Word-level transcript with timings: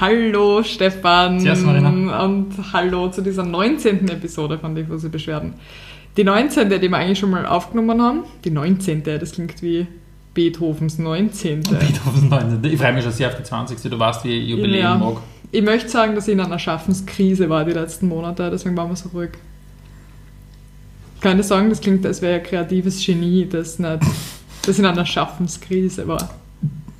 Hallo 0.00 0.62
Stefan 0.62 1.42
Marina. 1.42 2.24
und 2.24 2.48
hallo 2.72 3.08
zu 3.08 3.22
dieser 3.22 3.44
19. 3.44 4.08
Episode 4.08 4.58
von 4.58 4.74
Diffuse 4.74 5.08
Beschwerden. 5.08 5.54
Die 6.16 6.24
19., 6.24 6.68
die 6.68 6.80
wir 6.82 6.96
eigentlich 6.96 7.18
schon 7.18 7.30
mal 7.30 7.46
aufgenommen 7.46 8.00
haben, 8.02 8.24
die 8.44 8.50
19., 8.50 9.02
das 9.04 9.32
klingt 9.32 9.62
wie 9.62 9.86
Beethovens 10.34 10.98
19. 10.98 11.62
Beethovens 11.70 12.22
19. 12.28 12.64
Ich 12.72 12.78
freue 12.78 12.92
mich 12.92 13.04
schon 13.04 13.12
sehr 13.12 13.28
auf 13.28 13.36
die 13.36 13.42
20. 13.42 13.90
Du 13.90 13.98
weißt, 13.98 14.24
wie 14.24 14.32
ich 14.38 14.48
Jubiläum 14.50 14.78
Ja. 14.82 14.94
mag. 14.96 15.16
Ich 15.52 15.62
möchte 15.62 15.88
sagen, 15.88 16.14
dass 16.14 16.28
ich 16.28 16.34
in 16.34 16.40
einer 16.40 16.58
Schaffenskrise 16.58 17.48
war 17.48 17.64
die 17.64 17.72
letzten 17.72 18.08
Monate, 18.08 18.50
deswegen 18.50 18.76
waren 18.76 18.90
wir 18.90 18.96
so 18.96 19.08
ruhig. 19.10 19.30
Keine 21.20 21.42
sagen, 21.42 21.70
das 21.70 21.80
klingt, 21.80 22.04
als 22.04 22.20
wäre 22.20 22.40
ein 22.40 22.42
kreatives 22.42 23.04
Genie, 23.04 23.48
das 23.50 23.78
nicht 23.78 23.98
das 24.66 24.78
in 24.78 24.84
einer 24.84 25.06
Schaffenskrise 25.06 26.06
war. 26.06 26.30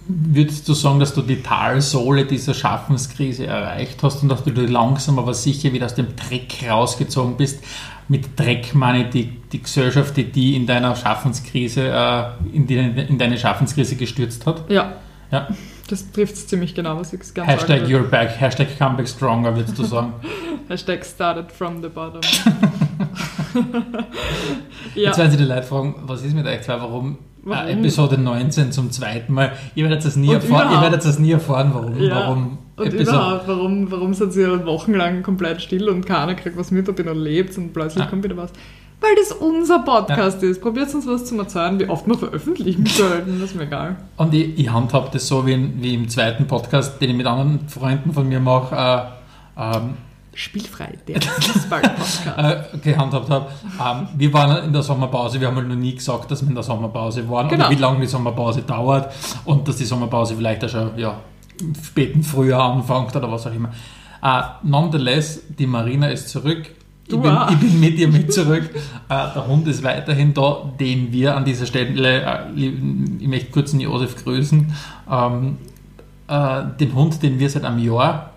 Würdest 0.09 0.69
du 0.69 0.75
sagen, 0.75 1.01
dass 1.01 1.15
du 1.15 1.23
die 1.23 1.43
Talsohle 1.43 2.27
dieser 2.27 2.55
Schaffenskrise 2.55 3.47
erreicht 3.47 4.03
hast 4.03 4.23
und 4.23 4.29
dass 4.29 4.45
du 4.45 4.51
dir 4.51 4.69
langsam 4.69 5.19
aber 5.19 5.35
sicher 5.35 5.73
wieder 5.73 5.87
aus 5.87 5.95
dem 5.97 6.15
Dreck 6.15 6.65
rausgezogen 6.71 7.37
bist? 7.37 7.63
Mit 8.09 8.39
Dreck 8.39 8.73
meine 8.75 9.05
ich 9.07 9.11
die, 9.11 9.25
die 9.53 9.63
Gesellschaft, 9.63 10.17
die 10.17 10.31
die 10.31 10.55
in 10.55 10.65
deiner 10.67 10.95
Schaffenskrise, 10.95 11.89
äh, 11.89 12.25
in, 12.53 12.69
die, 12.69 12.77
in 12.77 13.19
deine 13.19 13.37
Schaffenskrise 13.37 13.97
gestürzt 13.97 14.47
hat. 14.47 14.71
Ja, 14.71 14.93
Ja. 15.33 15.49
das 15.89 16.13
trifft 16.13 16.35
es 16.35 16.47
ziemlich 16.47 16.73
genau, 16.77 16.97
was 17.01 17.13
ich 17.13 17.19
ganz 17.35 17.49
Hashtag 17.49 17.81
sagen 17.81 17.93
you're 17.93 18.05
back, 18.09 18.41
Hashtag 18.41 18.79
comeback 18.79 19.09
stronger, 19.09 19.57
würdest 19.57 19.77
du 19.77 19.83
sagen. 19.95 20.13
Hashtag 20.69 21.05
started 21.05 21.51
from 21.51 21.83
the 21.83 21.89
bottom. 21.89 22.21
ja, 24.95 25.03
Jetzt 25.09 25.19
werden 25.19 25.31
sich 25.33 25.41
die 25.41 25.47
Leute 25.47 25.63
fragen, 25.65 25.97
was 26.03 26.23
ist 26.23 26.35
mit 26.35 26.47
euch 26.47 26.63
zwei, 26.63 26.75
Warum? 26.81 27.19
Äh, 27.47 27.73
Episode 27.73 28.19
19 28.19 28.73
zum 28.73 28.91
zweiten 28.91 29.33
Mal? 29.33 29.53
Ihr 29.75 29.85
werdet 29.85 30.05
das 30.05 30.17
nie 30.17 30.33
erfahren, 30.33 30.73
ihr 30.73 30.81
werdet 30.81 31.05
das 31.05 31.19
nie 31.19 31.33
erfahren, 31.33 31.71
warum, 31.73 31.99
ja. 32.01 32.15
warum 32.15 32.59
und 32.77 32.93
überhaupt, 32.93 33.49
warum, 33.49 33.91
warum 33.91 34.15
sind 34.15 34.33
sie 34.33 34.47
wochenlang 34.67 35.23
komplett 35.23 35.63
still 35.63 35.89
und 35.89 36.05
keiner 36.05 36.35
kriegt 36.35 36.57
was 36.59 36.71
mit, 36.71 36.89
ob 36.89 36.99
ihr 36.99 37.07
noch 37.07 37.15
lebt 37.15 37.57
und 37.57 37.73
plötzlich 37.73 38.05
Ja. 38.05 38.11
kommt 38.11 38.25
wieder 38.25 38.37
was. 38.37 38.51
Weil 39.01 39.15
das 39.17 39.33
unser 39.33 39.81
Podcast 39.81 40.43
ist. 40.43 40.61
Probiert 40.61 40.93
uns 40.95 41.07
was 41.07 41.27
zu 41.27 41.39
erzählen, 41.39 41.79
wie 41.79 41.89
oft 41.89 42.07
wir 42.07 42.17
veröffentlichen 42.17 42.87
sollten, 42.87 43.41
das 43.41 43.51
ist 43.51 43.57
mir 43.57 43.65
egal. 43.65 43.97
Und 44.17 44.35
ich, 44.35 44.59
ich 44.59 44.73
handhab 44.73 45.13
das 45.13 45.29
so 45.29 45.47
wie, 45.47 45.53
in, 45.53 45.83
wie 45.83 45.95
im 45.95 46.09
zweiten 46.09 46.47
Podcast, 46.47 47.01
den 47.01 47.11
ich 47.11 47.17
mit 47.17 47.27
anderen 47.27 47.69
Freunden 47.69 48.13
von 48.13 48.29
mir 48.29 48.41
mache, 48.41 48.75
äh, 48.75 49.77
ähm, 49.77 49.91
Spielfrei, 50.37 50.93
der 51.09 51.21
Fußball-Podcast. 51.23 52.27
äh, 52.75 52.79
gehandhabt 52.79 53.31
habe. 53.31 53.47
Ähm, 53.81 54.09
wir 54.17 54.33
waren 54.35 54.65
in 54.65 54.73
der 54.73 54.83
Sommerpause, 54.83 55.41
wir 55.41 55.49
haben 55.49 55.57
halt 55.57 55.69
noch 55.69 55.77
nie 55.77 55.95
gesagt, 55.95 56.31
dass 56.31 56.43
wir 56.43 56.49
in 56.51 56.55
der 56.55 56.63
Sommerpause 56.63 57.27
waren 57.29 57.49
Genau. 57.49 57.67
oder 57.67 57.75
wie 57.75 57.81
lange 57.81 58.01
die 58.01 58.07
Sommerpause 58.07 58.61
dauert 58.63 59.13
und 59.47 59.67
dass 59.67 59.77
die 59.77 59.87
Sommerpause 59.87 60.37
vielleicht 60.37 60.63
auch 60.65 60.69
schon 60.69 60.99
ja, 60.99 61.19
im 61.59 61.75
späten 61.75 62.23
Frühjahr 62.23 62.71
anfängt 62.75 63.17
oder 63.17 63.33
was 63.33 63.47
auch 63.47 63.55
immer. 63.55 63.71
Äh, 64.23 64.43
nonetheless, 64.63 65.41
die 65.59 65.67
Marina 65.67 66.09
ist 66.09 66.29
zurück. 66.29 66.71
Ich 67.09 67.17
bin, 67.17 67.39
ich 67.51 67.57
bin 67.59 67.81
mit 67.81 67.99
ihr 67.99 68.09
mit 68.09 68.33
zurück. 68.33 68.69
Äh, 68.75 68.79
der 69.09 69.47
Hund 69.47 69.67
ist 69.69 69.83
weiterhin 69.85 70.35
da, 70.35 70.71
den 70.79 71.13
wir 71.13 71.35
an 71.35 71.47
dieser 71.47 71.65
Stelle, 71.65 72.23
äh, 72.23 72.61
ich 73.21 73.27
möchte 73.29 73.51
kurz 73.53 73.71
den 73.71 73.81
Josef 73.81 74.23
grüßen, 74.23 74.71
ähm, 75.11 75.57
äh, 76.29 76.63
den 76.79 76.95
Hund, 76.95 77.23
den 77.23 77.39
wir 77.39 77.49
seit 77.49 77.65
einem 77.65 77.79
Jahr 77.79 78.33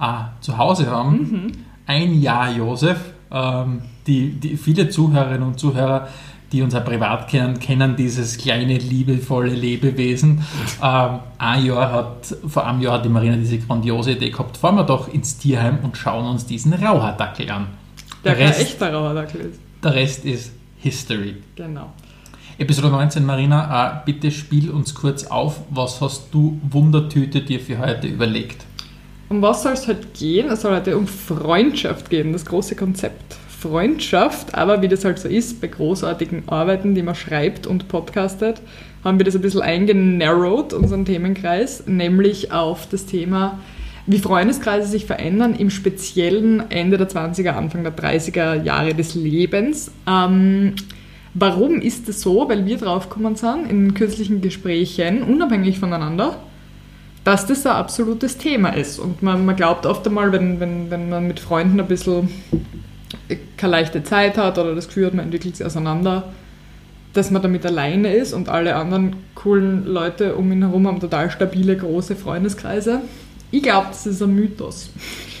äh, 0.00 0.04
zu 0.40 0.56
Hause 0.58 0.90
haben. 0.90 1.18
Mhm. 1.18 1.52
Ein 1.86 2.20
Jahr 2.20 2.50
Josef. 2.52 2.98
Ähm, 3.30 3.82
die, 4.06 4.30
die, 4.30 4.56
viele 4.56 4.88
Zuhörerinnen 4.88 5.42
und 5.42 5.58
Zuhörer, 5.60 6.08
die 6.50 6.62
uns 6.62 6.74
auch 6.74 6.84
privat 6.84 7.28
kennen, 7.28 7.60
kennen 7.60 7.94
dieses 7.94 8.38
kleine, 8.38 8.76
liebevolle 8.78 9.54
Lebewesen. 9.54 10.42
Ähm, 10.82 11.18
ein 11.38 11.64
Jahr 11.64 11.92
hat, 11.92 12.34
vor 12.48 12.66
einem 12.66 12.80
Jahr 12.80 12.94
hat 12.94 13.04
die 13.04 13.08
Marina 13.08 13.36
diese 13.36 13.58
grandiose 13.58 14.12
Idee 14.12 14.30
gehabt, 14.30 14.56
fahren 14.56 14.76
wir 14.76 14.84
doch 14.84 15.06
ins 15.12 15.38
Tierheim 15.38 15.78
und 15.82 15.96
schauen 15.96 16.26
uns 16.26 16.46
diesen 16.46 16.72
Rauhaardackel 16.72 17.50
an. 17.50 17.68
Der 18.24 18.34
Der 18.34 18.48
Rest, 18.48 18.60
echter 18.60 18.92
Rauhardackel 18.92 19.40
ist. 19.42 19.60
der 19.84 19.94
Rest 19.94 20.24
ist 20.24 20.52
History. 20.78 21.36
Genau. 21.54 21.92
Episode 22.58 22.88
19, 22.88 23.24
Marina, 23.24 23.88
äh, 23.88 24.00
bitte 24.04 24.30
spiel 24.30 24.70
uns 24.70 24.94
kurz 24.94 25.24
auf, 25.24 25.60
was 25.70 26.00
hast 26.00 26.28
du 26.32 26.60
Wundertüte 26.68 27.42
dir 27.42 27.60
für 27.60 27.78
heute 27.78 28.06
überlegt? 28.08 28.66
Um 29.30 29.42
was 29.42 29.62
soll 29.62 29.74
es 29.74 29.86
heute 29.86 30.08
gehen? 30.18 30.50
Es 30.50 30.62
soll 30.62 30.74
heute 30.74 30.98
um 30.98 31.06
Freundschaft 31.06 32.10
gehen, 32.10 32.32
das 32.32 32.44
große 32.44 32.74
Konzept. 32.74 33.36
Freundschaft, 33.60 34.56
aber 34.56 34.82
wie 34.82 34.88
das 34.88 35.04
halt 35.04 35.20
so 35.20 35.28
ist, 35.28 35.60
bei 35.60 35.68
großartigen 35.68 36.48
Arbeiten, 36.48 36.96
die 36.96 37.02
man 37.02 37.14
schreibt 37.14 37.68
und 37.68 37.86
podcastet, 37.86 38.60
haben 39.04 39.18
wir 39.18 39.24
das 39.24 39.36
ein 39.36 39.42
bisschen 39.42 39.62
eingenarrowt, 39.62 40.72
unseren 40.72 41.04
Themenkreis, 41.04 41.84
nämlich 41.86 42.50
auf 42.50 42.88
das 42.88 43.06
Thema, 43.06 43.60
wie 44.06 44.18
Freundeskreise 44.18 44.88
sich 44.88 45.06
verändern, 45.06 45.54
im 45.54 45.70
speziellen 45.70 46.68
Ende 46.68 46.98
der 46.98 47.08
20er, 47.08 47.50
Anfang 47.50 47.84
der 47.84 47.96
30er 47.96 48.64
Jahre 48.64 48.94
des 48.94 49.14
Lebens. 49.14 49.92
Ähm, 50.08 50.74
warum 51.34 51.80
ist 51.80 52.08
es 52.08 52.20
so? 52.20 52.48
Weil 52.48 52.66
wir 52.66 52.78
draufgekommen 52.78 53.36
sind 53.36 53.70
in 53.70 53.94
kürzlichen 53.94 54.40
Gesprächen, 54.40 55.22
unabhängig 55.22 55.78
voneinander, 55.78 56.40
dass 57.30 57.46
das 57.46 57.64
ein 57.64 57.72
absolutes 57.72 58.38
Thema 58.38 58.70
ist. 58.70 58.98
Und 58.98 59.22
man, 59.22 59.46
man 59.46 59.54
glaubt 59.54 59.86
oft 59.86 60.04
einmal, 60.04 60.32
wenn, 60.32 60.58
wenn, 60.58 60.90
wenn 60.90 61.08
man 61.08 61.28
mit 61.28 61.38
Freunden 61.38 61.78
ein 61.78 61.86
bisschen 61.86 62.28
keine 63.56 63.70
leichte 63.70 64.02
Zeit 64.02 64.36
hat 64.36 64.58
oder 64.58 64.74
das 64.74 64.88
Gefühl 64.88 65.06
hat, 65.06 65.14
man 65.14 65.26
entwickelt 65.26 65.54
sich 65.54 65.64
auseinander, 65.64 66.32
dass 67.12 67.30
man 67.30 67.40
damit 67.40 67.64
alleine 67.64 68.12
ist 68.12 68.32
und 68.32 68.48
alle 68.48 68.74
anderen 68.74 69.14
coolen 69.36 69.86
Leute 69.86 70.34
um 70.34 70.50
ihn 70.50 70.62
herum 70.62 70.88
haben 70.88 70.98
total 70.98 71.30
stabile, 71.30 71.76
große 71.76 72.16
Freundeskreise. 72.16 73.02
Ich 73.52 73.62
glaube, 73.62 73.86
das 73.90 74.08
ist 74.08 74.20
ein 74.22 74.34
Mythos. 74.34 74.90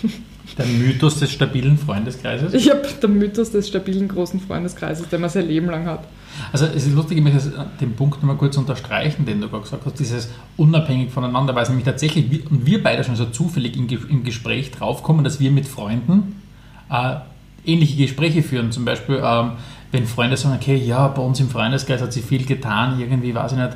Der 0.58 0.66
Mythos 0.66 1.18
des 1.18 1.32
stabilen 1.32 1.76
Freundeskreises? 1.76 2.54
Ich 2.54 2.70
habe 2.70 2.82
den 3.02 3.18
Mythos 3.18 3.50
des 3.50 3.66
stabilen, 3.66 4.06
großen 4.06 4.40
Freundeskreises, 4.40 5.08
den 5.08 5.20
man 5.20 5.30
sein 5.30 5.46
Leben 5.46 5.66
lang 5.66 5.86
hat. 5.86 6.04
Also 6.52 6.66
es 6.66 6.86
ist 6.86 6.94
lustig, 6.94 7.18
ich 7.18 7.24
möchte 7.24 7.38
das- 7.38 7.66
den 7.80 7.94
Punkt 7.94 8.16
nochmal 8.18 8.36
kurz 8.36 8.56
unterstreichen, 8.56 9.26
den 9.26 9.40
du 9.40 9.48
gerade 9.48 9.62
gesagt 9.62 9.84
hast, 9.86 9.98
dieses 9.98 10.28
unabhängig 10.56 11.10
voneinander, 11.10 11.54
weil 11.54 11.62
es 11.62 11.68
nämlich 11.68 11.84
tatsächlich, 11.86 12.50
und 12.50 12.66
wir 12.66 12.82
beide 12.82 13.04
schon 13.04 13.16
so 13.16 13.26
zufällig 13.26 13.76
im, 13.76 13.86
Ge- 13.86 13.98
im 14.08 14.24
Gespräch 14.24 14.70
draufkommen, 14.70 15.24
dass 15.24 15.40
wir 15.40 15.50
mit 15.50 15.66
Freunden 15.66 16.42
äh, 16.90 17.16
ähnliche 17.64 17.96
Gespräche 17.96 18.42
führen. 18.42 18.72
Zum 18.72 18.84
Beispiel, 18.84 19.20
ähm, 19.24 19.52
wenn 19.92 20.06
Freunde 20.06 20.36
sagen, 20.36 20.56
okay, 20.60 20.76
ja, 20.76 21.08
bei 21.08 21.22
uns 21.22 21.40
im 21.40 21.48
Freundeskreis 21.48 22.00
hat 22.00 22.12
sich 22.12 22.24
viel 22.24 22.44
getan, 22.44 22.98
irgendwie 23.00 23.34
weiß 23.34 23.52
ich 23.52 23.58
nicht, 23.58 23.70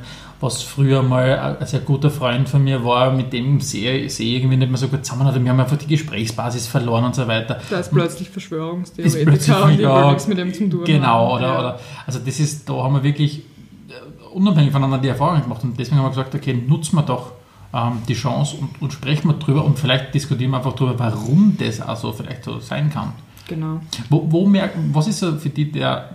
was 0.45 0.61
früher 0.61 1.03
mal 1.03 1.57
ein 1.59 1.67
sehr 1.67 1.81
guter 1.81 2.09
Freund 2.09 2.47
von 2.47 2.63
mir 2.63 2.85
war, 2.85 3.11
mit 3.11 3.33
dem 3.33 3.59
sehe 3.59 4.09
sehe 4.09 4.27
ich 4.37 4.41
irgendwie 4.41 4.55
nicht 4.57 4.69
mehr 4.69 4.77
so 4.77 4.87
gut 4.87 5.05
zusammen 5.05 5.27
oder 5.27 5.43
wir 5.43 5.49
haben 5.51 5.59
einfach 5.59 5.77
die 5.77 5.87
Gesprächsbasis 5.87 6.67
verloren 6.67 7.03
und 7.03 7.15
so 7.15 7.27
weiter. 7.27 7.59
Da 7.69 7.79
ist 7.79 7.91
plötzlich 7.91 8.27
Ist 8.27 8.33
Verschwörungstheoretiker 8.33 9.25
plötzlich, 9.31 9.57
und 9.57 9.77
die 9.79 9.87
wollen 9.87 10.07
nichts 10.07 10.27
mit 10.27 10.37
dem 10.37 10.53
zu 10.53 10.69
tun 10.69 10.83
Genau, 10.85 11.07
haben. 11.07 11.31
oder, 11.37 11.47
Ja. 11.53 11.59
oder 11.59 11.79
also 12.07 12.19
das 12.19 12.39
ist, 12.39 12.69
da 12.69 12.73
haben 12.75 12.93
wir 12.93 13.03
wirklich 13.03 13.39
äh, 13.39 14.25
unabhängig 14.33 14.71
voneinander 14.71 14.99
die 14.99 15.09
Erfahrung 15.09 15.41
gemacht 15.41 15.63
und 15.63 15.77
deswegen 15.79 15.97
haben 15.97 16.05
wir 16.05 16.09
gesagt, 16.11 16.33
okay, 16.35 16.53
nutzen 16.53 16.95
wir 16.95 17.03
doch 17.03 17.31
ähm, 17.73 18.01
die 18.07 18.13
Chance 18.13 18.55
und, 18.61 18.81
und 18.81 18.93
sprechen 18.93 19.27
wir 19.27 19.33
drüber 19.33 19.65
und 19.65 19.77
vielleicht 19.77 20.13
diskutieren 20.13 20.51
wir 20.51 20.57
einfach 20.57 20.73
drüber, 20.75 20.95
warum 20.97 21.57
das 21.59 21.81
also 21.81 22.13
vielleicht 22.13 22.43
so 22.45 22.59
sein 22.59 22.89
kann. 22.89 23.11
Genau. 23.47 23.79
Wo, 24.09 24.25
wo 24.31 24.45
merk, 24.47 24.71
was 24.93 25.07
ist 25.07 25.19
so 25.19 25.35
für 25.37 25.49
dich 25.49 25.71
der, 25.71 26.09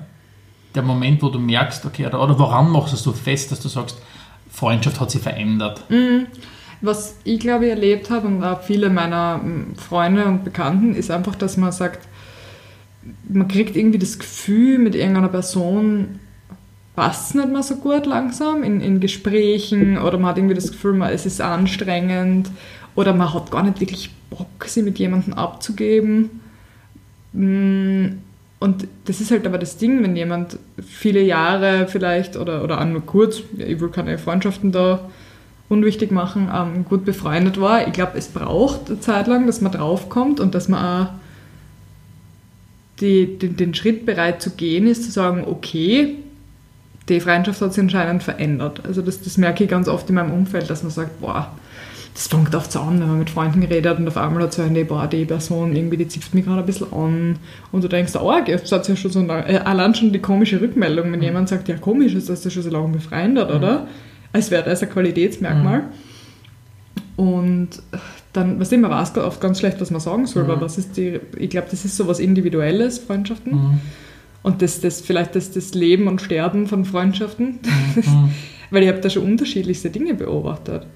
der 0.75 0.83
Moment, 0.83 1.23
wo 1.23 1.29
du 1.29 1.39
merkst, 1.39 1.85
okay, 1.87 2.07
oder, 2.07 2.23
oder 2.23 2.39
woran 2.39 2.71
machst 2.71 2.93
du 2.93 2.97
es 2.97 3.03
so 3.03 3.13
fest, 3.13 3.51
dass 3.53 3.61
du 3.61 3.69
sagst, 3.69 3.99
Freundschaft 4.51 5.01
hat 5.01 5.11
sich 5.11 5.23
verändert? 5.23 5.85
Was 6.81 7.17
ich 7.25 7.41
glaube 7.41 7.67
ich 7.67 7.71
erlebt 7.71 8.11
habe 8.11 8.27
und 8.27 8.43
auch 8.43 8.63
viele 8.63 8.91
meiner 8.91 9.41
Freunde 9.77 10.25
und 10.25 10.45
Bekannten, 10.45 10.95
ist 10.95 11.11
einfach, 11.11 11.35
dass 11.35 11.57
man 11.57 11.73
sagt, 11.73 12.09
man 13.29 13.49
kriegt 13.49 13.77
irgendwie 13.77 13.99
das 13.99 14.19
Gefühl, 14.19 14.79
mit 14.79 14.95
irgendeiner 14.95 15.29
Person 15.29 16.21
passt 16.97 17.31
es 17.31 17.35
nicht 17.35 17.49
mehr 17.49 17.63
so 17.63 17.77
gut 17.77 18.07
langsam 18.07 18.63
in, 18.63 18.81
in 18.81 19.01
Gesprächen 19.01 19.99
oder 19.99 20.19
man 20.19 20.31
hat 20.31 20.39
irgendwie 20.39 20.55
das 20.55 20.73
Gefühl, 20.73 20.95
man, 20.95 21.13
es 21.13 21.25
ist 21.27 21.41
anstrengend 21.41 22.51
oder 22.95 23.15
man 23.15 23.33
hat 23.33 23.51
gar 23.51 23.63
nicht 23.63 23.81
wirklich 23.81 24.11
Bock, 24.31 24.65
sie 24.67 24.83
mit 24.83 24.99
jemandem 24.99 25.35
abzugeben. 25.35 26.41
Und 28.61 28.87
das 29.07 29.23
ist 29.23 29.31
halt 29.31 29.47
aber 29.47 29.57
das 29.57 29.79
Ding, 29.79 30.03
wenn 30.03 30.15
jemand 30.15 30.59
viele 30.87 31.23
Jahre 31.23 31.89
vielleicht 31.89 32.37
oder, 32.37 32.63
oder 32.63 32.85
nur 32.85 33.05
kurz, 33.05 33.41
ich 33.57 33.81
will 33.81 33.89
keine 33.89 34.19
Freundschaften 34.19 34.71
da 34.71 35.11
unwichtig 35.71 36.11
machen, 36.11 36.51
ähm, 36.55 36.85
gut 36.85 37.07
befreundet 37.07 37.59
war. 37.59 37.87
Ich 37.87 37.95
glaube, 37.95 38.19
es 38.19 38.29
braucht 38.29 38.91
eine 38.91 39.01
Zeit 39.01 39.29
lang, 39.29 39.47
dass 39.47 39.63
man 39.63 39.73
draufkommt 39.73 40.41
und 40.41 40.55
dass 40.55 40.69
man 40.69 40.85
auch 40.85 41.11
die, 43.01 43.39
den, 43.39 43.57
den 43.57 43.75
Schritt 43.75 44.05
bereit 44.05 44.43
zu 44.43 44.51
gehen 44.51 44.87
ist, 44.87 45.05
zu 45.05 45.11
sagen, 45.11 45.45
okay, 45.47 46.17
die 47.09 47.21
Freundschaft 47.21 47.63
hat 47.63 47.73
sich 47.73 47.83
anscheinend 47.83 48.23
verändert. 48.23 48.83
Also 48.85 49.01
das, 49.01 49.23
das 49.23 49.39
merke 49.39 49.65
ich 49.65 49.71
ganz 49.71 49.89
oft 49.89 50.09
in 50.11 50.17
meinem 50.17 50.33
Umfeld, 50.33 50.69
dass 50.69 50.83
man 50.83 50.93
sagt, 50.93 51.21
boah, 51.21 51.51
das 52.15 52.27
fängt 52.27 52.55
oft 52.55 52.71
so 52.73 52.81
an, 52.81 53.01
wenn 53.01 53.09
man 53.09 53.19
mit 53.21 53.31
Freunden 53.31 53.63
redet 53.63 53.99
und 53.99 54.09
auf 54.09 54.17
einmal 54.17 54.43
hat 54.43 54.53
so 54.53 54.63
eine, 54.63 54.85
boah, 54.85 55.07
die 55.07 55.25
Person 55.25 55.75
irgendwie, 55.75 55.97
die 55.97 56.09
zipft 56.09 56.35
mich 56.35 56.45
gerade 56.45 56.61
ein 56.61 56.67
bisschen 56.67 56.93
an 56.93 57.37
und 57.73 57.85
du 57.85 57.89
denkst, 57.89 58.15
oh, 58.17 58.33
das 58.47 58.73
hat 58.73 58.89
ja 58.89 58.97
schon 58.97 59.11
so 59.11 59.21
eine, 59.21 59.49
äh, 59.49 59.59
allein 59.59 59.95
schon 59.95 60.13
die 60.13 60.19
komische 60.19 60.61
Rückmeldung, 60.61 61.13
wenn 61.13 61.23
jemand 61.23 61.49
sagt, 61.49 61.69
ja 61.69 61.77
komisch 61.77 62.15
ist, 62.15 62.29
dass 62.29 62.43
du 62.43 62.51
schon 62.51 62.63
so 62.65 62.71
lange 62.71 62.89
befreundet, 62.89 63.51
oder? 63.51 63.87
Als 64.33 64.51
wäre 64.51 64.65
das 64.65 64.83
ein 64.83 64.91
Qualitätsmerkmal. 64.91 65.85
Und 67.17 67.69
dann, 68.33 68.61
was 68.61 68.73
immer 68.73 68.91
weiß 68.91 69.17
oft 69.19 69.41
ganz 69.41 69.59
schlecht, 69.59 69.81
was 69.81 69.91
man 69.91 70.01
sagen 70.01 70.27
soll, 70.27 70.45
Mhm. 70.45 70.51
aber 70.51 70.61
was 70.63 70.79
ist 70.79 70.97
die, 70.97 71.21
ich 71.37 71.51
glaube, 71.51 71.69
das 71.71 71.85
ist 71.85 71.97
so 71.97 72.07
was 72.07 72.19
Individuelles, 72.21 72.99
Freundschaften. 72.99 73.53
Mhm. 73.53 73.81
Und 74.43 74.63
das, 74.63 74.81
das 74.81 75.01
vielleicht 75.01 75.35
das, 75.37 75.51
das 75.51 75.75
Leben 75.75 76.07
und 76.07 76.23
Sterben 76.23 76.67
von 76.67 76.85
Freundschaften, 76.85 77.59
Mhm. 77.97 78.31
weil 78.71 78.83
ich 78.85 78.89
habe 78.89 79.01
da 79.01 79.11
schon 79.11 79.25
unterschiedlichste 79.25 79.91
Dinge 79.91 80.15
beobachtet. 80.15 80.87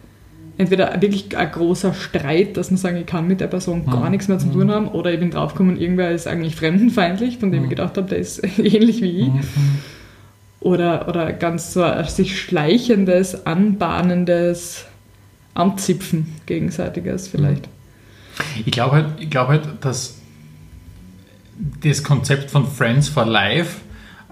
Entweder 0.56 1.00
wirklich 1.02 1.36
ein 1.36 1.50
großer 1.50 1.94
Streit, 1.94 2.56
dass 2.56 2.70
man 2.70 2.78
sagen, 2.78 2.96
ich 2.98 3.06
kann 3.06 3.26
mit 3.26 3.40
der 3.40 3.48
Person 3.48 3.86
gar 3.86 4.04
Mhm. 4.04 4.10
nichts 4.12 4.28
mehr 4.28 4.38
zu 4.38 4.48
tun 4.52 4.70
haben, 4.70 4.88
oder 4.88 5.12
ich 5.12 5.18
bin 5.18 5.30
draufgekommen, 5.32 5.76
irgendwer 5.80 6.10
ist 6.12 6.28
eigentlich 6.28 6.54
fremdenfeindlich, 6.54 7.38
von 7.38 7.50
dem 7.50 7.64
ich 7.64 7.70
gedacht 7.70 7.96
habe, 7.96 8.08
der 8.08 8.18
ist 8.18 8.38
ähnlich 8.58 9.02
wie 9.02 9.22
ich. 9.22 9.30
Oder, 10.60 11.08
oder 11.08 11.32
ganz 11.32 11.72
so 11.74 11.82
ein 11.82 12.04
sich 12.06 12.40
schleichendes, 12.40 13.46
anbahnendes 13.46 14.86
Anzipfen 15.54 16.34
gegenseitiges 16.46 17.28
vielleicht. 17.28 17.68
Ich 18.64 18.72
glaube 18.72 18.96
halt, 18.96 19.06
ich 19.20 19.30
glaub 19.30 19.48
halt, 19.48 19.62
dass 19.80 20.18
das 21.82 22.02
Konzept 22.02 22.50
von 22.50 22.66
Friends 22.66 23.08
for 23.08 23.26
Life 23.26 23.80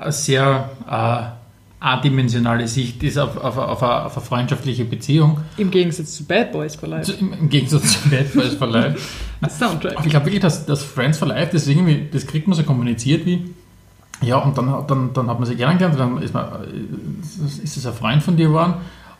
sehr 0.08 0.70
äh, 0.90 1.41
adimensionale 1.82 2.68
Sicht 2.68 3.02
ist 3.02 3.18
auf, 3.18 3.36
auf, 3.36 3.58
auf, 3.58 3.82
eine, 3.82 4.04
auf 4.04 4.16
eine 4.16 4.24
freundschaftliche 4.24 4.84
Beziehung. 4.84 5.40
Im 5.56 5.70
Gegensatz 5.70 6.16
zu 6.16 6.24
Bad 6.24 6.52
Boys 6.52 6.76
for 6.76 6.88
Life. 6.88 7.12
Im, 7.12 7.32
Im 7.32 7.48
Gegensatz 7.48 8.02
zu 8.02 8.08
Bad 8.08 8.32
Boys 8.32 8.54
for 8.54 8.68
Life. 8.68 8.98
Soundtrack. 9.48 9.96
Ich 10.04 10.10
glaube 10.10 10.26
wirklich, 10.26 10.42
dass, 10.42 10.64
dass 10.66 10.84
Friends 10.84 11.18
for 11.18 11.28
Life, 11.28 11.50
das, 11.52 11.66
irgendwie, 11.66 12.08
das 12.10 12.26
kriegt 12.26 12.46
man 12.46 12.56
so 12.56 12.62
kommuniziert 12.62 13.26
wie, 13.26 13.50
ja, 14.22 14.36
und 14.36 14.56
dann, 14.56 14.86
dann, 14.86 15.12
dann 15.12 15.28
hat 15.28 15.38
man 15.40 15.46
sich 15.46 15.58
kennengelernt, 15.58 15.98
dann 15.98 16.22
ist, 16.22 16.32
man, 16.32 16.44
äh, 16.44 17.64
ist 17.64 17.76
es 17.76 17.86
ein 17.86 17.92
Freund 17.92 18.22
von 18.22 18.36
dir 18.36 18.46
geworden 18.46 18.74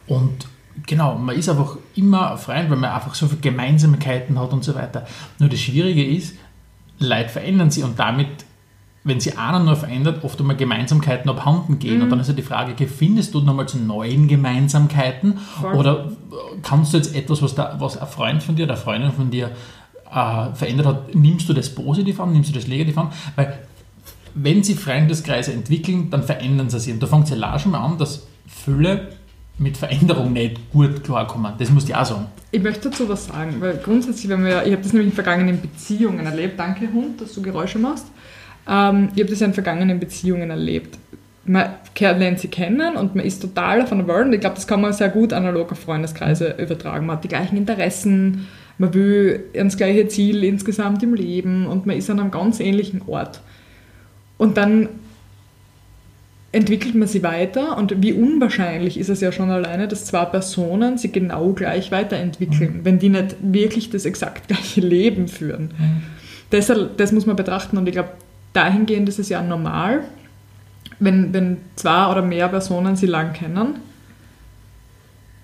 und 0.06 0.47
genau, 0.87 1.19
man 1.19 1.37
ist 1.37 1.49
einfach 1.49 1.76
immer 1.97 2.32
ein 2.32 2.38
Freund, 2.38 2.70
weil 2.70 2.79
man 2.79 2.91
einfach 2.91 3.15
so 3.15 3.26
viele 3.26 3.41
Gemeinsamkeiten 3.41 4.38
hat 4.38 4.53
und 4.53 4.62
so 4.62 4.75
weiter. 4.75 5.06
Nur 5.38 5.49
das 5.49 5.61
Schwierige 5.61 6.05
ist, 6.05 6.37
Leute 6.99 7.29
verändern 7.29 7.70
sich 7.70 7.82
und 7.82 7.99
damit, 7.99 8.29
wenn 9.05 9.21
sie 9.21 9.37
einer 9.37 9.59
nur 9.59 9.77
verändert, 9.77 10.23
oft 10.25 10.39
einmal 10.41 10.57
Gemeinsamkeiten 10.57 11.29
abhanden 11.29 11.79
gehen. 11.79 12.03
Und 12.03 12.11
dann 12.11 12.21
ist 12.21 12.29
ja 12.29 12.35
die 12.35 12.43
Frage, 12.43 12.87
findest 12.87 13.35
du 13.35 13.41
nochmal 13.41 13.67
zu 13.67 13.79
neuen 13.79 14.29
Gemeinsamkeiten 14.29 15.39
Voll. 15.39 15.75
oder 15.75 16.13
kannst 16.63 16.93
du 16.93 16.99
jetzt 16.99 17.15
etwas, 17.15 17.43
was, 17.43 17.55
da, 17.55 17.77
was 17.79 17.99
ein 17.99 18.07
Freund 18.07 18.43
von 18.43 18.55
dir 18.55 18.65
oder 18.65 18.75
eine 18.75 18.83
Freundin 18.83 19.13
von 19.13 19.31
dir 19.31 19.51
äh, 20.13 20.55
verändert 20.55 20.87
hat, 20.87 21.15
nimmst 21.15 21.49
du 21.49 21.53
das 21.53 21.75
positiv 21.75 22.21
an, 22.21 22.33
nimmst 22.33 22.51
du 22.51 22.55
das 22.55 22.69
negativ 22.69 22.97
an? 22.97 23.11
Weil 23.35 23.59
wenn 24.35 24.63
sie 24.63 24.75
Freundeskreise 24.75 25.53
entwickeln, 25.53 26.11
dann 26.11 26.23
verändern 26.23 26.71
sie 26.71 26.81
sich. 26.81 26.93
Und 26.93 27.03
da 27.03 27.07
fängt 27.07 27.25
es 27.31 27.39
ja 27.39 27.55
auch 27.55 27.59
schon 27.59 27.73
mal 27.73 27.85
an, 27.85 27.99
dass 27.99 28.27
viele 28.47 29.09
mit 29.59 29.77
Veränderung 29.77 30.33
nicht 30.33 30.71
gut 30.73 31.05
klarkommen. 31.05 31.53
Das 31.59 31.71
musst 31.71 31.89
du 31.89 31.99
auch 31.99 32.05
sagen. 32.05 32.27
Ich 32.51 32.63
möchte 32.63 32.91
dazu 32.91 33.09
was 33.09 33.27
sagen, 33.27 33.57
weil 33.61 33.79
grundsätzlich, 33.79 34.29
wenn 34.29 34.45
wir, 34.45 34.65
ich 34.65 34.73
habe 34.73 34.83
das 34.83 34.93
nämlich 34.93 35.11
in 35.11 35.15
vergangenen 35.15 35.61
Beziehungen 35.61 36.25
erlebt. 36.25 36.59
Danke 36.59 36.91
Hund, 36.93 37.21
dass 37.21 37.35
du 37.35 37.43
Geräusche 37.43 37.79
machst. 37.79 38.07
Ähm, 38.69 39.09
ich 39.14 39.23
habe 39.23 39.31
das 39.31 39.41
ja 39.41 39.47
in 39.47 39.55
vergangenen 39.55 40.00
Beziehungen 40.00 40.50
erlebt. 40.50 40.99
Man 41.44 41.70
lernt 41.99 42.38
sie 42.38 42.49
kennen 42.49 42.97
und 42.97 43.17
man 43.17 43.25
ist 43.25 43.41
total 43.41 43.82
auf 43.82 43.91
einer 43.93 44.06
Welt. 44.06 44.26
Und 44.26 44.32
ich 44.32 44.41
glaube, 44.41 44.55
das 44.55 44.67
kann 44.67 44.81
man 44.81 44.93
sehr 44.93 45.09
gut 45.09 45.32
analog 45.32 45.73
auf 45.73 45.81
Freundeskreise 45.81 46.55
übertragen. 46.59 47.06
Man 47.06 47.17
hat 47.17 47.25
die 47.25 47.29
gleichen 47.29 47.56
Interessen, 47.56 48.47
man 48.79 48.94
will 48.94 49.44
ans 49.55 49.76
gleiche 49.76 50.06
Ziel 50.09 50.44
insgesamt 50.44 51.03
im 51.03 51.14
Leben 51.14 51.67
und 51.67 51.85
man 51.87 51.97
ist 51.97 52.11
an 52.11 52.20
einem 52.20 52.31
ganz 52.31 52.61
ähnlichen 52.61 53.03
Ort. 53.06 53.41
Und 54.38 54.56
dann 54.56 54.88
entwickelt 56.53 56.94
man 56.94 57.08
sie 57.08 57.23
weiter 57.23 57.79
und 57.79 58.03
wie 58.03 58.12
unwahrscheinlich 58.12 58.99
ist 58.99 59.08
es 59.08 59.20
ja 59.23 59.32
schon 59.32 59.50
alleine, 59.50 59.88
dass 59.88 60.05
zwei 60.05 60.26
Personen 60.26 60.99
sie 60.99 61.11
genau 61.11 61.53
gleich 61.53 61.91
weiterentwickeln, 61.91 62.81
wenn 62.85 62.99
die 62.99 63.08
nicht 63.08 63.37
wirklich 63.41 63.88
das 63.91 64.05
exakt 64.05 64.49
gleiche 64.49 64.82
Leben 64.82 65.29
führen. 65.29 65.70
Deshalb, 66.53 66.99
das 66.99 67.11
muss 67.11 67.25
man 67.25 67.37
betrachten 67.37 67.79
und 67.79 67.87
ich 67.87 67.94
glaube, 67.94 68.11
dahingehend 68.53 69.09
ist 69.09 69.19
es 69.19 69.29
ja 69.29 69.43
normal, 69.43 70.05
wenn, 70.99 71.33
wenn 71.33 71.59
zwei 71.77 72.11
oder 72.11 72.23
mehr 72.23 72.49
Personen 72.49 72.97
sie 72.97 73.07
lang 73.07 73.33
kennen, 73.33 73.77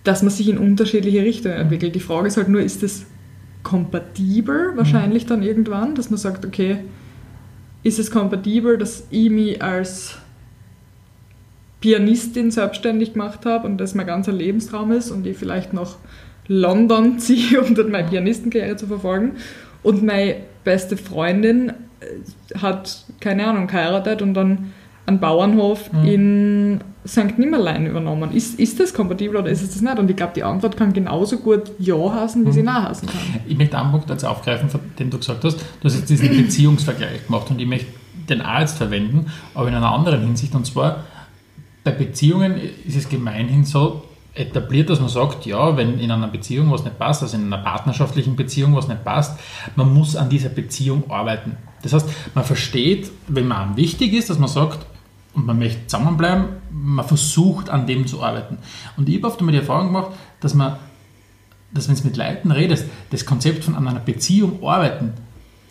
dass 0.05 0.23
man 0.23 0.31
sich 0.31 0.49
in 0.49 0.59
unterschiedliche 0.59 1.23
Richtungen 1.23 1.57
entwickelt. 1.57 1.95
Die 1.95 2.01
Frage 2.01 2.29
ist 2.29 2.37
halt 2.37 2.49
nur, 2.49 2.61
ist 2.61 2.83
das 2.83 3.07
kompatibel 3.63 4.73
wahrscheinlich 4.77 5.27
dann 5.27 5.43
irgendwann, 5.43 5.95
dass 5.95 6.11
man 6.11 6.19
sagt, 6.19 6.47
okay, 6.47 6.79
ist 7.83 7.99
es 7.99 8.11
kompatibel, 8.11 8.79
dass 8.79 9.07
ich 9.11 9.31
mich 9.31 9.63
als 9.63 10.17
Pianistin 11.81 12.51
selbstständig 12.51 13.13
gemacht 13.13 13.47
habe 13.47 13.67
und 13.67 13.79
das 13.79 13.95
mein 13.95 14.07
ganzer 14.07 14.33
Lebenstraum 14.33 14.93
ist 14.93 15.11
und 15.11 15.27
ich 15.27 15.37
vielleicht 15.37 15.73
nach 15.73 15.97
London 16.47 17.19
ziehe, 17.19 17.61
um 17.61 17.75
dort 17.75 17.91
meine 17.91 18.09
Pianistenkarriere 18.09 18.77
zu 18.77 18.87
verfolgen. 18.87 19.33
Und 19.83 20.03
meine 20.03 20.37
beste 20.65 20.97
Freundin 20.97 21.73
hat, 22.61 23.05
keine 23.21 23.47
Ahnung, 23.47 23.67
geheiratet 23.67 24.23
und 24.23 24.35
dann 24.35 24.73
einen 25.07 25.21
Bauernhof 25.21 25.91
Mhm. 25.93 26.05
in 26.05 26.81
St. 27.07 27.39
Nimmerlein 27.39 27.87
übernommen. 27.87 28.33
Ist, 28.33 28.59
ist 28.61 28.79
das 28.79 28.93
kompatibel 28.93 29.39
oder 29.39 29.49
ist 29.51 29.63
es 29.63 29.71
das 29.73 29.81
nicht? 29.81 29.99
Und 29.99 30.11
ich 30.11 30.17
glaube, 30.17 30.33
die 30.37 30.43
Antwort 30.43 30.77
kann 30.77 30.93
genauso 30.93 31.39
gut 31.39 31.71
Ja 31.79 31.97
heißen, 32.13 32.45
wie 32.47 32.53
sie 32.53 32.63
Nein 32.63 32.89
heißen 32.89 33.09
kann. 33.09 33.19
Ich 33.47 33.57
möchte 33.57 33.79
einen 33.79 33.91
Punkt 33.91 34.11
jetzt 34.11 34.25
aufgreifen, 34.25 34.69
von 34.69 34.81
dem 34.99 35.09
du 35.09 35.17
gesagt 35.17 35.43
hast. 35.45 35.59
Du 35.81 35.85
hast 35.85 35.97
jetzt 35.97 36.11
diesen 36.11 36.29
Beziehungsvergleich 36.45 37.27
gemacht 37.27 37.51
und 37.51 37.59
ich 37.61 37.67
möchte 37.67 37.87
den 38.29 38.43
auch 38.43 38.59
jetzt 38.61 38.77
verwenden, 38.77 39.27
aber 39.55 39.69
in 39.69 39.75
einer 39.75 39.91
anderen 39.91 40.21
Hinsicht. 40.21 40.55
Und 40.55 40.67
zwar, 40.67 41.05
bei 41.85 41.93
Beziehungen 41.93 42.57
ist 42.87 42.97
es 42.97 43.09
gemeinhin 43.09 43.65
so 43.65 44.03
etabliert, 44.35 44.91
dass 44.91 45.01
man 45.01 45.09
sagt, 45.09 45.47
ja, 45.47 45.75
wenn 45.79 45.99
in 45.99 46.11
einer 46.11 46.29
Beziehung 46.29 46.71
was 46.71 46.85
nicht 46.85 46.99
passt, 46.99 47.23
also 47.23 47.37
in 47.39 47.51
einer 47.51 47.63
partnerschaftlichen 47.63 48.37
Beziehung 48.37 48.77
was 48.77 48.87
nicht 48.87 49.03
passt, 49.03 49.41
man 49.75 49.93
muss 49.95 50.15
an 50.15 50.29
dieser 50.29 50.51
Beziehung 50.51 51.11
arbeiten. 51.11 51.57
Das 51.83 51.93
heißt, 51.93 52.09
man 52.35 52.45
versteht, 52.45 53.11
wenn 53.29 53.47
man 53.47 53.69
einem 53.69 53.77
wichtig 53.77 54.13
ist, 54.13 54.31
dass 54.31 54.39
man 54.39 54.49
sagt, 54.49 54.87
und 55.35 55.47
man 55.47 55.59
möchte 55.59 55.87
zusammenbleiben, 55.87 56.47
man 56.71 57.07
versucht 57.07 57.71
an 57.71 57.87
dem 57.87 58.07
zu 58.07 58.23
arbeiten. 58.23 58.59
Und 58.97 59.09
ich 59.09 59.17
habe 59.17 59.29
oft 59.29 59.39
einmal 59.39 59.53
die 59.53 59.59
Erfahrung 59.59 59.89
gemacht, 59.89 60.13
dass 60.41 60.55
man 60.55 60.79
dass 61.73 61.89
wenn 61.89 61.97
du 61.97 62.05
mit 62.05 62.17
Leuten 62.17 62.51
redest, 62.51 62.87
das 63.11 63.27
Konzept 63.27 63.65
von 63.65 63.75
an 63.75 63.87
einer 63.87 64.01
Beziehung 64.01 64.67
arbeiten 64.67 65.13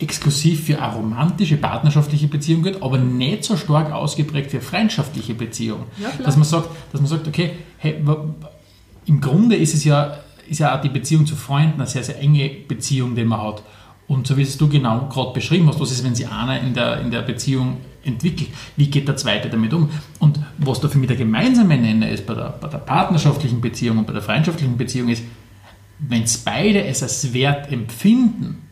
exklusiv 0.00 0.66
für 0.66 0.80
eine 0.80 0.94
romantische, 0.94 1.56
partnerschaftliche 1.56 2.28
Beziehung 2.28 2.62
gilt, 2.62 2.82
aber 2.82 2.98
nicht 2.98 3.42
so 3.42 3.56
stark 3.56 3.92
ausgeprägt 3.92 4.52
für 4.52 4.60
freundschaftliche 4.60 5.34
Beziehungen. 5.34 5.86
Ja, 6.00 6.10
dass, 6.24 6.36
man 6.36 6.44
sagt, 6.44 6.68
dass 6.92 7.00
man 7.00 7.08
sagt, 7.08 7.26
okay, 7.26 7.50
hey, 7.78 8.00
im 9.06 9.20
Grunde 9.20 9.56
ist 9.56 9.74
es 9.74 9.84
ja, 9.84 10.18
ist 10.48 10.60
ja 10.60 10.76
auch 10.76 10.80
die 10.80 10.88
Beziehung 10.88 11.26
zu 11.26 11.34
Freunden 11.34 11.80
eine 11.80 11.88
sehr, 11.88 12.04
sehr 12.04 12.20
enge 12.20 12.48
Beziehung, 12.48 13.16
die 13.16 13.24
man 13.24 13.42
hat. 13.42 13.62
Und 14.08 14.26
so 14.26 14.36
wie 14.36 14.42
es 14.42 14.56
du 14.56 14.68
genau 14.68 15.06
gerade 15.08 15.32
beschrieben 15.34 15.68
hast, 15.68 15.78
was 15.78 15.92
ist, 15.92 16.02
wenn 16.02 16.14
sich 16.14 16.28
einer 16.28 16.60
in 16.60 16.74
der, 16.74 17.00
in 17.00 17.10
der 17.10 17.22
Beziehung 17.22 17.76
entwickelt, 18.02 18.48
wie 18.76 18.88
geht 18.88 19.06
der 19.06 19.16
Zweite 19.16 19.50
damit 19.50 19.72
um? 19.74 19.90
Und 20.18 20.40
was 20.56 20.80
da 20.80 20.88
für 20.88 20.98
mich 20.98 21.08
der 21.08 21.16
gemeinsame 21.16 21.76
Nenner 21.76 22.08
ist 22.08 22.26
bei 22.26 22.34
der, 22.34 22.56
bei 22.58 22.68
der 22.68 22.78
partnerschaftlichen 22.78 23.60
Beziehung 23.60 23.98
und 23.98 24.06
bei 24.06 24.14
der 24.14 24.22
freundschaftlichen 24.22 24.78
Beziehung 24.78 25.10
ist, 25.10 25.22
wenn 25.98 26.22
es 26.22 26.38
beide 26.38 26.84
es 26.84 27.02
als 27.02 27.32
wert 27.34 27.70
empfinden, 27.70 28.68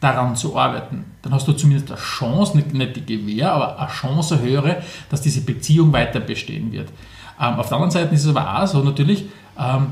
daran 0.00 0.36
zu 0.36 0.56
arbeiten, 0.56 1.04
dann 1.22 1.34
hast 1.34 1.48
du 1.48 1.52
zumindest 1.52 1.90
eine 1.90 2.00
Chance, 2.00 2.56
nicht, 2.56 2.72
nicht 2.72 2.96
die 2.96 3.18
Gewähr, 3.18 3.52
aber 3.52 3.78
eine 3.78 3.90
Chance 3.90 4.40
höhere, 4.40 4.82
dass 5.10 5.20
diese 5.20 5.40
Beziehung 5.40 5.92
weiter 5.92 6.20
bestehen 6.20 6.72
wird. 6.72 6.88
Ähm, 7.40 7.54
auf 7.54 7.68
der 7.68 7.76
anderen 7.76 7.90
Seite 7.90 8.14
ist 8.14 8.24
es 8.24 8.28
aber 8.28 8.62
auch 8.62 8.66
so 8.66 8.82
natürlich, 8.82 9.24
ähm, 9.58 9.88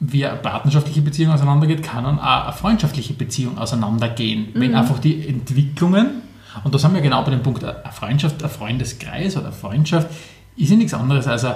wie 0.00 0.24
eine 0.24 0.36
partnerschaftliche 0.36 1.02
Beziehung 1.02 1.32
auseinandergeht, 1.32 1.82
kann 1.82 2.04
dann 2.04 2.18
auch 2.18 2.44
eine 2.44 2.52
freundschaftliche 2.52 3.14
Beziehung 3.14 3.58
auseinandergehen. 3.58 4.48
Wenn 4.54 4.74
einfach 4.74 4.98
die 4.98 5.26
Entwicklungen, 5.26 6.22
und 6.64 6.74
da 6.74 6.78
sind 6.78 6.94
wir 6.94 7.00
genau 7.00 7.22
bei 7.24 7.30
dem 7.30 7.42
Punkt, 7.42 7.64
eine 7.64 7.82
Freundschaft, 7.92 8.42
ein 8.42 8.50
Freundeskreis 8.50 9.36
oder 9.36 9.46
eine 9.46 9.54
Freundschaft 9.54 10.08
ist 10.56 10.70
ja 10.70 10.76
nichts 10.76 10.94
anderes 10.94 11.26
als 11.26 11.44
ein, 11.44 11.54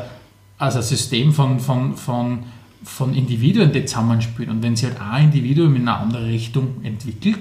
als 0.58 0.76
ein 0.76 0.82
System 0.82 1.32
von, 1.32 1.60
von, 1.60 1.96
von, 1.96 2.44
von 2.84 3.14
Individuen, 3.14 3.72
die 3.72 3.84
zusammenspielen. 3.84 4.50
Und 4.50 4.62
wenn 4.62 4.76
sich 4.76 4.88
halt 4.88 5.00
ein 5.00 5.24
Individuum 5.24 5.74
in 5.76 5.88
eine 5.88 5.98
andere 5.98 6.26
Richtung 6.26 6.84
entwickelt, 6.84 7.38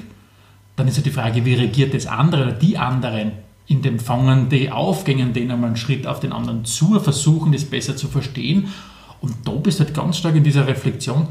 dann 0.75 0.87
ist 0.87 0.97
ja 0.97 1.03
die 1.03 1.11
Frage, 1.11 1.45
wie 1.45 1.53
reagiert 1.53 1.93
das 1.93 2.07
andere 2.07 2.43
oder 2.43 2.51
die 2.53 2.77
anderen 2.77 3.33
in 3.67 3.81
dem 3.81 3.99
Fangen 3.99 4.49
die 4.49 4.71
auf, 4.71 5.05
gehen 5.05 5.33
denen 5.33 5.51
einmal 5.51 5.69
einen 5.69 5.77
Schritt 5.77 6.05
auf 6.05 6.19
den 6.19 6.33
anderen 6.33 6.65
zu, 6.65 6.99
versuchen 6.99 7.51
das 7.51 7.65
besser 7.65 7.95
zu 7.95 8.07
verstehen. 8.07 8.67
Und 9.21 9.35
da 9.45 9.51
bist 9.51 9.79
du 9.79 9.85
halt 9.85 9.93
ganz 9.93 10.17
stark 10.17 10.35
in 10.35 10.43
dieser 10.43 10.67
Reflexion, 10.67 11.27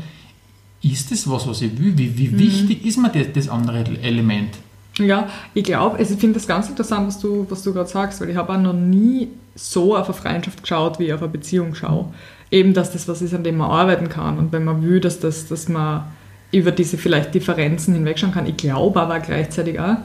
ist 0.83 1.11
das 1.11 1.29
was, 1.29 1.47
was 1.47 1.61
ich 1.61 1.79
will? 1.79 1.97
Wie, 1.97 2.17
wie 2.17 2.39
wichtig 2.39 2.87
ist 2.87 2.97
mir 2.97 3.11
das, 3.11 3.27
das 3.35 3.49
andere 3.49 3.85
Element? 4.01 4.57
Ja, 4.99 5.29
ich 5.55 5.65
glaube, 5.65 5.99
also 5.99 6.15
ich 6.15 6.21
finde 6.21 6.35
das 6.35 6.47
ganz 6.47 6.69
interessant, 6.69 7.07
was 7.07 7.19
du, 7.19 7.47
was 7.49 7.63
du 7.63 7.73
gerade 7.73 7.89
sagst, 7.89 8.21
weil 8.21 8.31
ich 8.31 8.37
habe 8.37 8.53
auch 8.53 8.61
noch 8.61 8.73
nie 8.73 9.29
so 9.55 9.97
auf 9.97 10.07
eine 10.07 10.15
Freundschaft 10.15 10.63
geschaut, 10.63 10.99
wie 10.99 11.07
ich 11.07 11.13
auf 11.13 11.23
eine 11.23 11.31
Beziehung 11.31 11.75
schaue. 11.75 12.07
Eben, 12.51 12.75
dass 12.75 12.93
das 12.93 13.07
was 13.09 13.23
ist, 13.23 13.35
an 13.35 13.45
dem 13.45 13.59
man 13.59 13.71
arbeiten 13.71 14.09
kann 14.09 14.39
und 14.39 14.53
wenn 14.53 14.65
man 14.65 14.83
will, 14.83 15.01
dass, 15.01 15.21
das, 15.21 15.49
dass 15.49 15.69
man 15.69 16.05
über 16.51 16.73
diese 16.73 16.99
vielleicht 16.99 17.35
Differenzen 17.35 17.95
hinwegschauen 17.95 18.33
kann. 18.33 18.47
Ich 18.47 18.57
glaube 18.57 19.01
aber 19.01 19.21
gleichzeitig 19.21 19.79
auch, 19.79 19.97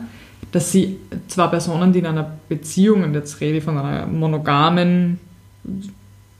dass 0.52 0.72
sie 0.72 0.98
zwei 1.28 1.48
Personen, 1.48 1.92
die 1.92 2.00
in 2.00 2.06
einer 2.06 2.38
Beziehung, 2.48 3.04
und 3.04 3.14
jetzt 3.14 3.42
rede 3.42 3.58
ich 3.58 3.64
von 3.64 3.78
einer 3.78 4.06
monogamen 4.06 5.20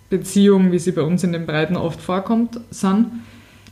Beziehung, 0.10 0.72
wie 0.72 0.80
sie 0.80 0.92
bei 0.92 1.02
uns 1.02 1.24
in 1.24 1.34
den 1.34 1.46
Breiten 1.46 1.76
oft 1.76 2.00
vorkommt, 2.00 2.60
sind, 2.70 3.08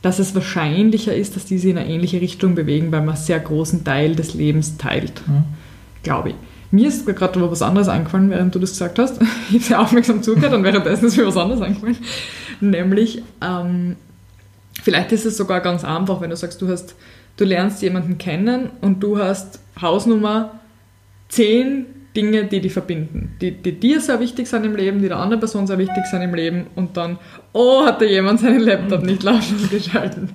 dass 0.02 0.20
es 0.20 0.36
wahrscheinlicher 0.36 1.16
ist, 1.16 1.36
dass 1.36 1.46
diese 1.46 1.70
in 1.70 1.78
eine 1.78 1.90
ähnliche 1.90 2.20
Richtung 2.20 2.56
bewegen, 2.56 2.92
weil 2.92 3.02
man 3.02 3.16
einen 3.16 3.24
sehr 3.24 3.40
großen 3.40 3.84
Teil 3.84 4.16
des 4.16 4.34
Lebens 4.34 4.78
teilt, 4.78 5.22
Mhm. 5.28 5.44
glaube 6.04 6.30
ich. 6.30 6.36
Mir 6.72 6.88
ist 6.88 7.06
gerade 7.06 7.40
noch 7.40 7.52
was 7.52 7.62
anderes 7.62 7.88
eingefallen, 7.88 8.30
während 8.32 8.54
du 8.56 8.60
das 8.60 8.72
gesagt 8.72 8.98
hast. 9.00 9.22
Ich 9.50 9.56
habe 9.56 9.64
sehr 9.64 9.82
aufmerksam 9.82 10.24
zugehört 10.24 10.54
und 10.54 10.64
währenddessen 10.64 11.06
ist 11.06 11.18
mir 11.18 11.28
was 11.28 11.38
anderes 11.38 11.62
eingefallen. 11.62 11.98
Nämlich, 12.60 13.22
ähm, 13.42 13.96
vielleicht 14.82 15.12
ist 15.12 15.26
es 15.26 15.38
sogar 15.38 15.62
ganz 15.62 15.84
einfach, 15.86 16.20
wenn 16.20 16.32
du 16.32 16.36
sagst, 16.36 16.62
du 16.62 16.68
hast, 16.68 16.96
du 17.38 17.46
lernst 17.46 17.82
jemanden 17.84 18.18
kennen 18.18 18.72
und 18.82 19.02
du 19.04 19.20
hast 19.20 19.60
Hausnummer 19.80 20.60
zehn 21.30 21.86
Dinge, 22.16 22.46
die 22.46 22.62
dich 22.62 22.74
verbinden, 22.74 23.36
die, 23.42 23.52
die 23.52 23.80
dir 23.80 24.00
sehr 24.00 24.20
wichtig 24.20 24.48
sind 24.48 24.66
im 24.66 24.76
Leben, 24.76 25.02
die 25.02 25.08
der 25.08 25.18
anderen 25.18 25.40
Person 25.40 25.66
sehr 25.66 25.78
wichtig 25.80 26.06
sind 26.06 26.22
im 26.22 26.36
Leben 26.36 26.68
und 26.76 26.96
dann, 26.96 27.18
oh, 27.54 27.84
hat 27.86 28.02
da 28.02 28.06
jemand 28.06 28.40
seinen 28.40 28.60
Laptop 28.60 29.04
nicht 29.04 29.24
lautlos 29.24 29.70
geschalten. 29.70 30.30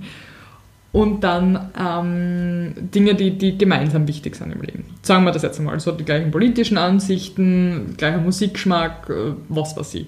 Und 0.90 1.22
dann 1.22 1.70
ähm, 1.78 2.72
Dinge, 2.92 3.14
die, 3.14 3.36
die 3.36 3.58
gemeinsam 3.58 4.08
wichtig 4.08 4.34
sind 4.34 4.52
im 4.52 4.62
Leben. 4.62 4.84
Sagen 5.02 5.24
wir 5.24 5.32
das 5.32 5.42
jetzt 5.42 5.58
einmal, 5.58 5.78
so 5.78 5.92
die 5.92 6.04
gleichen 6.04 6.30
politischen 6.30 6.78
Ansichten, 6.78 7.94
gleicher 7.96 8.18
Musikgeschmack, 8.18 9.08
äh, 9.10 9.32
was 9.48 9.76
weiß 9.76 9.94
ich. 9.94 10.06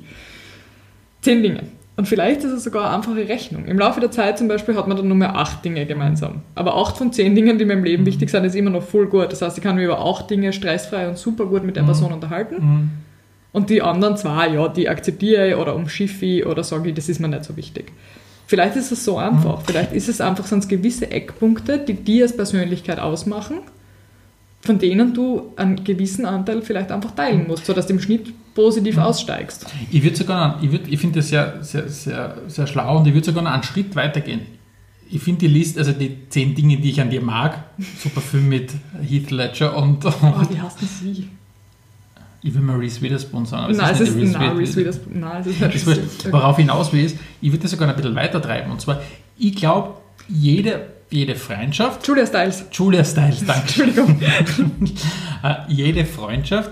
Zehn 1.20 1.42
Dinge. 1.42 1.64
Und 1.96 2.06
vielleicht 2.06 2.44
ist 2.44 2.52
es 2.52 2.64
sogar 2.64 2.86
eine 2.86 2.96
einfache 2.96 3.28
Rechnung. 3.28 3.66
Im 3.66 3.78
Laufe 3.78 4.00
der 4.00 4.10
Zeit 4.10 4.38
zum 4.38 4.48
Beispiel 4.48 4.74
hat 4.74 4.88
man 4.88 4.96
dann 4.96 5.08
nur 5.08 5.16
mehr 5.16 5.36
acht 5.36 5.64
Dinge 5.64 5.84
gemeinsam. 5.84 6.42
Aber 6.54 6.76
acht 6.76 6.96
von 6.96 7.12
zehn 7.12 7.34
Dingen, 7.34 7.58
die 7.58 7.64
mir 7.64 7.74
im 7.74 7.84
Leben 7.84 8.06
wichtig 8.06 8.30
sind, 8.30 8.44
ist 8.44 8.54
immer 8.54 8.70
noch 8.70 8.82
voll 8.82 9.06
gut. 9.06 9.32
Das 9.32 9.42
heißt, 9.42 9.58
ich 9.58 9.62
kann 9.62 9.76
mich 9.76 9.84
über 9.84 10.00
acht 10.00 10.30
Dinge 10.30 10.52
stressfrei 10.52 11.08
und 11.08 11.18
super 11.18 11.46
gut 11.46 11.64
mit 11.64 11.76
der 11.76 11.82
Person 11.82 12.12
unterhalten. 12.12 12.54
Mhm. 12.54 12.90
Und 13.52 13.68
die 13.68 13.82
anderen 13.82 14.16
zwei, 14.16 14.48
ja, 14.48 14.68
die 14.68 14.88
akzeptiere 14.88 15.48
ich 15.48 15.56
oder 15.56 15.74
umschiffe 15.74 16.24
ich 16.24 16.46
oder 16.46 16.62
sage 16.62 16.88
ich, 16.88 16.94
das 16.94 17.08
ist 17.08 17.20
mir 17.20 17.28
nicht 17.28 17.44
so 17.44 17.56
wichtig. 17.56 17.92
Vielleicht 18.46 18.76
ist 18.76 18.90
es 18.90 19.04
so 19.04 19.18
einfach. 19.18 19.62
Vielleicht 19.62 19.92
ist 19.92 20.08
es 20.08 20.20
einfach, 20.20 20.50
es 20.50 20.68
gewisse 20.68 21.10
Eckpunkte, 21.10 21.78
die 21.78 21.94
dir 21.94 22.24
als 22.24 22.36
Persönlichkeit 22.36 22.98
ausmachen, 22.98 23.58
von 24.60 24.78
denen 24.78 25.14
du 25.14 25.52
einen 25.56 25.84
gewissen 25.84 26.26
Anteil 26.26 26.62
vielleicht 26.62 26.90
einfach 26.90 27.12
teilen 27.12 27.46
musst, 27.46 27.66
sodass 27.66 27.86
du 27.86 27.92
im 27.92 28.00
Schnitt 28.00 28.32
positiv 28.54 28.98
aussteigst. 28.98 29.66
Ich 29.90 30.02
würde 30.02 30.16
sogar, 30.16 30.58
ich, 30.62 30.70
würd, 30.72 30.88
ich 30.88 30.98
finde 31.00 31.20
das 31.20 31.28
sehr, 31.28 31.62
sehr, 31.62 31.88
sehr, 31.88 32.36
sehr 32.48 32.66
schlau 32.66 32.98
und 32.98 33.06
ich 33.06 33.14
würde 33.14 33.26
sogar 33.26 33.42
noch 33.42 33.50
einen 33.52 33.62
Schritt 33.62 33.94
weiter 33.96 34.20
gehen. 34.20 34.40
Ich 35.12 35.20
finde 35.22 35.40
die 35.40 35.48
Liste, 35.48 35.80
also 35.80 35.92
die 35.92 36.28
zehn 36.28 36.54
Dinge, 36.54 36.76
die 36.78 36.90
ich 36.90 37.00
an 37.00 37.10
dir 37.10 37.20
mag, 37.20 37.64
super 37.98 38.20
Film 38.20 38.48
mit 38.48 38.70
Heath 39.02 39.30
Ledger 39.30 39.76
und 39.76 40.04
Oh, 40.04 40.12
wie 40.48 40.60
heißt 40.60 40.80
das 40.82 41.02
wie? 41.02 41.28
ich 42.42 42.54
will 42.54 42.62
mal 42.62 42.76
Reese 42.76 43.02
Witherspoon 43.02 43.44
sagen. 43.44 43.64
aber 43.64 43.72
Nein, 43.74 43.92
es 43.94 44.00
ist, 44.00 44.16
nicht 44.16 44.28
die 44.28 44.38
nein, 44.38 44.56
Witherspoon. 44.56 44.58
Reese 44.58 44.76
Witherspoon. 44.76 45.20
Nein, 45.20 45.40
es 45.42 45.46
ist 45.48 45.60
nicht 45.60 45.74
Reese. 45.74 45.86
Witherspoon. 45.96 46.32
Worauf 46.32 46.58
ich 46.58 46.64
hinaus 46.64 46.92
will, 46.92 47.04
ist, 47.04 47.16
ich 47.40 47.50
würde 47.52 47.62
das 47.62 47.70
sogar 47.72 47.88
ein 47.88 47.96
bisschen 47.96 48.14
weiter 48.14 48.40
treiben. 48.40 48.70
Und 48.70 48.80
zwar, 48.80 49.02
ich 49.36 49.54
glaube, 49.56 49.94
jede, 50.28 50.86
jede 51.10 51.34
Freundschaft, 51.34 52.06
Julia 52.06 52.24
Stiles. 52.26 52.64
Julia 52.72 53.04
Stiles, 53.04 53.44
danke. 53.44 53.60
Entschuldigung. 53.82 54.20
Äh, 55.42 55.54
jede 55.68 56.04
Freundschaft 56.04 56.70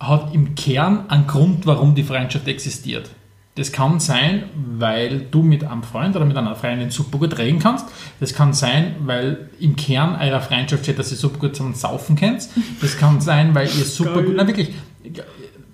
hat 0.00 0.34
im 0.34 0.54
Kern 0.54 1.08
einen 1.08 1.26
Grund, 1.26 1.66
warum 1.66 1.94
die 1.94 2.04
Freundschaft 2.04 2.46
existiert. 2.48 3.10
Das 3.56 3.72
kann 3.72 3.98
sein, 3.98 4.44
weil 4.54 5.22
du 5.32 5.42
mit 5.42 5.64
einem 5.64 5.82
Freund 5.82 6.14
oder 6.14 6.24
mit 6.24 6.36
einer 6.36 6.54
Freundin 6.54 6.90
super 6.90 7.18
gut 7.18 7.38
reden 7.38 7.58
kannst. 7.58 7.86
Das 8.20 8.32
kann 8.32 8.52
sein, 8.52 8.94
weil 9.00 9.50
im 9.58 9.74
Kern 9.74 10.16
eurer 10.20 10.40
Freundschaft 10.40 10.84
steht, 10.84 10.98
dass 11.00 11.10
ihr 11.10 11.16
super 11.16 11.40
gut 11.40 11.56
zum 11.56 11.74
Saufen 11.74 12.14
kennt. 12.14 12.48
Das 12.80 12.96
kann 12.96 13.20
sein, 13.20 13.56
weil 13.56 13.66
ihr 13.66 13.84
super 13.84 14.14
Geil. 14.14 14.26
gut, 14.26 14.34
na 14.36 14.46
wirklich, 14.46 14.70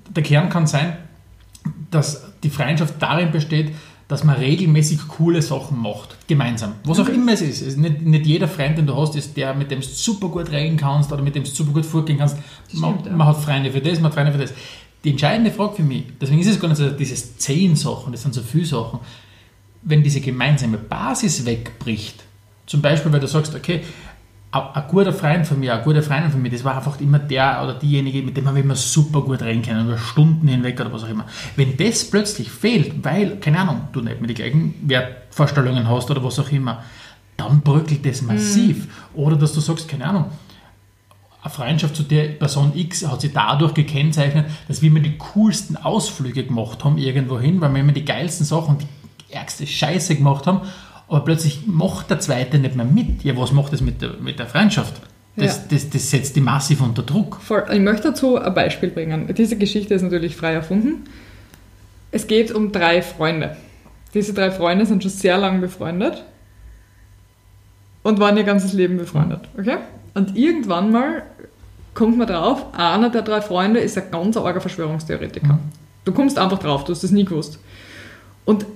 der 0.09 0.23
Kern 0.23 0.49
kann 0.49 0.67
sein, 0.67 0.97
dass 1.91 2.33
die 2.43 2.49
Freundschaft 2.49 2.95
darin 3.01 3.31
besteht, 3.31 3.75
dass 4.09 4.23
man 4.23 4.37
regelmäßig 4.37 5.09
coole 5.09 5.41
Sachen 5.41 5.81
macht, 5.81 6.17
gemeinsam. 6.29 6.75
Was 6.85 7.01
auch 7.01 7.09
immer 7.09 7.33
es 7.33 7.41
ist. 7.41 7.63
ist 7.63 7.79
nicht, 7.79 8.03
nicht 8.03 8.27
jeder 8.27 8.49
Freund, 8.49 8.77
den 8.77 8.87
du 8.87 8.97
hast, 8.97 9.17
ist 9.17 9.37
der, 9.37 9.55
mit 9.55 9.71
dem 9.71 9.81
du 9.81 9.87
super 9.87 10.29
gut 10.29 10.51
reden 10.51 10.77
kannst 10.77 11.11
oder 11.13 11.23
mit 11.23 11.35
dem 11.35 11.45
du 11.45 11.51
super 11.51 11.73
gut 11.73 11.87
vorgehen 11.87 12.19
kannst. 12.19 12.37
Man, 12.73 12.99
man 13.17 13.27
hat 13.27 13.39
Freunde 13.39 13.71
für 13.71 13.81
das, 13.81 13.99
man 14.01 14.07
hat 14.07 14.15
Freunde 14.15 14.33
für 14.33 14.39
das. 14.39 14.53
Die 15.05 15.11
entscheidende 15.11 15.51
Frage 15.51 15.77
für 15.77 15.83
mich, 15.83 16.05
deswegen 16.21 16.41
ist 16.41 16.49
es 16.49 16.61
gar 16.61 16.69
nicht 16.69 16.79
so 16.79 16.91
dieses 16.91 17.37
zehn 17.37 17.77
Sachen, 17.77 18.13
das 18.13 18.23
sind 18.23 18.35
so 18.35 18.41
viele 18.41 18.65
Sachen, 18.65 19.01
wenn 19.83 20.03
diese 20.03 20.21
gemeinsame 20.21 20.79
Basis 20.79 21.45
wegbricht, 21.45 22.25
zum 22.67 22.81
Beispiel, 22.81 23.13
weil 23.13 23.21
du 23.21 23.29
sagst, 23.29 23.55
okay, 23.55 23.83
ein 24.55 24.75
ein 24.75 24.89
guter 24.89 25.13
Freund 25.13 25.47
von 25.47 25.61
mir, 25.61 25.75
eine 25.75 25.83
gute 25.83 26.03
Freundin 26.03 26.31
von 26.31 26.41
mir, 26.41 26.51
das 26.51 26.65
war 26.65 26.77
einfach 26.77 27.01
immer 27.01 27.19
der 27.19 27.61
oder 27.63 27.75
diejenige, 27.75 28.23
mit 28.23 28.37
dem 28.37 28.47
habe 28.47 28.59
ich 28.59 28.65
immer 28.65 28.77
super 28.77 29.23
gut 29.23 29.43
reden 29.43 29.63
können, 29.63 29.87
über 29.87 29.99
Stunden 29.99 30.49
hinweg 30.49 30.81
oder 30.81 30.93
was 30.93 31.05
auch 31.05 31.09
immer. 31.09 31.27
Wenn 31.57 31.77
das 31.77 32.11
plötzlich 32.11 32.51
fehlt, 32.51 33.05
weil, 33.05 33.37
keine 33.37 33.61
Ahnung, 33.61 33.89
du 33.93 34.01
nicht 34.01 34.21
mehr 34.21 34.29
die 34.29 34.35
gleichen 34.35 34.75
Wertvorstellungen 34.83 35.89
hast 35.89 36.11
oder 36.11 36.23
was 36.23 36.39
auch 36.39 36.51
immer, 36.51 36.83
dann 37.37 37.61
bröckelt 37.61 38.07
das 38.07 38.23
massiv. 38.23 38.87
Oder 39.15 39.37
dass 39.37 39.53
du 39.53 39.61
sagst, 39.61 39.89
keine 39.89 40.07
Ahnung, 40.07 40.27
eine 41.43 41.53
Freundschaft 41.53 41.97
zu 41.97 42.05
der 42.05 42.29
Person 42.29 42.73
X 42.75 43.07
hat 43.07 43.21
sich 43.21 43.33
dadurch 43.33 43.75
gekennzeichnet, 43.75 44.47
dass 44.67 44.81
wir 44.81 44.89
immer 44.89 45.01
die 45.01 45.19
coolsten 45.19 45.77
Ausflüge 45.77 46.45
gemacht 46.45 46.85
haben 46.85 46.97
irgendwo 46.97 47.39
hin, 47.39 47.61
weil 47.61 47.73
wir 47.75 47.81
immer 47.81 47.93
die 47.93 48.05
geilsten 48.05 48.47
Sachen, 48.47 48.79
die 48.79 49.35
ärgste 49.35 49.67
Scheiße 49.67 50.17
gemacht 50.17 50.47
haben, 50.47 50.63
aber 51.15 51.25
plötzlich 51.25 51.67
macht 51.67 52.11
der 52.11 52.19
Zweite 52.19 52.59
nicht 52.59 52.75
mehr 52.75 52.85
mit. 52.85 53.23
Ja, 53.23 53.37
was 53.37 53.53
macht 53.53 53.73
das 53.73 53.81
mit 53.81 54.03
der, 54.03 54.15
mit 54.21 54.39
der 54.39 54.47
Freundschaft? 54.47 55.01
Das, 55.37 55.57
Ja. 55.59 55.63
das, 55.71 55.91
das 55.91 56.11
setzt 56.11 56.35
die 56.35 56.41
massiv 56.41 56.81
unter 56.81 57.03
Druck. 57.03 57.41
Voll. 57.41 57.65
Ich 57.73 57.81
möchte 57.81 58.09
dazu 58.09 58.37
ein 58.37 58.53
Beispiel 58.53 58.89
bringen. 58.91 59.33
Diese 59.35 59.57
Geschichte 59.57 59.95
ist 59.95 60.03
natürlich 60.03 60.35
frei 60.35 60.55
erfunden. 60.55 61.05
Es 62.11 62.27
geht 62.27 62.51
um 62.51 62.73
drei 62.73 63.01
Freunde. 63.03 63.57
Diese 64.13 64.35
drei 64.35 64.51
Freunde 64.51 64.87
sind 64.87 65.03
schon 65.03 65.11
sehr 65.13 65.39
lange 65.39 65.61
befreundet 65.61 66.25
und 68.03 68.19
waren 68.19 68.37
ihr 68.37 68.45
ganzes 68.45 68.73
Leben 68.73 68.97
befreundet. 68.97 69.43
Okay? 69.59 69.77
Und 70.15 70.37
irgendwann 70.37 70.91
mal 70.91 71.23
kommt 71.95 72.19
man 72.19 72.27
drauf, 72.27 72.67
einer 72.77 73.09
der 73.11 73.23
drei 73.23 73.41
Freunde 73.41 73.79
ist 73.81 73.97
ein 73.97 74.11
ganz 74.11 74.37
arger 74.37 74.61
Verschwörungstheoretiker. 74.61 75.59
Du 76.05 76.13
kommst 76.13 76.39
einfach 76.39 76.59
drauf, 76.59 76.85
du 76.85 76.93
hast 76.93 77.05
das 77.05 77.13
nie 77.13 77.25
gewusst. 77.25 77.61
Und 78.45 78.67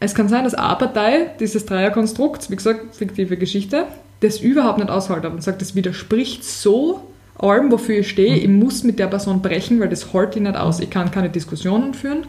es 0.00 0.14
kann 0.14 0.28
sein, 0.28 0.44
dass 0.44 0.54
eine 0.54 0.76
Partei 0.76 1.30
dieses 1.40 1.66
Dreierkonstrukts, 1.66 2.50
wie 2.50 2.56
gesagt, 2.56 2.94
fiktive 2.94 3.36
Geschichte, 3.36 3.86
das 4.20 4.40
überhaupt 4.40 4.78
nicht 4.78 4.90
aushalten 4.90 5.26
und 5.28 5.42
sagt, 5.42 5.60
das 5.60 5.74
widerspricht 5.74 6.44
so 6.44 7.00
allem, 7.38 7.70
wofür 7.70 8.00
ich 8.00 8.08
stehe, 8.08 8.36
ich 8.36 8.48
muss 8.48 8.82
mit 8.82 8.98
der 8.98 9.06
Person 9.06 9.42
brechen, 9.42 9.80
weil 9.80 9.88
das 9.88 10.12
hält 10.12 10.36
ich 10.36 10.42
nicht 10.42 10.56
aus. 10.56 10.80
Ich 10.80 10.90
kann 10.90 11.10
keine 11.10 11.30
Diskussionen 11.30 11.94
führen, 11.94 12.26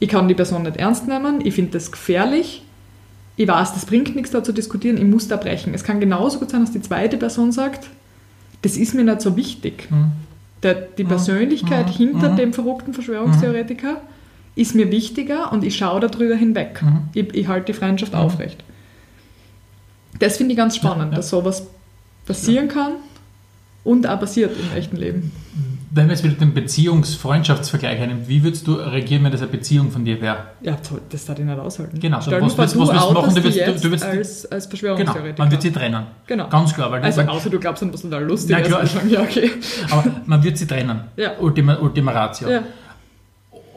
ich 0.00 0.08
kann 0.08 0.28
die 0.28 0.34
Person 0.34 0.62
nicht 0.62 0.76
ernst 0.76 1.06
nehmen, 1.06 1.40
ich 1.44 1.54
finde 1.54 1.72
das 1.72 1.92
gefährlich, 1.92 2.62
ich 3.36 3.48
weiß, 3.48 3.74
das 3.74 3.86
bringt 3.86 4.14
nichts 4.14 4.30
da 4.30 4.44
zu 4.44 4.52
diskutieren, 4.52 4.96
ich 4.96 5.04
muss 5.04 5.28
da 5.28 5.36
brechen. 5.36 5.74
Es 5.74 5.82
kann 5.82 6.00
genauso 6.00 6.38
gut 6.38 6.50
sein, 6.50 6.60
dass 6.60 6.72
die 6.72 6.82
zweite 6.82 7.16
Person 7.16 7.52
sagt, 7.52 7.88
das 8.62 8.76
ist 8.76 8.94
mir 8.94 9.04
nicht 9.04 9.20
so 9.20 9.36
wichtig. 9.36 9.88
Mhm. 9.90 10.12
Der, 10.62 10.74
die 10.74 11.04
Persönlichkeit 11.04 11.86
mhm, 11.88 11.92
hinter 11.92 12.30
mhm. 12.30 12.36
dem 12.36 12.52
verrückten 12.52 12.94
Verschwörungstheoretiker 12.94 14.00
ist 14.56 14.74
mir 14.74 14.90
wichtiger 14.90 15.50
und 15.52 15.64
ich 15.64 15.76
schaue 15.76 16.00
darüber 16.00 16.34
hinweg. 16.36 16.80
Mhm. 16.82 17.08
Ich, 17.12 17.34
ich 17.34 17.48
halte 17.48 17.72
die 17.72 17.78
Freundschaft 17.78 18.14
aufrecht. 18.14 18.62
Das 20.18 20.36
finde 20.36 20.52
ich 20.52 20.56
ganz 20.58 20.76
spannend, 20.76 21.12
ja. 21.12 21.16
dass 21.16 21.30
sowas 21.30 21.66
passieren 22.26 22.68
kann 22.68 22.92
und 23.82 24.06
auch 24.06 24.20
passiert 24.20 24.52
im 24.58 24.76
echten 24.78 24.96
Leben. 24.96 25.32
Wenn 25.90 26.06
wir 26.08 26.14
jetzt 26.14 26.24
wieder 26.24 26.34
den 26.34 26.54
Beziehungs-Freundschaftsvergleich 26.54 28.00
nehmen, 28.00 28.24
wie 28.26 28.42
würdest 28.42 28.66
du 28.66 28.74
reagieren, 28.74 29.22
wenn 29.24 29.30
das 29.32 29.42
eine 29.42 29.50
Beziehung 29.50 29.90
von 29.92 30.04
dir 30.04 30.20
wäre? 30.20 30.38
Ja, 30.62 30.74
toll, 30.76 31.00
das 31.10 31.24
darf 31.24 31.38
ich 31.38 31.44
nicht 31.44 31.56
aushalten. 31.58 32.00
Genau, 32.00 32.20
Stell 32.20 32.40
was 32.42 32.56
willst- 32.58 32.74
du 32.74 32.80
was 32.80 32.88
willst 32.90 33.04
du 33.10 33.12
machen? 33.12 33.34
Du 33.34 33.44
willst- 33.44 33.84
du- 33.84 33.90
willst- 33.90 34.04
als, 34.04 34.46
als 34.46 34.64
Genau, 34.64 34.70
Verschwörungstheoretiker. 34.70 35.42
man 35.42 35.50
wird 35.52 35.62
sie 35.62 35.70
trennen. 35.72 36.04
Genau. 36.26 36.48
Ganz 36.48 36.74
klar, 36.74 36.90
weil 36.90 37.02
Also 37.02 37.18
weil- 37.20 37.28
außer 37.28 37.48
du 37.50 37.60
glaubst 37.60 37.82
an 37.84 37.92
was 37.92 38.02
total 38.02 38.24
lustig 38.24 38.56
Na 38.56 38.62
klar. 38.62 38.82
ist, 38.82 38.96
ja, 39.08 39.20
okay. 39.22 39.50
aber 39.90 40.04
man 40.26 40.42
wird 40.42 40.58
sie 40.58 40.66
trennen. 40.66 41.00
Ja. 41.16 41.38
Ultima, 41.38 41.76
Ultima 41.78 42.10
Ratio. 42.12 42.48
Ja. 42.50 42.62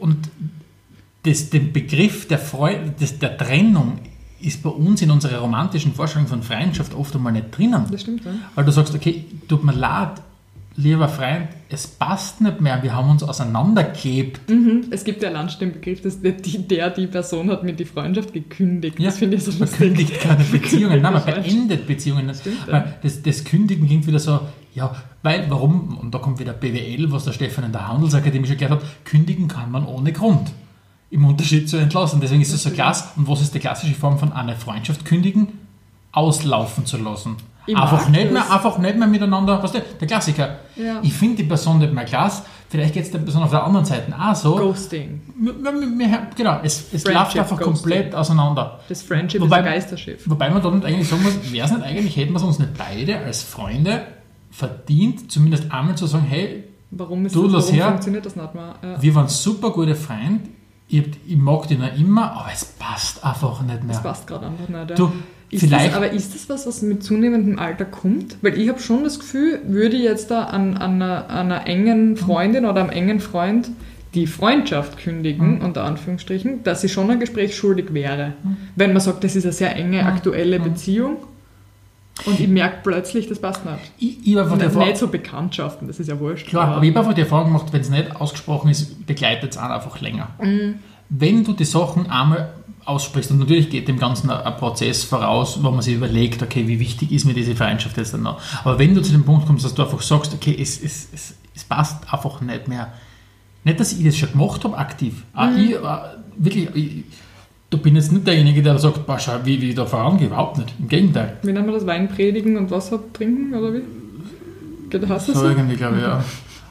Und 0.00 0.16
das, 1.28 1.50
den 1.50 1.72
Begriff 1.72 2.26
der, 2.26 2.38
Freude, 2.38 2.90
des, 2.98 3.18
der 3.18 3.36
Trennung 3.36 3.98
ist 4.40 4.62
bei 4.62 4.70
uns 4.70 5.02
in 5.02 5.10
unserer 5.10 5.38
romantischen 5.40 5.92
Vorstellung 5.92 6.26
von 6.28 6.42
Freundschaft 6.42 6.94
oft 6.94 7.14
einmal 7.14 7.32
nicht 7.32 7.56
drinnen. 7.56 7.84
Das 7.90 8.02
stimmt, 8.02 8.24
ja. 8.24 8.32
Weil 8.54 8.64
du 8.64 8.72
sagst, 8.72 8.94
okay, 8.94 9.24
tut 9.48 9.64
mir 9.64 9.72
leid, 9.72 10.22
lieber 10.76 11.08
Freund, 11.08 11.48
es 11.68 11.86
passt 11.86 12.40
nicht 12.40 12.60
mehr, 12.60 12.82
wir 12.82 12.94
haben 12.94 13.10
uns 13.10 13.22
auseinandergeklebt. 13.24 14.48
Mhm. 14.48 14.84
Es 14.90 15.04
gibt 15.04 15.22
ja 15.22 15.28
allein 15.28 15.50
schon 15.50 15.58
den 15.60 15.72
Begriff, 15.72 16.00
dass 16.00 16.20
der 16.22 16.32
die, 16.32 16.66
der, 16.66 16.90
die 16.90 17.08
Person 17.08 17.50
hat 17.50 17.64
mir 17.64 17.72
die 17.72 17.84
Freundschaft 17.84 18.32
gekündigt. 18.32 18.98
Ja. 18.98 19.06
Das 19.06 19.18
finde 19.18 19.36
ich 19.36 19.44
so 19.44 19.50
Man 19.50 19.60
lustig. 19.60 19.78
kündigt 19.78 20.20
keine 20.20 20.44
Beziehungen, 20.52 21.02
nein, 21.02 21.12
man 21.12 21.22
Das 21.26 21.34
beendet 21.34 21.86
Beziehungen. 21.86 22.32
Stimmt, 22.32 22.68
ja. 22.68 22.94
Das, 23.02 23.20
das 23.22 23.44
Kündigen 23.44 23.86
klingt 23.86 24.06
wieder 24.06 24.20
so, 24.20 24.40
ja, 24.74 24.94
weil, 25.22 25.44
warum, 25.50 25.98
und 25.98 26.14
da 26.14 26.20
kommt 26.20 26.38
wieder 26.38 26.52
BWL, 26.52 27.10
was 27.10 27.24
der 27.24 27.32
Stefan 27.32 27.64
in 27.64 27.72
der 27.72 27.88
Handelsakademie 27.88 28.46
schon 28.46 28.56
gehört 28.56 28.80
hat, 28.80 29.04
kündigen 29.04 29.48
kann 29.48 29.72
man 29.72 29.84
ohne 29.84 30.12
Grund. 30.12 30.52
Im 31.10 31.24
Unterschied 31.24 31.68
zu 31.68 31.76
entlassen. 31.78 32.20
Deswegen 32.20 32.42
ist 32.42 32.52
es 32.52 32.62
so 32.62 32.70
klasse. 32.70 33.04
Und 33.16 33.26
was 33.28 33.40
ist 33.40 33.54
die 33.54 33.58
klassische 33.60 33.94
Form 33.94 34.18
von 34.18 34.32
einer 34.32 34.54
Freundschaft 34.56 35.04
kündigen? 35.04 35.48
Auslaufen 36.12 36.84
zu 36.86 36.96
lassen. 36.98 37.36
Ich 37.66 37.76
Einfach 37.76 38.08
nicht, 38.08 38.24
das. 38.24 38.32
mehr, 38.32 38.50
einfach 38.50 38.78
nicht 38.78 38.96
mehr 38.96 39.06
miteinander, 39.06 39.62
weißt 39.62 39.74
du, 39.74 39.82
der 40.00 40.06
Klassiker. 40.08 40.56
Ja. 40.74 41.00
Ich 41.02 41.12
finde 41.12 41.36
die 41.36 41.42
Person 41.44 41.78
nicht 41.78 41.92
mehr 41.92 42.06
klasse, 42.06 42.44
vielleicht 42.70 42.94
geht 42.94 43.04
es 43.04 43.10
der 43.10 43.18
Person 43.18 43.42
auf 43.42 43.50
der 43.50 43.62
anderen 43.62 43.84
Seite 43.84 44.10
auch 44.18 44.34
so. 44.34 44.56
Ghosting. 44.56 45.20
Genau, 46.34 46.60
es, 46.62 46.86
es 46.94 47.04
läuft 47.04 47.38
einfach 47.38 47.58
Ghosting. 47.58 47.64
komplett 47.74 48.14
auseinander. 48.14 48.80
Das 48.88 49.02
Friendship 49.02 49.42
Wobei- 49.42 49.58
ist 49.60 49.66
ein 49.66 49.72
Geisterschiff. 49.74 50.22
Wobei 50.30 50.48
man 50.48 50.62
nicht 50.76 50.86
eigentlich 50.86 51.08
sagen 51.08 51.22
muss, 51.22 51.52
wäre 51.52 51.66
es 51.66 51.72
nicht 51.72 51.82
eigentlich, 51.84 52.16
hätten 52.16 52.32
wir 52.32 52.36
es 52.38 52.42
uns 52.42 52.58
nicht 52.58 52.70
beide 52.78 53.18
als 53.18 53.42
Freunde 53.42 54.00
verdient, 54.50 55.30
zumindest 55.30 55.70
einmal 55.70 55.94
zu 55.94 56.06
sagen, 56.06 56.24
hey, 56.26 56.64
Warum, 56.90 57.26
ist 57.26 57.34
Du, 57.36 57.48
das, 57.48 57.64
warum 57.66 57.74
her. 57.76 57.88
funktioniert 57.88 58.24
das 58.24 58.34
nicht 58.34 58.54
mehr? 58.54 58.74
Ja. 58.82 59.02
wir 59.02 59.14
waren 59.14 59.28
super 59.28 59.70
gute 59.72 59.94
Freunde, 59.94 60.40
ich, 60.88 61.04
ich 61.26 61.36
mag 61.36 61.68
dich 61.68 61.78
noch 61.78 61.94
immer, 61.98 62.32
aber 62.32 62.48
es 62.52 62.64
passt 62.64 63.24
einfach 63.24 63.60
nicht 63.62 63.82
mehr. 63.84 63.94
Das 63.94 64.02
passt 64.02 64.26
gerade 64.26 64.46
einfach 64.46 64.68
nicht. 64.68 64.90
Ja. 64.90 64.96
Du, 64.96 65.12
Ist 65.50 65.60
vielleicht, 65.64 65.88
das, 65.88 65.94
aber 65.94 66.10
ist 66.10 66.34
das 66.34 66.48
was, 66.48 66.66
was 66.66 66.82
mit 66.82 67.02
zunehmendem 67.02 67.58
Alter 67.58 67.84
kommt? 67.84 68.36
Weil 68.42 68.58
ich 68.58 68.68
habe 68.68 68.80
schon 68.80 69.04
das 69.04 69.18
Gefühl, 69.18 69.60
würde 69.66 69.96
ich 69.96 70.02
jetzt 70.02 70.30
da 70.30 70.44
an, 70.44 70.76
an, 70.76 70.94
einer, 71.02 71.28
an 71.30 71.52
einer 71.52 71.66
engen 71.66 72.16
Freundin 72.16 72.64
oder 72.64 72.80
einem 72.80 72.90
engen 72.90 73.20
Freund 73.20 73.70
die 74.14 74.26
Freundschaft 74.26 74.96
kündigen, 74.98 75.56
Mhm. 75.58 75.64
unter 75.64 75.84
Anführungsstrichen, 75.84 76.62
dass 76.64 76.82
ich 76.82 76.92
schon 76.92 77.10
ein 77.10 77.20
Gespräch 77.20 77.54
schuldig 77.54 77.92
wäre. 77.92 78.32
Wenn 78.74 78.92
man 78.94 79.00
sagt, 79.02 79.22
das 79.24 79.36
ist 79.36 79.44
eine 79.44 79.52
sehr 79.52 79.76
enge, 79.76 80.00
Mhm. 80.02 80.08
aktuelle 80.08 80.58
Beziehung 80.60 81.18
und 82.26 82.40
ich 82.40 82.48
merke 82.48 82.78
plötzlich, 82.82 83.28
das 83.28 83.38
passt 83.38 83.64
nicht. 83.64 83.78
ich, 83.98 84.26
ich 84.26 84.36
habe 84.36 84.50
einfach 84.50 84.84
Nicht, 84.84 84.96
so 84.98 85.08
Bekanntschaften, 85.08 85.86
das 85.86 86.00
ist 86.00 86.08
ja 86.08 86.18
wurscht. 86.18 86.46
klar, 86.46 86.68
aber 86.68 86.82
ich 86.82 86.90
habe 86.90 87.00
einfach 87.00 87.14
die 87.14 87.22
Erfahrung 87.22 87.46
gemacht, 87.46 87.66
wenn 87.72 87.80
es 87.80 87.90
nicht 87.90 88.16
ausgesprochen 88.16 88.70
ist, 88.70 89.06
begleitet 89.06 89.52
es 89.52 89.58
einen 89.58 89.72
einfach 89.72 90.00
länger. 90.00 90.28
Wenn 91.10 91.44
du 91.44 91.52
die 91.52 91.64
Sachen 91.64 92.10
einmal 92.10 92.52
aussprichst, 92.84 93.30
und 93.30 93.38
natürlich 93.38 93.70
geht 93.70 93.86
dem 93.88 93.98
Ganzen 93.98 94.30
ein, 94.30 94.56
Prozess 94.56 95.04
voraus, 95.04 95.62
wo 95.62 95.70
man 95.70 95.82
sich 95.82 95.94
überlegt, 95.94 96.42
okay, 96.42 96.66
wie 96.66 96.80
wichtig 96.80 97.12
ist 97.12 97.24
mir 97.24 97.34
diese 97.34 97.54
Freundschaft 97.54 97.96
jetzt 97.96 98.14
dann 98.14 98.22
noch. 98.22 98.40
Aber 98.64 98.78
wenn 98.78 98.94
du 98.94 99.02
zu 99.02 99.12
dem 99.12 99.24
Punkt 99.24 99.46
kommst, 99.46 99.64
dass 99.64 99.74
du 99.74 99.82
einfach 99.82 100.00
sagst, 100.00 100.34
okay, 100.34 100.56
es, 100.58 100.82
es, 100.82 101.08
es, 101.12 101.34
es 101.54 101.64
passt 101.64 102.12
einfach 102.12 102.40
nicht 102.40 102.68
mehr. 102.68 102.92
Nicht, 103.64 103.80
dass 103.80 103.92
ich 103.92 104.04
das 104.04 104.16
schon 104.16 104.32
gemacht 104.32 104.64
habe, 104.64 104.76
aktiv. 104.78 105.24
Auch 105.34 105.50
ich, 105.50 105.74
äh, 105.74 105.80
wirklich, 106.36 106.68
ich, 106.74 107.04
du 107.70 107.78
bin 107.78 107.96
jetzt 107.96 108.12
nicht 108.12 108.26
derjenige, 108.26 108.62
der 108.62 108.78
sagt, 108.78 109.06
boah, 109.06 109.18
schau, 109.18 109.32
wie, 109.44 109.60
wie 109.60 109.74
da 109.74 109.84
vorangehe. 109.86 110.26
Überhaupt 110.28 110.58
nicht. 110.58 110.74
Im 110.78 110.88
Gegenteil. 110.88 111.36
Wie 111.42 111.52
nennt 111.52 111.66
man 111.66 111.74
das? 111.74 111.86
Wein 111.86 112.08
predigen 112.08 112.56
und 112.56 112.70
Wasser 112.70 113.00
trinken, 113.12 113.54
oder 113.54 113.74
wie? 113.74 113.82
Geht 114.90 115.08
das 115.08 115.26
So 115.26 115.34
so? 115.34 115.48
irgendwie, 115.48 115.76
glaube 115.76 115.96
ich, 115.96 116.02
ja. 116.02 116.24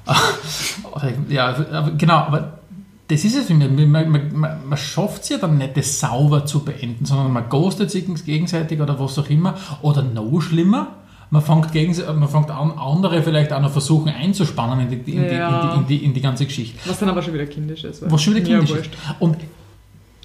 ja, 1.30 1.56
aber 1.72 1.92
genau, 1.92 2.16
aber 2.16 2.60
das 3.10 3.24
ist 3.26 3.36
es. 3.38 3.50
Man, 3.50 3.92
man, 3.92 4.12
man, 4.12 4.58
man 4.68 4.78
schafft 4.78 5.24
es 5.24 5.30
ja 5.30 5.38
dann 5.38 5.58
nicht, 5.58 5.78
das 5.78 6.00
sauber 6.00 6.46
zu 6.46 6.64
beenden, 6.64 7.06
sondern 7.06 7.32
man 7.32 7.48
ghostet 7.50 7.92
sich 7.92 8.06
gegenseitig 8.26 8.80
oder 8.82 9.00
was 9.00 9.20
auch 9.20 9.30
immer. 9.30 9.56
Oder 9.82 10.02
noch 10.04 10.40
schlimmer, 10.42 10.96
man 11.30 11.42
fängt, 11.42 11.72
gegens- 11.74 12.02
man 12.08 12.28
fängt 12.28 12.50
an, 12.50 12.72
andere 12.78 13.22
vielleicht 13.22 13.52
auch 13.54 13.62
noch 13.62 13.72
versuchen 13.72 14.10
einzuspannen 14.10 14.90
in 14.92 15.04
die, 15.06 15.12
in, 15.12 15.24
Ja. 15.26 15.30
die, 15.30 15.36
in, 15.36 15.72
die, 15.72 15.76
in, 15.78 15.88
die, 16.00 16.06
in 16.06 16.14
die 16.14 16.22
ganze 16.22 16.46
Geschichte. 16.46 16.80
Was 16.86 17.00
dann 17.00 17.10
aber 17.10 17.22
schon 17.22 17.34
wieder 17.34 17.46
kindisch 17.46 17.84
ist. 17.84 18.10
Was 18.10 18.22
schon 18.24 18.34
wieder 18.36 18.46
kindisch 18.46 18.72
ist. 18.72 18.90
Und 19.20 19.38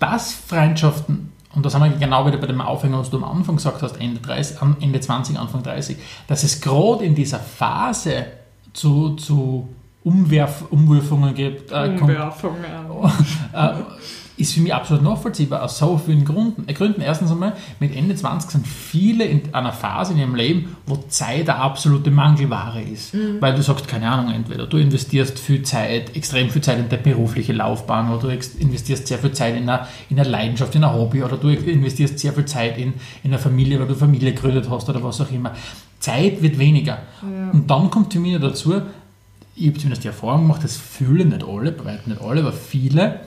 das 0.02 0.32
Freundschaften, 0.32 1.32
und 1.54 1.64
das 1.64 1.74
haben 1.74 1.84
wir 1.84 1.90
genau 1.98 2.26
wieder 2.26 2.38
bei 2.38 2.46
dem 2.46 2.60
Aufhänger, 2.60 2.98
was 2.98 3.10
du 3.10 3.18
am 3.18 3.24
Anfang 3.24 3.56
gesagt 3.56 3.82
hast, 3.82 4.00
Ende, 4.00 4.20
30, 4.20 4.60
am 4.60 4.76
Ende 4.80 5.00
20, 5.00 5.38
Anfang 5.38 5.62
30, 5.62 5.96
dass 6.26 6.42
es 6.42 6.60
gerade 6.60 7.04
in 7.04 7.14
dieser 7.14 7.38
Phase 7.38 8.26
zu, 8.72 9.10
zu 9.16 9.68
Umwerf, 10.02 10.64
Umwürfungen 10.70 11.34
gibt, 11.34 11.70
äh, 11.70 11.88
kommt, 11.90 12.02
Umwerfung, 12.02 12.56
ja. 13.52 13.70
äh, 13.70 13.74
ist 14.36 14.54
für 14.54 14.60
mich 14.60 14.72
absolut 14.72 15.02
nachvollziehbar, 15.02 15.62
aus 15.62 15.78
so 15.78 15.98
vielen 15.98 16.24
Gründen. 16.24 16.64
Äh, 16.66 16.72
Gründen. 16.72 17.00
Erstens 17.00 17.30
einmal, 17.30 17.54
mit 17.80 17.94
Ende 17.94 18.14
20 18.14 18.50
sind 18.50 18.66
viele 18.66 19.24
in 19.24 19.54
einer 19.54 19.72
Phase 19.72 20.12
in 20.12 20.18
ihrem 20.18 20.34
Leben, 20.34 20.76
wo 20.86 20.96
Zeit 21.08 21.48
eine 21.48 21.56
absolute 21.56 22.10
Mangelware 22.10 22.80
ist. 22.82 23.14
Weil 23.40 23.54
du 23.54 23.62
sagst, 23.62 23.88
keine 23.88 24.08
Ahnung, 24.08 24.32
entweder 24.32 24.66
du 24.66 24.78
investierst 24.78 25.38
viel 25.38 25.62
Zeit, 25.62 26.16
extrem 26.16 26.50
viel 26.50 26.62
Zeit 26.62 26.78
in 26.78 26.88
deine 26.88 27.02
berufliche 27.02 27.52
Laufbahn 27.52 28.10
oder 28.10 28.28
du 28.28 28.28
investierst 28.58 29.06
sehr 29.06 29.18
viel 29.18 29.32
Zeit 29.32 29.56
in 29.56 29.68
eine, 29.68 29.86
in 30.08 30.18
eine 30.18 30.28
Leidenschaft, 30.28 30.74
in 30.74 30.84
ein 30.84 30.92
Hobby 30.92 31.22
oder 31.22 31.36
du 31.36 31.48
investierst 31.48 32.18
sehr 32.18 32.32
viel 32.32 32.46
Zeit 32.46 32.78
in, 32.78 32.94
in 33.22 33.30
eine 33.30 33.38
Familie, 33.38 33.78
weil 33.80 33.86
du 33.86 33.94
Familie 33.94 34.32
gegründet 34.32 34.68
hast 34.70 34.88
oder 34.88 35.02
was 35.02 35.20
auch 35.20 35.30
immer. 35.30 35.52
Zeit 36.00 36.42
wird 36.42 36.58
weniger. 36.58 36.98
Und 37.52 37.70
dann 37.70 37.90
kommt 37.90 38.12
für 38.12 38.18
mich 38.18 38.36
dazu, 38.40 38.82
ich 39.54 39.68
habe 39.68 39.76
zumindest 39.76 40.02
die 40.02 40.08
Erfahrung 40.08 40.42
gemacht, 40.42 40.64
das 40.64 40.76
fühlen 40.76 41.28
nicht 41.28 41.44
alle, 41.44 41.72
bei 41.72 41.84
weitem 41.84 42.12
nicht 42.12 42.22
alle, 42.22 42.40
aber 42.40 42.52
viele 42.52 43.20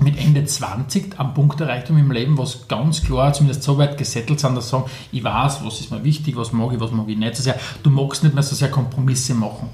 mit 0.00 0.18
Ende 0.18 0.44
20 0.44 1.18
am 1.20 1.34
Punkt 1.34 1.60
erreicht 1.60 1.88
haben 1.88 1.98
im 1.98 2.10
Leben, 2.10 2.38
was 2.38 2.66
ganz 2.66 3.02
klar 3.02 3.32
zumindest 3.34 3.62
so 3.62 3.76
weit 3.76 3.98
gesettelt 3.98 4.40
sind, 4.40 4.54
dass 4.56 4.64
sie 4.66 4.70
sagen, 4.70 4.84
ich 5.12 5.22
weiß, 5.22 5.64
was 5.64 5.80
ist 5.80 5.90
mir 5.90 6.02
wichtig, 6.02 6.34
was 6.36 6.52
mag 6.52 6.72
ich, 6.72 6.80
was 6.80 6.90
mag 6.92 7.06
ich 7.08 7.16
nicht 7.18 7.36
so 7.36 7.42
sehr. 7.42 7.56
Du 7.82 7.90
magst 7.90 8.22
nicht 8.22 8.34
mehr 8.34 8.42
so 8.42 8.54
sehr 8.54 8.70
Kompromisse 8.70 9.34
machen, 9.34 9.68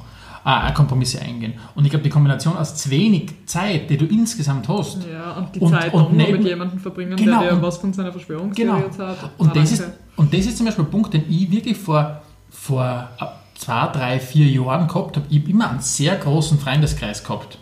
äh, 0.45 0.73
Kompromisse 0.73 1.21
eingehen. 1.23 1.55
Und 1.77 1.85
ich 1.85 1.91
glaube, 1.91 2.03
die 2.03 2.11
Kombination 2.11 2.57
aus 2.57 2.75
zu 2.75 2.91
wenig 2.91 3.31
Zeit, 3.47 3.89
die 3.91 3.97
du 3.97 4.07
insgesamt 4.07 4.67
hast, 4.69 4.99
Ja, 5.11 5.33
und 5.35 5.55
die 5.55 5.61
Und- 5.61 5.71
Zeit 5.71 5.95
und 5.95 6.03
noch 6.03 6.11
neben- 6.11 6.39
mit 6.39 6.45
jemandem 6.49 6.81
verbringen, 6.81 7.15
Genau, 7.17 7.41
der 7.41 7.51
dir 7.51 7.57
und- 7.57 7.63
was 7.63 7.79
von 7.79 7.93
seiner 7.93 8.11
Verschwörungstheorie 8.11 8.83
Genau. 8.91 9.09
hat. 9.09 9.31
Und 9.39 9.51
Ah, 9.51 9.53
das, 9.55 9.71
ist, 9.73 9.85
und 10.17 10.35
das 10.35 10.47
ist 10.47 10.57
zum 10.57 10.67
Beispiel 10.67 10.85
ein 10.85 10.91
Punkt, 10.91 11.15
den 11.15 11.25
ich 11.31 11.49
wirklich 11.51 11.77
vor, 11.77 12.23
vor 12.51 13.09
äh, 13.21 13.25
zwei, 13.57 13.87
drei, 13.93 14.19
vier 14.19 14.47
Jahren 14.49 14.89
gehabt 14.89 15.17
habe. 15.17 15.27
Ich 15.31 15.41
habe 15.43 15.51
immer 15.51 15.71
einen 15.71 15.81
sehr 15.81 16.17
großen 16.17 16.59
Freundeskreis 16.59 17.23
gehabt. 17.23 17.59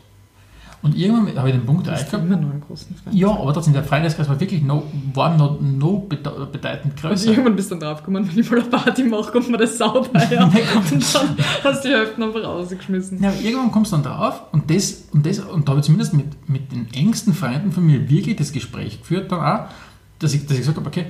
Und 0.83 0.97
irgendwann 0.97 1.37
habe 1.37 1.49
ich 1.49 1.55
den 1.55 1.67
Punkt 1.67 1.87
erreicht 1.87 2.12
immer 2.12 2.37
noch 2.37 2.51
einen 2.51 2.61
großen 2.61 2.95
Freund. 2.95 3.17
Ja, 3.17 3.29
aber 3.29 3.53
trotzdem, 3.53 3.73
der 3.73 3.83
Freundeskreis 3.83 4.29
war 4.29 4.39
wirklich 4.39 4.62
noch, 4.62 4.85
war 5.15 5.37
noch, 5.37 5.61
noch 5.61 6.01
bede 6.09 6.31
bedeutend 6.53 6.95
Und 6.95 7.01
größer. 7.01 7.31
irgendwann 7.31 7.57
bist 7.57 7.71
du 7.71 7.77
dann 7.77 7.89
draufgekommen, 7.89 8.29
wenn 8.29 8.39
ich 8.39 8.51
mal 8.51 8.61
eine 8.61 8.69
Party 8.69 9.05
mache, 9.05 9.33
kommt 9.33 9.51
mir 9.51 9.57
das 9.57 9.79
sauteuer. 9.79 10.05
und 10.45 11.15
dann 11.15 11.37
hast 11.65 11.85
du 11.85 11.89
die 11.89 11.95
Hälfte 11.95 12.23
einfach 12.23 12.43
rausgeschmissen. 12.43 13.23
Ja, 13.23 13.33
irgendwann 13.43 13.73
kommst 13.73 13.93
du 13.93 13.97
dann 13.97 14.05
drauf 14.05 14.43
und 14.53 14.71
das, 14.71 15.05
und 15.12 15.27
das, 15.27 15.41
und 15.41 15.67
da 15.67 15.71
habe 15.71 15.81
ich 15.81 15.87
zumindest 15.87 16.15
mit, 16.15 16.49
mit 16.49 16.71
den 16.71 16.93
engsten 16.93 17.35
Freunden 17.35 17.73
von 17.73 17.85
mir 17.85 18.09
wirklich 18.09 18.37
das 18.37 18.53
Gespräch 18.53 19.01
geführt 19.01 19.33
dann 19.33 19.41
auch, 19.41 19.67
dass 20.19 20.35
ich, 20.35 20.43
dass 20.47 20.53
ich 20.53 20.59
gesagt 20.59 20.77
habe, 20.77 20.87
okay, 20.87 21.07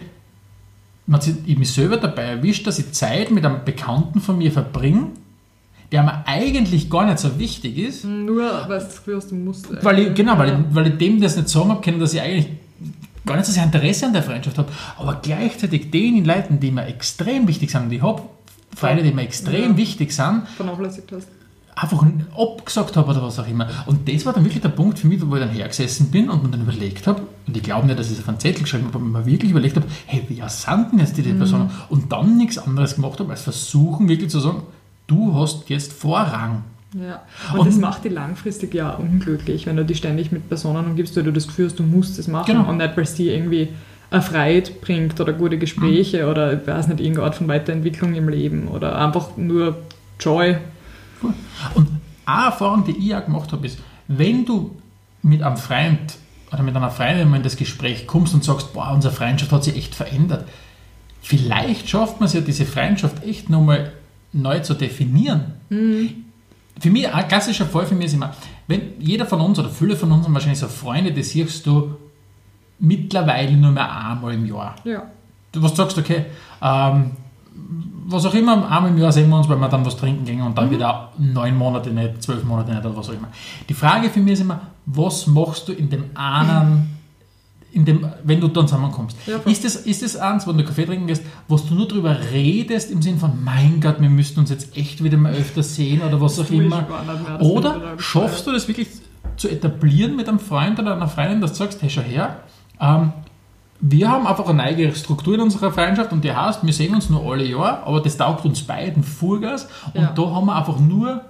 man 1.07 1.17
hat 1.17 1.25
sich, 1.25 1.37
ich 1.45 1.59
mich 1.59 1.73
selber 1.73 1.97
dabei 1.97 2.23
erwischt, 2.23 2.67
dass 2.67 2.79
ich 2.79 2.93
Zeit 2.93 3.31
mit 3.31 3.45
einem 3.45 3.65
Bekannten 3.65 4.21
von 4.21 4.39
mir 4.39 4.51
verbringe, 4.51 5.09
der 5.93 6.03
mir 6.03 6.27
eigentlich 6.27 6.91
gar 6.91 7.07
nicht 7.07 7.19
so 7.19 7.39
wichtig 7.39 7.79
ist, 7.79 8.05
Nur, 8.05 8.43
weil 8.69 8.79
du 8.81 8.85
das 8.85 8.97
Gefühl 8.97 9.17
hast, 9.17 9.31
du 9.31 9.35
musst. 9.37 9.67
weil 9.85 9.99
ich, 10.01 10.15
genau, 10.15 10.37
weil 10.39 10.49
ich, 10.51 10.75
weil 10.75 10.87
ich 10.89 10.99
dem 10.99 11.21
das 11.21 11.37
nicht 11.37 11.49
sagen 11.49 11.71
habe 11.71 11.81
können, 11.81 12.01
dass 12.01 12.13
ich 12.15 12.21
eigentlich 12.21 12.49
gar 13.25 13.37
nicht 13.37 13.47
so 13.47 13.53
sehr 13.53 13.65
Interesse 13.65 14.07
an 14.07 14.13
der 14.13 14.23
Freundschaft 14.23 14.59
habe, 14.59 14.69
aber 14.99 15.21
gleichzeitig 15.23 15.91
den 15.91 16.25
Leuten, 16.25 16.61
die 16.61 16.71
mir 16.71 16.87
extrem 16.87 17.47
wichtig 17.49 17.71
sind, 17.71 17.85
und 17.85 17.93
ich 17.93 18.03
habe 18.03 18.23
Freunde, 18.75 19.03
die 19.03 19.13
mir 19.13 19.23
extrem 19.23 19.73
Ja. 19.73 19.77
wichtig 19.77 20.13
sind, 20.13 20.43
vernachlässigt 20.57 21.11
hast. 21.13 21.29
einfach 21.75 22.05
abgesagt 22.37 22.97
habe 22.97 23.11
oder 23.11 23.23
was 23.23 23.39
auch 23.39 23.47
immer. 23.49 23.69
Und 23.87 24.09
das 24.09 24.25
war 24.25 24.33
dann 24.33 24.45
wirklich 24.45 24.63
der 24.63 24.71
Punkt 24.71 24.99
für 24.99 25.07
mich, 25.09 25.21
wo 25.29 25.35
ich 25.37 25.41
dann 25.43 25.51
hergesessen 25.51 26.11
bin 26.11 26.31
und 26.31 26.43
mir 26.43 26.49
dann 26.51 26.63
überlegt 26.63 27.07
habe, 27.07 27.23
und 27.47 27.57
ich 27.57 27.63
glaube 27.63 27.87
nicht, 27.87 27.99
dass 27.99 28.07
ich 28.09 28.15
es 28.15 28.21
auf 28.21 28.29
einen 28.29 28.41
Zettel 28.41 28.63
geschrieben 28.63 28.87
habe, 28.87 28.97
aber 28.99 29.05
mir 29.05 29.27
wirklich 29.27 29.51
überlegt 29.51 29.77
habe, 29.77 29.87
hey, 30.07 30.23
wer 30.29 30.49
sind 30.49 30.93
denn 30.93 31.01
jetzt 31.01 31.17
die, 31.17 31.23
die 31.23 31.33
Personen? 31.35 31.71
Und 31.91 32.11
dann 32.13 32.37
nichts 32.39 32.59
anderes 32.59 32.95
gemacht 32.95 33.21
habe, 33.21 33.31
als 33.31 33.43
versuchen 33.43 34.09
wirklich 34.09 34.31
zu 34.31 34.41
sagen, 34.41 34.63
du 35.07 35.35
hast 35.35 35.69
jetzt 35.71 35.93
Vorrang. 35.93 36.65
Ja. 36.95 37.23
Und, 37.53 37.61
Und- 37.61 37.67
das 37.69 37.77
macht 37.77 38.05
die 38.05 38.09
langfristig 38.09 38.73
ja 38.75 38.91
unglücklich, 38.91 39.67
wenn 39.67 39.77
du 39.77 39.85
dich 39.85 39.99
ständig 39.99 40.33
mit 40.33 40.49
Personen 40.49 40.87
umgibst, 40.87 41.17
weil 41.17 41.25
du 41.25 41.33
das 41.33 41.47
Gefühl 41.47 41.67
hast, 41.67 41.79
du 41.79 41.83
musst 41.83 42.19
es 42.19 42.29
machen 42.29 42.47
Genau. 42.57 42.69
und 42.69 42.79
nicht, 42.79 42.97
weil 42.97 43.05
es 43.05 43.15
dir 43.15 43.35
irgendwie 43.35 43.69
Erfreut 44.11 44.81
bringt 44.81 45.21
oder 45.21 45.33
gute 45.33 45.59
Gespräche 45.59 46.25
Mhm. 46.25 46.31
oder 46.31 46.53
ich 46.61 46.67
weiß 46.67 46.87
nicht, 46.89 47.01
irgendeine 47.01 47.27
Art 47.27 47.35
von 47.35 47.49
Weiterentwicklung 47.49 48.15
im 48.15 48.29
Leben 48.29 48.69
oder 48.69 48.97
einfach 48.99 49.37
nur 49.37 49.79
Joy. 50.21 50.57
Und 51.75 51.89
eine 52.25 52.47
Erfahrung, 52.47 52.85
die 52.85 52.93
ich 52.97 53.15
auch 53.15 53.25
gemacht 53.25 53.53
habe, 53.53 53.67
ist, 53.67 53.79
wenn 54.09 54.45
du 54.47 54.71
mit 55.23 55.43
einem 55.43 55.57
Freund 55.57 56.15
oder 56.53 56.63
mit 56.63 56.77
einer 56.77 56.91
Freundin 56.91 57.29
mal 57.29 57.39
in 57.39 57.43
das 57.43 57.57
Gespräch 57.57 58.07
kommst 58.07 58.33
und 58.33 58.45
sagst, 58.45 58.73
boah, 58.73 58.93
unsere 58.95 59.13
Freundschaft 59.13 59.51
hat 59.51 59.65
sich 59.65 59.77
echt 59.77 59.95
verändert, 59.95 60.47
vielleicht 61.21 61.89
schafft 61.89 62.21
man 62.21 62.29
es 62.29 62.35
ja, 62.35 62.41
diese 62.41 62.65
Freundschaft 62.65 63.25
echt 63.25 63.51
nochmal 63.51 63.93
neu 64.33 64.61
zu 64.61 64.75
definieren. 64.75 65.53
Für 66.79 66.91
mich, 66.91 67.13
ein 67.13 67.29
klassischer 67.29 67.67
Fall 67.67 67.87
für 67.87 67.95
mich 67.95 68.07
ist 68.07 68.15
immer, 68.15 68.33
wenn 68.67 69.01
jeder 69.01 69.27
von 69.27 69.41
uns 69.41 69.59
oder 69.59 69.71
viele 69.71 69.97
von 69.97 70.13
uns 70.13 70.25
haben 70.25 70.35
wahrscheinlich 70.35 70.59
so 70.59 70.69
Freunde, 70.69 71.13
die 71.13 71.23
siehst 71.23 71.67
du 71.67 71.97
mittlerweile 72.79 73.57
nur 73.57 73.71
mehr 73.71 73.91
einmal 73.91 74.35
im 74.35 74.47
Jahr. 74.47 74.75
Ja. 74.85 75.05
Du 75.53 75.63
was 75.63 75.75
sagst, 75.75 75.97
okay, 75.97 76.27
ähm, 76.61 77.13
was 78.09 78.27
auch 78.27 78.35
immer, 78.35 78.71
einmal 78.71 78.91
im 78.91 78.99
Jahr 78.99 79.13
sehen 79.13 79.29
wir 79.31 79.37
uns, 79.37 79.49
weil 79.49 79.57
wir 79.57 79.69
dann 79.69 79.85
was 79.85 79.97
trinken 79.97 80.25
gehen 80.25 80.43
und 80.43 80.57
dann 80.57 80.71
wieder 80.71 81.13
neun 81.19 81.57
Monate 81.57 81.91
nicht, 81.91 82.23
zwölf 82.23 82.45
Monate 82.45 82.71
nicht 82.73 82.85
oder 82.85 82.97
was 82.97 83.09
auch 83.09 83.15
immer. 83.15 83.29
Die 83.69 83.75
Frage 83.75 84.11
für 84.11 84.21
mich 84.21 84.35
ist 84.35 84.41
immer, 84.41 84.61
was 84.85 85.27
machst 85.27 85.69
du 85.69 85.73
in 85.73 85.89
dem 85.89 86.05
einen, 86.15 86.96
in 87.77 87.85
dem, 87.85 88.09
wenn 88.25 88.41
du 88.41 88.49
dann 88.49 88.67
zusammenkommst? 88.67 89.17
Ja, 89.27 89.37
ist, 89.45 89.65
das, 89.65 89.77
ist 89.77 90.03
das 90.03 90.17
eins, 90.17 90.47
wenn 90.49 90.57
du 90.57 90.65
Kaffee 90.65 90.87
trinken 90.87 91.07
gehst, 91.07 91.23
was 91.47 91.67
du 91.67 91.75
nur 91.75 91.87
darüber 91.87 92.17
redest, 92.33 92.91
im 92.91 93.03
Sinn 93.03 93.19
von, 93.19 93.45
mein 93.45 93.81
Gott, 93.81 94.01
wir 94.01 94.09
müssten 94.09 94.41
uns 94.41 94.51
jetzt 94.51 94.77
echt 94.77 95.05
wieder 95.05 95.19
mal 95.19 95.33
öfter 95.35 95.63
sehen 95.63 96.01
oder 96.03 96.21
was 96.21 96.39
auch 96.41 96.51
immer? 96.51 96.87
mehr, 96.89 97.41
Oder 97.41 97.95
schaffst 97.99 98.47
du 98.47 98.53
das 98.53 98.67
wirklich 98.67 98.89
zu 99.37 99.49
etablieren 99.49 100.17
mit 100.17 100.29
einem 100.29 100.39
Freund 100.39 100.79
oder 100.81 100.95
einer 100.97 101.07
Freundin, 101.09 101.43
dass 101.43 101.53
du 101.53 101.59
sagst, 101.59 101.83
hey, 101.83 101.91
schau 101.91 102.01
her, 102.01 102.39
ähm, 102.81 103.13
wir 103.79 104.11
haben 104.11 104.27
einfach 104.27 104.49
eine 104.49 104.63
eigene 104.63 104.95
Struktur 104.95 105.35
in 105.35 105.41
unserer 105.43 105.71
Freundschaft 105.71 106.11
und 106.13 106.25
die 106.25 106.33
heißt, 106.33 106.65
wir 106.65 106.73
sehen 106.73 106.95
uns 106.95 107.11
nur 107.11 107.31
alle 107.31 107.45
Jahre, 107.45 107.83
aber 107.87 108.01
das 108.01 108.17
taugt 108.17 108.47
uns 108.47 108.63
beiden 108.63 109.03
Vollgas 109.03 109.69
und 109.93 110.01
Ja. 110.01 110.13
da 110.17 110.23
haben 110.31 110.47
wir 110.47 110.57
einfach 110.57 110.81
nur 110.81 111.21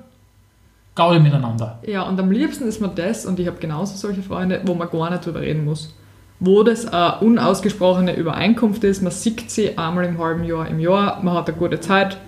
Gaudi 0.95 1.19
miteinander. 1.19 1.81
Ja, 1.87 2.03
und 2.03 2.19
am 2.21 2.31
liebsten 2.31 2.69
ist 2.69 2.81
mir 2.81 2.89
das, 2.89 3.27
und 3.27 3.41
ich 3.41 3.49
habe 3.49 3.59
genauso 3.59 3.97
solche 3.97 4.23
Freunde, 4.23 4.63
wo 4.65 4.75
man 4.75 4.89
gar 4.89 5.11
nicht 5.11 5.27
drüber 5.27 5.41
reden 5.41 5.65
muss. 5.65 5.93
Wo 6.39 6.63
das 6.63 6.87
eine 6.87 7.19
unausgesprochene 7.21 8.15
Übereinkunft 8.15 8.85
ist, 8.85 9.03
man 9.03 9.13
sieht 9.13 9.51
sie 9.51 9.79
einmal 9.79 10.05
im 10.05 10.19
halben 10.19 10.45
Jahr 10.45 10.69
im 10.69 10.81
Jahr, 10.81 11.23
man 11.23 11.35
hat 11.35 11.49
eine 11.49 11.57
gute 11.57 11.81
Zeit 11.81 12.19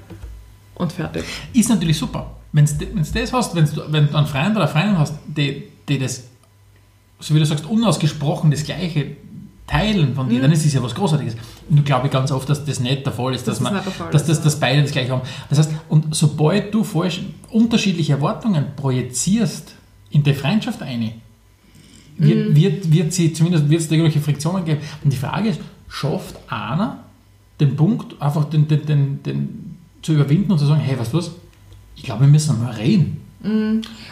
und 0.77 0.93
fertig. 0.93 1.25
Ist 1.53 1.69
natürlich 1.69 1.99
super. 1.99 2.35
Wenn 2.53 2.65
du 2.65 2.87
das 3.13 3.33
hast, 3.33 3.55
wenn's 3.55 3.77
wenn 3.89 4.09
du 4.09 4.17
einen 4.17 4.27
Freund 4.27 4.53
oder 4.53 4.63
eine 4.63 4.69
Freundin 4.69 4.99
hast, 4.99 5.15
die, 5.27 5.65
die 5.89 5.99
das, 5.99 6.25
so 7.21 7.35
wie 7.35 7.39
du 7.39 7.45
sagst, 7.45 7.67
unausgesprochen 7.67 8.51
das 8.51 8.65
Gleiche 8.65 9.17
teilen 9.67 10.15
von 10.15 10.27
Mhm. 10.27 10.31
dir, 10.31 10.41
dann 10.41 10.53
ist 10.53 10.65
das 10.65 10.73
ja 10.73 10.83
was 10.83 10.95
Großartiges. 10.95 11.37
Und 11.69 11.77
ich 11.81 11.85
glaube 11.85 12.09
ganz 12.09 12.33
oft, 12.33 12.49
dass 12.49 12.65
das 12.65 12.81
nicht 12.81 13.05
der 13.05 13.13
Fall 13.13 13.35
ist, 13.35 13.47
dass, 13.47 13.59
Dass 13.59 13.71
das 13.71 13.85
man, 13.85 13.93
Fall 13.93 14.11
dass, 14.11 14.23
ist, 14.23 14.29
das, 14.31 14.41
dass 14.43 14.59
beide 14.59 14.81
das 14.81 14.93
Gleiche 14.93 15.13
haben. 15.13 15.21
Das 15.51 15.59
heißt, 15.59 15.71
und 15.91 16.15
sobald 16.17 16.73
du 16.73 16.83
falsch 16.85 17.21
unterschiedliche 17.51 18.15
Erwartungen 18.15 18.69
projizierst 18.77 19.75
in 20.09 20.23
die 20.23 20.33
Freundschaft 20.33 20.81
eine, 20.81 21.05
Mhm. 21.07 21.13
Wird, 22.19 22.55
wird, 22.55 22.93
wird 22.93 23.13
sie 23.13 23.33
zumindest 23.33 23.69
wird 23.71 23.81
es 23.81 23.89
da 23.89 23.95
irgendwelche 23.95 24.21
Friktionen 24.21 24.65
geben. 24.65 24.81
Und 25.03 25.13
die 25.13 25.17
Frage 25.17 25.49
ist, 25.49 25.61
schafft 25.89 26.37
einer 26.49 27.05
den 27.61 27.77
Punkt, 27.77 28.21
einfach 28.21 28.45
den, 28.45 28.69
den, 28.69 28.87
den, 28.87 29.23
den 29.23 29.77
zu 30.03 30.13
überwinden 30.13 30.53
und 30.53 30.59
zu 30.59 30.67
sagen, 30.67 30.81
hey, 30.81 30.99
weißt 30.99 31.13
du 31.13 31.19
was, 31.19 31.33
ich 31.97 32.05
glaube, 32.05 32.23
wir 32.23 32.29
müssen 32.29 32.63
mal 32.63 32.73
reden. 32.73 33.21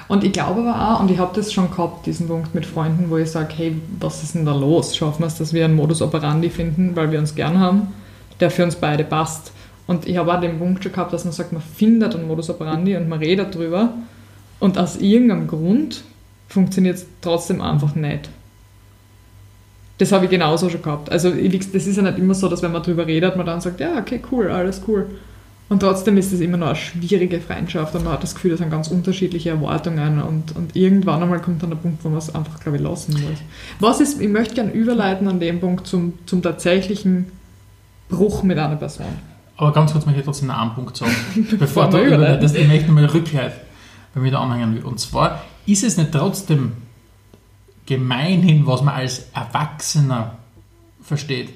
Und 0.09 0.25
ich 0.25 0.33
glaube 0.33 0.61
aber 0.61 0.95
auch, 0.95 1.01
und 1.01 1.11
ich 1.11 1.19
habe 1.19 1.35
das 1.35 1.53
schon 1.53 1.71
gehabt, 1.71 2.07
diesen 2.07 2.29
Punkt 2.29 2.55
mit 2.55 2.65
Freunden, 2.65 3.11
wo 3.11 3.17
ich 3.17 3.31
sage, 3.31 3.53
hey, 3.57 3.77
was 4.01 4.23
ist 4.23 4.35
denn 4.35 4.45
da 4.45 4.55
los? 4.55 4.97
Schaffen 4.97 5.21
wir 5.21 5.27
es, 5.27 5.37
dass 5.37 5.53
wir 5.53 5.65
einen 5.65 5.75
Modus 5.75 6.01
operandi 6.01 6.49
finden, 6.49 6.95
weil 6.95 7.11
wir 7.11 7.19
uns 7.19 7.35
gern 7.35 7.59
haben, 7.59 7.89
der 8.39 8.51
für 8.51 8.65
uns 8.65 8.77
beide 8.77 9.05
passt. 9.05 9.53
Und 9.87 10.07
ich 10.07 10.17
habe 10.17 10.33
auch 10.33 10.41
den 10.41 10.59
Punkt 10.59 10.83
schon 10.83 10.93
gehabt, 10.93 11.13
dass 11.13 11.25
man 11.25 11.33
sagt, 11.33 11.53
man 11.53 11.63
findet 11.63 12.15
einen 12.15 12.27
Modus 12.27 12.51
operandi 12.51 12.97
und 12.97 13.09
man 13.09 13.19
redet 13.19 13.55
drüber 13.55 13.95
und 14.59 14.79
aus 14.79 14.97
irgendeinem 14.97 15.47
Grund 15.47 16.03
funktioniert 16.49 16.97
es 16.97 17.07
trotzdem 17.21 17.61
einfach 17.61 17.95
nicht. 17.95 18.29
Das 19.99 20.13
habe 20.13 20.27
ich 20.27 20.31
genauso 20.31 20.69
schon 20.69 20.83
gehabt. 20.83 21.11
Also 21.11 21.31
das 21.31 21.87
ist 21.87 21.97
ja 21.97 22.03
nicht 22.03 22.19
immer 22.19 22.35
so, 22.35 22.49
dass 22.49 22.63
wenn 22.63 22.73
man 22.73 22.83
drüber 22.83 23.07
redet, 23.07 23.37
man 23.37 23.47
dann 23.47 23.61
sagt, 23.61 23.81
ja, 23.81 23.99
okay, 23.99 24.21
cool, 24.31 24.51
alles 24.51 24.83
cool. 24.87 25.07
Und 25.69 25.81
trotzdem 25.81 26.17
ist 26.17 26.33
es 26.33 26.41
immer 26.41 26.59
noch 26.59 26.69
eine 26.69 26.77
schwierige 26.77 27.41
Freundschaft 27.41 27.95
und 27.97 28.05
man 28.05 28.13
hat 28.13 28.23
das 28.23 28.35
Gefühl, 28.35 28.53
das 28.53 28.61
sind 28.61 28.71
ganz 28.71 28.87
unterschiedliche 28.89 29.51
Erwartungen 29.51 30.23
und, 30.23 30.55
und 30.55 30.77
irgendwann 30.77 31.23
einmal 31.23 31.41
kommt 31.41 31.63
dann 31.63 31.71
der 31.71 31.77
Punkt, 31.77 32.05
wo 32.05 32.09
man 32.09 32.19
es 32.19 32.33
einfach, 32.33 32.61
glaube 32.61 32.77
ich, 32.77 32.85
lassen 32.85 33.15
muss. 33.15 33.41
Was 33.81 34.01
ist, 34.01 34.21
ich 34.21 34.29
möchte 34.29 34.55
gerne 34.55 34.71
überleiten 34.73 35.27
an 35.27 35.41
dem 35.41 35.59
Punkt 35.59 35.89
zum, 35.89 36.13
zum 36.27 36.41
tatsächlichen 36.41 37.33
Bruch 38.09 38.45
mit 38.45 38.59
einer 38.59 38.77
Person. 38.77 39.07
Aber 39.57 39.73
ganz 39.73 39.91
kurz 39.93 40.07
möchte 40.07 40.21
ich 40.21 40.25
trotzdem 40.25 40.49
noch 40.49 40.59
einen 40.59 40.75
Punkt 40.75 40.97
sagen. 40.97 41.11
Bevor 41.35 41.59
Bevor 41.59 41.91
du 41.91 41.97
wir 41.97 42.07
über 42.07 42.17
überleiten. 42.17 42.43
das, 42.43 42.55
ich 42.55 42.69
möchte 42.69 42.93
mal 42.93 43.05
Rückhalt 43.07 43.55
bei 44.15 44.21
mir 44.21 44.31
da 44.31 44.41
anhängen 44.41 44.77
will. 44.77 44.85
Und 44.85 45.01
zwar 45.01 45.43
ist 45.67 45.85
es 45.85 45.97
nicht 45.97 46.13
trotzdem 46.13 46.73
gemeinhin, 47.85 48.67
was 48.67 48.83
man 48.83 48.95
als 48.95 49.29
Erwachsener 49.33 50.39
versteht, 51.03 51.51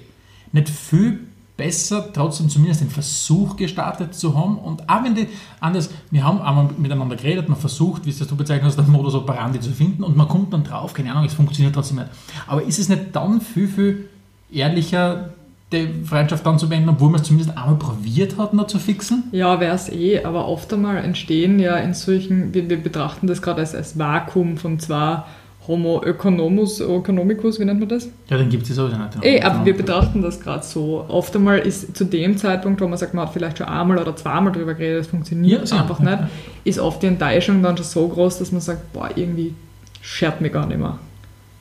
nicht 0.52 0.68
viel 0.68 1.26
besser, 1.56 2.10
trotzdem 2.12 2.48
zumindest 2.48 2.80
den 2.80 2.88
Versuch 2.88 3.56
gestartet 3.56 4.14
zu 4.14 4.34
haben. 4.34 4.56
Und 4.56 4.88
auch 4.88 5.04
wenn 5.04 5.14
die 5.14 5.26
anders, 5.60 5.90
wir 6.10 6.24
haben 6.24 6.40
einmal 6.40 6.70
miteinander 6.78 7.16
geredet, 7.16 7.48
man 7.50 7.58
versucht, 7.58 8.06
wie 8.06 8.10
es 8.10 8.18
das 8.18 8.28
du 8.28 8.36
bezeichnet 8.36 8.64
hast, 8.66 8.76
den 8.76 8.90
Modus 8.90 9.14
operandi 9.14 9.60
zu 9.60 9.70
finden 9.70 10.02
und 10.02 10.16
man 10.16 10.26
kommt 10.26 10.54
dann 10.54 10.64
drauf, 10.64 10.94
keine 10.94 11.10
Ahnung, 11.10 11.24
es 11.24 11.34
funktioniert 11.34 11.74
trotzdem 11.74 11.98
nicht. 11.98 12.08
Aber 12.46 12.62
ist 12.62 12.78
es 12.78 12.88
nicht 12.88 13.14
dann 13.14 13.42
viel, 13.42 13.68
viel 13.68 14.08
ehrlicher, 14.50 15.34
die 15.72 15.88
Freundschaft 16.04 16.44
dann 16.44 16.58
zu 16.58 16.68
beenden, 16.68 16.88
obwohl 16.88 17.10
man 17.10 17.20
es 17.20 17.26
zumindest 17.28 17.56
einmal 17.56 17.76
probiert 17.76 18.36
hat, 18.38 18.54
noch 18.54 18.66
zu 18.66 18.78
fixen? 18.78 19.24
Ja, 19.32 19.60
wäre 19.60 19.74
es 19.74 19.88
eh, 19.88 20.24
aber 20.24 20.48
oft 20.48 20.72
einmal 20.72 20.96
entstehen 20.98 21.58
ja 21.60 21.76
in 21.76 21.94
solchen, 21.94 22.52
wir, 22.54 22.68
wir 22.68 22.82
betrachten 22.82 23.26
das 23.26 23.40
gerade 23.40 23.60
als, 23.60 23.74
als 23.74 23.98
Vakuum 23.98 24.56
von 24.56 24.78
zwei 24.80 25.22
Homo 25.68 26.02
economus, 26.02 26.80
economicus, 26.80 27.60
wie 27.60 27.64
nennt 27.64 27.78
man 27.80 27.88
das? 27.88 28.08
Ja, 28.28 28.38
dann 28.38 28.48
gibt 28.48 28.68
es 28.68 28.74
sowieso 28.74 28.96
nicht. 28.96 29.18
Eh, 29.22 29.40
aber 29.42 29.64
wir 29.64 29.76
betrachten 29.76 30.22
das 30.22 30.40
gerade 30.40 30.64
so. 30.64 31.04
Oft 31.06 31.36
einmal 31.36 31.58
ist 31.60 31.96
zu 31.96 32.04
dem 32.04 32.36
Zeitpunkt, 32.36 32.80
wo 32.80 32.88
man 32.88 32.98
sagt, 32.98 33.14
man 33.14 33.26
hat 33.26 33.32
vielleicht 33.32 33.58
schon 33.58 33.68
einmal 33.68 33.98
oder 33.98 34.16
zweimal 34.16 34.52
drüber 34.52 34.74
geredet, 34.74 35.02
es 35.02 35.06
funktioniert 35.06 35.68
Ja, 35.70 35.80
einfach 35.80 36.00
ja, 36.00 36.16
nicht, 36.16 36.22
ist 36.64 36.78
oft 36.80 37.02
die 37.02 37.06
Enttäuschung 37.06 37.62
dann 37.62 37.76
schon 37.76 37.86
so 37.86 38.08
groß, 38.08 38.38
dass 38.38 38.50
man 38.50 38.60
sagt, 38.60 38.92
boah, 38.92 39.10
irgendwie 39.14 39.54
schert 40.00 40.40
mir 40.40 40.50
gar 40.50 40.66
nicht 40.66 40.78
mehr. 40.80 40.98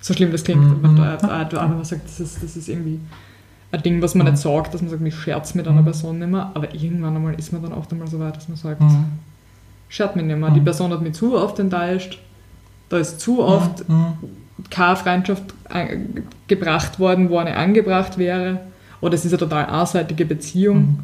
So 0.02 0.14
schlimm 0.14 0.32
das 0.32 0.44
klingt, 0.44 0.64
Mhm. 0.64 0.78
wenn 0.82 0.96
da 0.96 1.18
wenn 1.52 1.76
man 1.76 1.84
sagt, 1.84 2.06
das 2.06 2.20
ist, 2.22 2.42
das 2.42 2.56
ist 2.56 2.70
irgendwie 2.70 3.00
ein 3.72 3.82
Ding, 3.84 4.02
was 4.02 4.16
man 4.16 4.26
Mhm. 4.26 4.34
nicht 4.34 4.42
sagt, 4.42 4.74
dass 4.74 4.82
man 4.82 4.90
sagt, 4.90 5.02
mich 5.02 5.16
scherzt 5.16 5.56
mit 5.56 5.68
einer 5.68 5.82
Mhm. 5.82 5.86
Person 5.86 6.20
nicht 6.20 6.30
mehr, 6.32 6.52
aber 6.54 6.74
irgendwann 6.74 7.16
einmal 7.16 7.36
ist 7.36 7.54
man 7.54 7.62
dann 7.62 7.74
oft 7.74 7.92
einmal 7.92 8.08
so 8.08 8.20
weit, 8.20 8.36
dass 8.36 8.48
man 8.48 8.58
sagt, 8.58 8.82
Mhm. 8.82 9.06
schert 9.90 10.16
mich 10.16 10.26
nicht 10.26 10.38
mehr. 10.40 10.50
Die 10.52 10.60
Mhm. 10.60 10.66
Person 10.66 10.92
hat 10.92 11.02
mich 11.02 11.14
zu 11.14 11.36
oft 11.38 11.60
enttäuscht, 11.60 12.20
da 12.90 12.98
ist 12.98 13.20
zu 13.20 13.44
oft 13.44 13.88
Mhm. 13.88 14.14
keine 14.70 14.96
Freundschaft 14.96 15.44
ein- 15.70 16.24
gebracht 16.48 17.00
worden, 17.00 17.30
wo 17.30 17.38
eine 17.38 17.56
angebracht 17.56 18.18
wäre. 18.18 18.60
Oder 19.02 19.14
es 19.14 19.24
ist 19.24 19.32
eine 19.32 19.40
total 19.40 19.68
einseitige 19.68 20.26
Beziehung. 20.26 21.00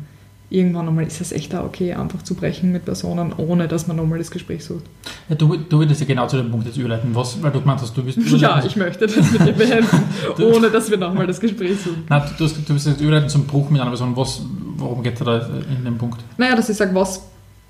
Irgendwann 0.50 0.88
einmal 0.88 1.08
ist 1.08 1.20
es 1.22 1.32
echt 1.32 1.56
auch 1.56 1.66
okay, 1.66 1.94
einfach 1.94 2.22
zu 2.22 2.36
brechen 2.36 2.72
mit 2.72 2.86
Personen, 2.86 3.34
ohne 3.38 3.68
dass 3.68 3.88
man 3.88 3.98
nochmal 3.98 4.20
das 4.20 4.30
Gespräch 4.30 4.64
sucht. 4.64 4.84
Ja, 5.28 5.36
du, 5.36 5.58
du 5.58 5.80
würdest 5.80 6.02
ja 6.02 6.08
genau 6.08 6.28
zu 6.28 6.38
dem 6.38 6.52
Punkt 6.52 6.68
jetzt 6.68 6.78
überleiten, 6.78 7.16
was, 7.16 7.42
weil 7.42 7.52
du 7.52 7.62
gemeint 7.62 7.82
hast, 7.82 7.98
du 7.98 8.04
bist. 8.04 8.20
Ja, 8.38 8.64
ich 8.64 8.76
möchte 8.76 9.08
das 9.08 9.32
mit 9.32 9.46
dir 9.46 9.54
beenden, 9.58 10.04
ohne 10.40 10.70
dass 10.70 10.90
wir 10.92 10.98
nochmal 10.98 11.26
das 11.26 11.40
Gespräch 11.40 11.80
suchen. 11.82 12.04
Nein, 12.08 12.22
du, 12.38 12.48
du 12.48 12.74
bist 12.74 12.86
jetzt 12.86 13.02
überleiten 13.02 13.30
zum 13.30 13.46
Bruch 13.48 13.70
mit 13.72 13.82
einer 13.82 13.90
Person. 13.90 14.16
Was, 14.16 14.42
worum 14.78 15.02
geht 15.02 15.14
es 15.14 15.26
da 15.26 15.50
in 15.78 15.84
dem 15.84 15.98
Punkt? 15.98 16.24
Naja, 16.38 16.56
dass 16.56 16.70
ich 16.70 16.78
sage, 16.78 16.94
was, 16.94 17.28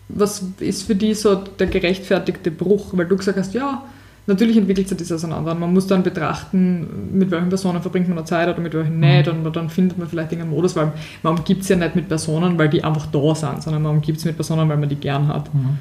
was 0.09 0.43
ist 0.59 0.83
für 0.83 0.95
die 0.95 1.13
so 1.13 1.35
der 1.35 1.67
gerechtfertigte 1.67 2.51
Bruch? 2.51 2.87
Weil 2.91 3.05
du 3.05 3.15
gesagt 3.15 3.37
hast, 3.37 3.53
ja, 3.53 3.83
natürlich 4.27 4.57
entwickelt 4.57 4.87
sich 4.89 4.97
das 4.97 5.11
auseinander. 5.11 5.53
Man 5.55 5.73
muss 5.73 5.87
dann 5.87 6.03
betrachten, 6.03 6.87
mit 7.17 7.29
welchen 7.31 7.49
Personen 7.49 7.81
verbringt 7.81 8.07
man 8.07 8.17
noch 8.17 8.25
Zeit 8.25 8.47
oder 8.49 8.59
mit 8.59 8.73
welchen 8.73 8.99
nicht. 8.99 9.27
Und 9.27 9.43
dann 9.55 9.69
findet 9.69 9.97
man 9.97 10.07
vielleicht 10.07 10.31
irgendeinen 10.31 10.55
Modus, 10.55 10.75
weil 10.75 10.91
man 11.23 11.37
umgibt 11.37 11.61
es 11.63 11.69
ja 11.69 11.75
nicht 11.75 11.95
mit 11.95 12.07
Personen, 12.07 12.57
weil 12.57 12.69
die 12.69 12.83
einfach 12.83 13.05
da 13.07 13.35
sind, 13.35 13.61
sondern 13.63 13.83
man 13.83 13.95
umgibt 13.97 14.17
es 14.19 14.25
mit 14.25 14.35
Personen, 14.35 14.67
weil 14.69 14.77
man 14.77 14.89
die 14.89 14.95
gern 14.95 15.27
hat. 15.27 15.53
Mhm. 15.53 15.77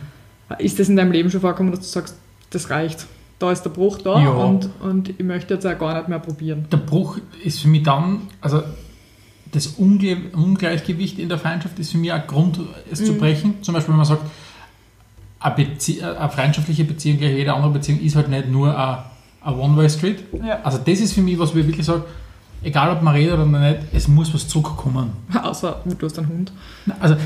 Ist 0.59 0.79
das 0.79 0.89
in 0.89 0.97
deinem 0.97 1.13
Leben 1.13 1.31
schon 1.31 1.41
vorgekommen, 1.41 1.73
dass 1.73 1.81
du 1.81 1.87
sagst, 1.87 2.17
das 2.51 2.69
reicht? 2.71 3.07
Da 3.39 3.51
ist 3.51 3.63
der 3.63 3.71
Bruch 3.71 3.99
da 3.99 4.23
Ja. 4.23 4.31
und, 4.31 4.69
und 4.81 5.09
ich 5.09 5.25
möchte 5.25 5.55
jetzt 5.55 5.67
auch 5.67 5.79
gar 5.79 5.97
nicht 5.97 6.09
mehr 6.09 6.19
probieren. 6.21 6.67
Der 6.71 6.77
Bruch 6.77 7.19
ist 7.45 7.61
für 7.61 7.69
mich 7.69 7.83
dann, 7.83 8.23
also 8.41 8.63
das 9.53 9.67
Ungle 9.79 10.17
Ungleichgewicht 10.35 11.19
in 11.19 11.29
der 11.29 11.39
Freundschaft 11.39 11.79
ist 11.79 11.93
für 11.93 11.99
mich 11.99 12.13
ein 12.13 12.23
Grund, 12.27 12.61
es 12.91 13.01
Mhm. 13.01 13.05
zu 13.07 13.13
brechen. 13.15 13.55
Zum 13.63 13.75
Beispiel, 13.75 13.93
wenn 13.93 13.97
man 13.99 14.07
sagt, 14.07 14.23
eine, 15.45 15.55
Bezie 15.55 16.03
eine 16.03 16.31
freundschaftliche 16.31 16.85
Beziehung, 16.85 17.19
gleich 17.19 17.37
jede 17.37 17.53
andere 17.53 17.73
Beziehung, 17.73 18.01
ist 18.01 18.17
halt 18.17 18.29
nicht 18.29 18.49
nur 18.49 18.77
eine, 18.77 19.05
eine 19.43 19.57
One-Way-Street. 19.57 20.25
Ja. 20.43 20.61
Also 20.63 20.79
das 20.79 21.01
ist 21.01 21.13
für 21.13 21.21
mich, 21.21 21.39
was 21.39 21.55
wir 21.55 21.67
wirklich 21.67 21.85
sagen, 21.85 22.03
egal 22.63 22.91
ob 22.91 23.03
man 23.03 23.15
redet 23.15 23.35
oder 23.35 23.45
nicht, 23.45 23.81
es 23.93 24.09
muss 24.09 24.33
was 24.33 24.49
zurückkommen. 24.49 25.11
Außer 25.43 25.83
du 25.85 26.07
hast 26.07 26.19
einen 26.19 26.29
Hund. 26.29 26.53
Also, 26.99 27.17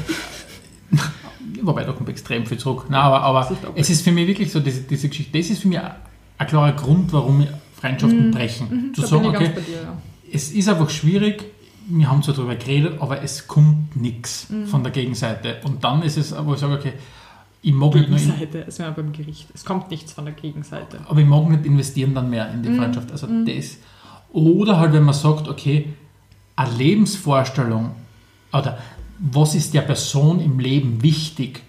wobei, 1.62 1.84
da 1.84 1.92
kommt 1.92 2.08
extrem 2.08 2.44
viel 2.44 2.58
zurück. 2.58 2.86
Nein, 2.88 3.00
aber, 3.00 3.22
aber 3.22 3.48
ist 3.50 3.58
es 3.76 3.90
ist 3.90 4.02
für 4.02 4.10
mich 4.10 4.26
wirklich 4.26 4.50
so, 4.50 4.58
diese, 4.58 4.80
diese 4.80 5.08
Geschichte, 5.08 5.38
das 5.38 5.50
ist 5.50 5.62
für 5.62 5.68
mich 5.68 5.78
ein, 5.78 6.46
klarer 6.46 6.72
Grund, 6.72 7.12
warum 7.12 7.46
Freundschaften 7.80 8.32
brechen. 8.32 8.92
Zu 8.94 9.02
Da 9.02 9.06
sagen, 9.06 9.26
okay, 9.26 9.50
dir, 9.54 9.60
ja. 9.60 9.96
es 10.32 10.50
ist 10.50 10.68
einfach 10.68 10.90
schwierig, 10.90 11.44
wir 11.86 12.10
haben 12.10 12.22
zwar 12.24 12.34
darüber 12.34 12.56
geredet, 12.56 13.00
aber 13.00 13.22
es 13.22 13.46
kommt 13.46 13.94
nichts 13.96 14.50
Mhm. 14.50 14.66
von 14.66 14.82
der 14.82 14.90
Gegenseite. 14.90 15.58
Und 15.62 15.84
dann 15.84 16.02
ist 16.02 16.16
es, 16.18 16.34
wo 16.44 16.54
ich 16.54 16.58
sage, 16.58 16.74
okay, 16.74 16.94
ich 17.62 17.72
mag 17.72 17.94
nicht 17.94 18.06
Gegenseite, 18.08 18.64
es 18.66 18.78
wäre 18.78 18.92
beim 18.92 19.12
Gericht. 19.12 19.48
Es 19.54 19.64
kommt 19.64 19.90
nichts 19.90 20.12
von 20.12 20.24
der 20.24 20.34
Gegenseite. 20.34 20.98
aber 21.08 21.20
ich 21.20 21.26
mag 21.26 21.48
nicht 21.48 21.66
investieren 21.66 22.14
dann 22.14 22.30
mehr 22.30 22.50
in 22.52 22.62
die 22.62 22.68
Mhm. 22.70 22.76
Freundschaft. 22.78 23.10
Also 23.12 23.26
das. 23.44 23.78
Oder 24.32 24.78
halt, 24.78 24.92
wenn 24.92 25.04
man 25.04 25.14
sagt, 25.14 25.48
okay, 25.48 25.94
eine 26.56 26.74
Lebensvorstellung 26.74 27.90
oder 28.52 28.78
was 29.18 29.54
ist 29.54 29.74
der 29.74 29.82
Person 29.82 30.40
im 30.40 30.58
Leben 30.60 31.02
wichtig, 31.02 31.62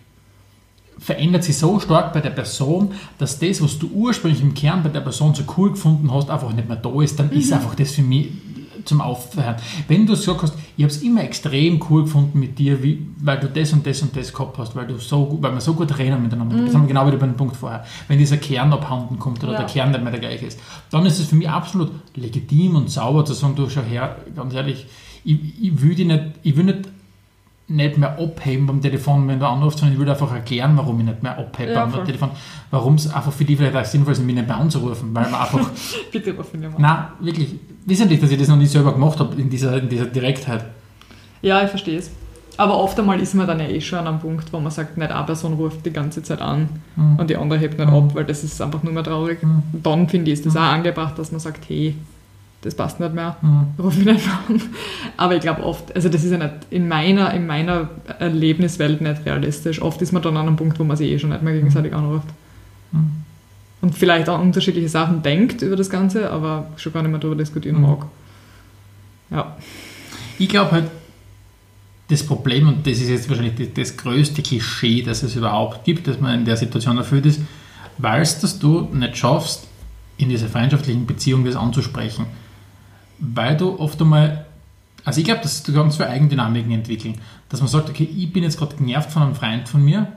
verändert 0.99 1.43
sich 1.43 1.57
so 1.57 1.79
stark 1.79 2.13
bei 2.13 2.19
der 2.21 2.29
Person, 2.31 2.91
dass 3.17 3.39
das, 3.39 3.61
was 3.61 3.79
du 3.79 3.87
ursprünglich 3.87 4.41
im 4.41 4.53
Kern 4.53 4.83
bei 4.83 4.89
der 4.89 4.99
Person 5.01 5.33
so 5.33 5.43
cool 5.57 5.71
gefunden 5.71 6.11
hast, 6.13 6.29
einfach 6.29 6.51
nicht 6.53 6.67
mehr 6.67 6.77
da 6.77 7.01
ist, 7.01 7.17
dann 7.19 7.31
ist 7.31 7.51
einfach 7.53 7.73
das 7.75 7.91
für 7.91 8.01
mich 8.01 8.27
zum 8.85 9.01
Aufhören. 9.01 9.55
Wenn 9.87 10.05
du 10.05 10.13
gesagt 10.13 10.41
hast, 10.43 10.53
ich 10.77 10.83
habe 10.83 10.91
es 10.93 11.01
immer 11.01 11.23
extrem 11.23 11.79
cool 11.89 12.03
gefunden 12.03 12.39
mit 12.39 12.57
dir, 12.59 12.81
wie, 12.83 13.05
weil 13.21 13.39
du 13.39 13.47
das 13.47 13.73
und 13.73 13.85
das 13.85 14.01
und 14.01 14.15
das 14.15 14.31
gehabt 14.33 14.57
hast, 14.57 14.75
weil, 14.75 14.87
du 14.87 14.97
so, 14.97 15.25
gut- 15.25 15.41
weil 15.41 15.53
wir 15.53 15.61
so 15.61 15.73
gut 15.73 15.97
reden 15.97 16.21
miteinander, 16.21 16.57
das 16.65 16.73
haben 16.73 16.81
wir 16.83 16.87
genau 16.87 17.05
wieder 17.07 17.17
bei 17.17 17.25
dem 17.27 17.35
Punkt 17.35 17.55
vorher, 17.55 17.85
wenn 18.07 18.17
dieser 18.19 18.37
Kern 18.37 18.71
abhanden 18.73 19.19
kommt 19.19 19.43
oder 19.43 19.53
Ja. 19.53 19.57
der 19.59 19.67
Kern 19.67 19.91
nicht 19.91 20.01
mehr 20.01 20.11
der 20.11 20.21
gleiche 20.21 20.45
ist, 20.45 20.59
dann 20.91 21.05
ist 21.05 21.19
es 21.19 21.27
für 21.27 21.35
mich 21.35 21.49
absolut 21.49 21.91
legitim 22.15 22.75
und 22.75 22.89
sauber 22.89 23.25
zu 23.25 23.33
sagen, 23.33 23.55
du 23.55 23.69
schau 23.69 23.81
her, 23.81 24.17
ganz 24.35 24.53
ehrlich, 24.53 24.85
ich, 25.25 25.37
ich 25.61 25.81
will 25.81 25.95
dich 25.95 26.07
nicht, 26.07 26.23
ich 26.43 26.55
will 26.55 26.63
nicht 26.65 26.79
nicht 27.69 27.97
mehr 27.97 28.17
abheben 28.17 28.65
beim 28.67 28.81
Telefon, 28.81 29.27
wenn 29.27 29.39
du 29.39 29.47
anrufst, 29.47 29.79
sondern 29.79 29.93
ich 29.93 29.99
würde 29.99 30.11
einfach 30.11 30.33
erklären, 30.33 30.75
warum 30.75 30.99
ich 30.99 31.05
nicht 31.05 31.21
mehr 31.23 31.37
abhebe 31.37 31.71
Ja, 31.73 31.85
beim. 31.85 32.03
Telefon. 32.05 32.31
Warum 32.71 32.95
es 32.95 33.13
einfach 33.13 33.31
für 33.31 33.45
die 33.45 33.55
vielleicht 33.55 33.75
auch 33.75 33.85
sinnvoll 33.85 34.13
ist, 34.13 34.23
mich 34.25 34.35
nicht 34.35 34.47
mehr 34.47 34.57
anzurufen, 34.57 35.09
weil 35.13 35.23
man 35.29 35.39
einfach, 35.41 35.69
Bitte 36.11 36.35
ruf 36.35 36.53
ihn 36.53 36.63
ja 36.63 36.69
mal. 36.69 36.79
nein, 36.79 37.05
wirklich, 37.19 37.55
wissentlich, 37.85 38.19
dass 38.19 38.31
ich 38.31 38.37
das 38.39 38.47
noch 38.47 38.55
nicht 38.57 38.71
selber 38.71 38.93
gemacht 38.93 39.19
habe 39.19 39.39
in 39.39 39.49
dieser, 39.49 39.77
in 39.77 39.87
dieser 39.87 40.05
Direktheit. 40.05 40.65
Ja, 41.41 41.63
ich 41.63 41.69
verstehe 41.69 41.99
es. 41.99 42.11
Aber 42.57 42.77
oft 42.77 42.99
einmal 42.99 43.19
ist 43.21 43.35
man 43.35 43.47
dann 43.47 43.59
ja 43.59 43.67
eh 43.67 43.79
schon 43.79 43.99
an 43.99 44.07
einem 44.07 44.19
Punkt, 44.19 44.51
wo 44.51 44.59
man 44.59 44.71
sagt, 44.71 44.97
nicht 44.97 45.11
eine 45.11 45.25
Person 45.25 45.53
ruft 45.53 45.85
die 45.85 45.93
ganze 45.93 46.21
Zeit 46.23 46.41
an 46.41 46.67
Mhm. 46.97 47.15
und 47.19 47.29
die 47.29 47.37
andere 47.37 47.57
hebt 47.59 47.77
nicht 47.79 47.87
Mhm. 47.89 47.95
ab, 47.95 48.15
weil 48.15 48.25
das 48.25 48.43
ist 48.43 48.61
einfach 48.61 48.83
nur 48.83 48.91
mehr 48.91 49.03
traurig. 49.03 49.41
Mhm. 49.43 49.61
Dann 49.81 50.09
finde 50.09 50.31
ich, 50.31 50.39
ist 50.39 50.45
das 50.45 50.57
auch 50.57 50.61
angebracht, 50.61 51.17
dass 51.17 51.31
man 51.31 51.39
sagt, 51.39 51.69
hey, 51.69 51.95
das 52.61 52.75
passt 52.75 52.99
nicht 52.99 53.13
mehr, 53.13 53.37
Mhm. 53.41 53.67
ruf 53.79 53.95
mich 53.95 54.05
nicht 54.05 54.25
mehr 54.25 54.39
an. 54.49 54.61
Aber 55.17 55.35
ich 55.35 55.41
glaube 55.41 55.63
oft, 55.63 55.95
also 55.95 56.09
das 56.09 56.23
ist 56.23 56.31
ja 56.31 56.37
nicht 56.37 56.53
in 56.69 56.87
meiner, 56.87 57.33
in 57.33 57.47
meiner 57.47 57.89
Erlebniswelt 58.19 59.01
nicht 59.01 59.25
realistisch. 59.25 59.81
Oft 59.81 60.01
ist 60.01 60.11
man 60.11 60.21
dann 60.21 60.35
an 60.37 60.47
einem 60.47 60.55
Punkt, 60.57 60.77
wo 60.79 60.83
man 60.83 60.97
sich 60.97 61.09
eh 61.11 61.19
schon 61.19 61.29
nicht 61.29 61.41
mehr 61.41 61.53
gegenseitig 61.53 61.93
anruft. 61.93 62.27
Mhm. 62.91 63.11
Und 63.81 63.95
vielleicht 63.95 64.27
auch 64.27 64.41
unterschiedliche 64.41 64.89
Sachen 64.89 65.21
denkt 65.23 65.61
über 65.61 65.77
das 65.77 65.89
Ganze, 65.89 66.29
aber 66.31 66.67
schon 66.75 66.91
gar 66.91 67.01
nicht 67.01 67.11
mehr 67.11 67.19
darüber 67.19 67.37
diskutieren 67.37 67.77
Mhm. 67.77 67.81
mag. 67.83 68.05
Ja. 69.31 69.55
Ich 70.37 70.49
glaube 70.49 70.71
halt, 70.71 70.85
das 72.09 72.25
Problem, 72.25 72.67
und 72.67 72.85
das 72.87 72.97
ist 72.99 73.09
jetzt 73.09 73.29
wahrscheinlich 73.29 73.73
das, 73.73 73.95
größte 73.95 74.41
Klischee, 74.41 75.03
das 75.03 75.21
es 75.23 75.35
überhaupt 75.35 75.85
gibt, 75.85 76.07
dass 76.07 76.19
man 76.19 76.39
in 76.39 76.45
der 76.45 76.57
Situation 76.57 76.97
erfüllt 76.97 77.25
ist, 77.27 77.39
weil 77.99 78.21
es, 78.21 78.39
dass 78.39 78.57
du 78.59 78.89
nicht 78.93 79.15
schaffst, 79.17 79.67
in 80.17 80.29
dieser 80.29 80.47
freundschaftlichen 80.47 81.05
Beziehung 81.05 81.45
das 81.45 81.55
anzusprechen. 81.55 82.25
Weil 83.19 83.57
du 83.57 83.79
oft 83.79 84.01
einmal, 84.01 84.45
also 85.03 85.19
ich 85.19 85.25
glaube, 85.25 85.41
dass 85.41 85.63
du 85.63 85.73
ganz 85.73 85.97
viele 85.97 86.09
Eigendynamiken 86.09 86.71
entwickeln. 86.71 87.15
Dass 87.49 87.59
man 87.59 87.69
sagt, 87.69 87.89
okay, 87.89 88.03
ich 88.03 88.31
bin 88.31 88.43
jetzt 88.43 88.57
gerade 88.57 88.75
genervt 88.75 89.11
von 89.11 89.23
einem 89.23 89.35
Freund 89.35 89.67
von 89.67 89.83
mir, 89.83 90.07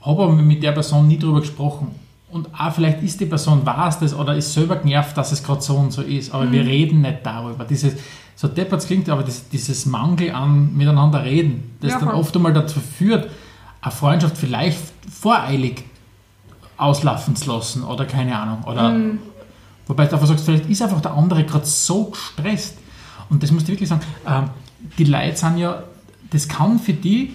habe 0.00 0.22
aber 0.22 0.32
mit 0.32 0.62
der 0.62 0.72
Person 0.72 1.08
nie 1.08 1.18
drüber 1.18 1.40
gesprochen. 1.40 1.94
Und 2.30 2.48
auch 2.58 2.72
vielleicht 2.72 3.02
ist 3.02 3.20
die 3.20 3.26
Person, 3.26 3.66
weiß 3.66 3.98
das 3.98 4.14
oder 4.14 4.36
ist 4.36 4.52
selber 4.52 4.76
genervt, 4.76 5.16
dass 5.16 5.32
es 5.32 5.42
gerade 5.42 5.60
so 5.60 5.76
und 5.76 5.92
so 5.92 6.02
ist, 6.02 6.32
aber 6.32 6.50
wir 6.52 6.64
reden 6.64 7.00
nicht 7.00 7.18
darüber. 7.24 7.64
Dieses, 7.64 7.94
so 8.36 8.48
deppert 8.48 8.86
klingt, 8.86 9.08
aber 9.08 9.22
das, 9.22 9.48
dieses 9.48 9.84
Mangel 9.84 10.30
an 10.30 10.74
miteinander 10.74 11.24
reden, 11.24 11.76
das 11.80 11.92
Ja, 11.92 11.98
dann 11.98 12.08
oft 12.10 12.34
einmal 12.36 12.52
dazu 12.52 12.80
führt, 12.80 13.28
eine 13.82 13.92
Freundschaft 13.92 14.38
vielleicht 14.38 14.78
voreilig 15.10 15.84
auslaufen 16.76 17.36
zu 17.36 17.50
lassen 17.50 17.82
oder 17.82 18.06
keine 18.06 18.38
Ahnung. 18.38 18.64
Oder, 18.64 18.96
Wobei 19.90 20.06
du 20.06 20.12
einfach 20.12 20.28
sagst, 20.28 20.44
vielleicht 20.44 20.70
ist 20.70 20.82
einfach 20.82 21.00
der 21.00 21.14
andere 21.14 21.44
gerade 21.44 21.66
so 21.66 22.04
gestresst. 22.04 22.78
Und 23.28 23.42
das 23.42 23.50
musst 23.50 23.66
du 23.66 23.72
wirklich 23.72 23.88
sagen, 23.88 24.02
ähm, 24.24 24.50
die 24.98 25.04
Leute 25.04 25.36
sind 25.36 25.58
ja, 25.58 25.82
das 26.30 26.46
kann 26.46 26.78
für 26.78 26.92
die 26.92 27.34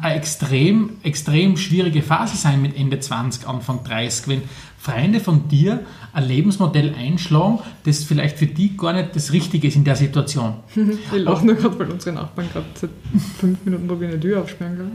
eine 0.00 0.14
extrem, 0.14 0.92
extrem 1.02 1.58
schwierige 1.58 2.00
Phase 2.00 2.38
sein 2.38 2.62
mit 2.62 2.74
Ende 2.78 2.98
20, 2.98 3.46
Anfang 3.46 3.84
30, 3.84 4.28
wenn 4.28 4.42
Freunde 4.78 5.20
von 5.20 5.48
dir 5.48 5.84
ein 6.14 6.24
Lebensmodell 6.24 6.94
einschlagen, 6.94 7.58
das 7.84 8.02
vielleicht 8.02 8.38
für 8.38 8.46
die 8.46 8.74
gar 8.74 8.94
nicht 8.94 9.14
das 9.14 9.32
Richtige 9.32 9.68
ist 9.68 9.76
in 9.76 9.84
der 9.84 9.96
Situation. 9.96 10.54
Ich 10.76 11.12
lache 11.12 11.44
nur 11.44 11.56
gerade, 11.56 11.78
weil 11.78 11.90
unsere 11.90 12.16
Nachbarn 12.16 12.48
gerade 12.50 12.66
seit 12.72 12.90
fünf 13.38 13.62
Minuten 13.66 13.86
probieren, 13.86 14.12
eine 14.12 14.20
Tür 14.20 14.40
aufsperren. 14.40 14.76
Gell? 14.76 14.92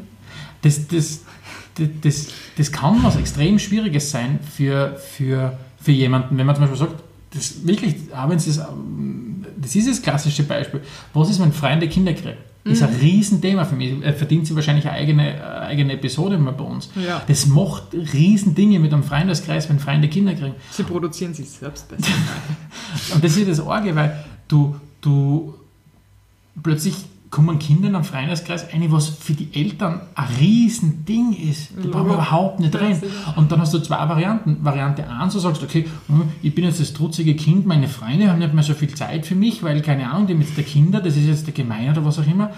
Das, 0.63 0.87
das, 0.87 1.21
das, 2.01 2.27
das, 2.57 2.71
kann 2.71 3.03
was 3.03 3.15
extrem 3.15 3.59
Schwieriges 3.59 4.11
sein 4.11 4.39
für, 4.55 4.95
für, 4.95 5.57
für 5.81 5.91
jemanden, 5.91 6.37
wenn 6.37 6.45
man 6.45 6.55
zum 6.55 6.65
Beispiel 6.65 6.79
sagt, 6.79 7.03
das 7.33 7.65
wirklich, 7.65 7.95
das, 8.09 8.57
ähm, 8.57 9.45
das 9.57 9.75
ist 9.75 9.89
das 9.89 10.01
klassische 10.01 10.43
Beispiel. 10.43 10.81
Was 11.13 11.29
ist, 11.29 11.41
wenn 11.41 11.53
Freunde 11.53 11.87
Kinder 11.87 12.13
kriegen? 12.13 12.37
Das 12.63 12.73
ist 12.73 12.83
ein 12.83 12.93
Riesenthema 12.93 13.65
für 13.65 13.75
mich. 13.75 13.91
Er 14.03 14.13
verdient 14.13 14.45
sie 14.45 14.55
wahrscheinlich 14.55 14.87
eine 14.87 14.95
eigene, 14.95 15.23
eine 15.23 15.61
eigene 15.61 15.93
Episode 15.93 16.37
mal 16.37 16.51
bei 16.51 16.63
uns. 16.63 16.89
Ja. 16.95 17.23
Das 17.27 17.47
macht 17.47 17.93
Riesendinge 17.93 18.77
mit 18.77 18.93
einem 18.93 19.03
Freundeskreis, 19.03 19.67
wenn 19.67 19.79
Freunde 19.79 20.09
Kinder 20.09 20.35
kriegen. 20.35 20.53
Sie 20.69 20.83
produzieren 20.83 21.33
sich 21.33 21.49
selbst 21.49 21.89
besser. 21.89 22.11
Und 23.15 23.23
das 23.23 23.35
ist 23.35 23.49
das 23.49 23.59
Arge, 23.65 23.95
weil 23.95 24.23
du, 24.47 24.75
du 25.01 25.55
plötzlich 26.61 26.95
kommen 27.31 27.59
Kinder 27.59 27.87
in 27.87 27.95
einen 27.95 28.03
Freundeskreis 28.03 28.71
ein, 28.73 28.91
was 28.91 29.07
für 29.07 29.31
die 29.31 29.47
Eltern 29.53 30.01
ein 30.15 30.27
Riesending 30.37 31.31
ist. 31.31 31.69
Die 31.81 31.87
brauchen 31.87 32.09
Logo. 32.09 32.15
überhaupt 32.15 32.59
nicht 32.59 32.75
rein. 32.75 33.01
Und 33.37 33.49
dann 33.49 33.61
hast 33.61 33.73
du 33.73 33.79
zwei 33.79 33.97
Varianten. 34.09 34.57
Variante 34.61 35.09
1, 35.09 35.33
du 35.33 35.39
sagst, 35.39 35.63
okay, 35.63 35.87
hm, 36.07 36.23
ich 36.43 36.53
bin 36.53 36.65
jetzt 36.65 36.81
das 36.81 36.91
trutzige 36.91 37.33
Kind, 37.35 37.65
meine 37.65 37.87
Freunde 37.87 38.29
haben 38.29 38.39
nicht 38.39 38.53
mehr 38.53 38.63
so 38.63 38.73
viel 38.73 38.93
Zeit 38.93 39.25
für 39.25 39.35
mich, 39.35 39.63
weil, 39.63 39.81
keine 39.81 40.11
Ahnung, 40.11 40.27
die 40.27 40.33
haben 40.33 40.41
jetzt 40.41 40.57
der 40.57 40.65
Kinder, 40.65 40.99
das 40.99 41.15
ist 41.15 41.25
jetzt 41.25 41.47
der 41.47 41.53
Gemein 41.53 41.89
oder 41.91 42.03
was 42.03 42.19
auch 42.19 42.27
immer. 42.27 42.51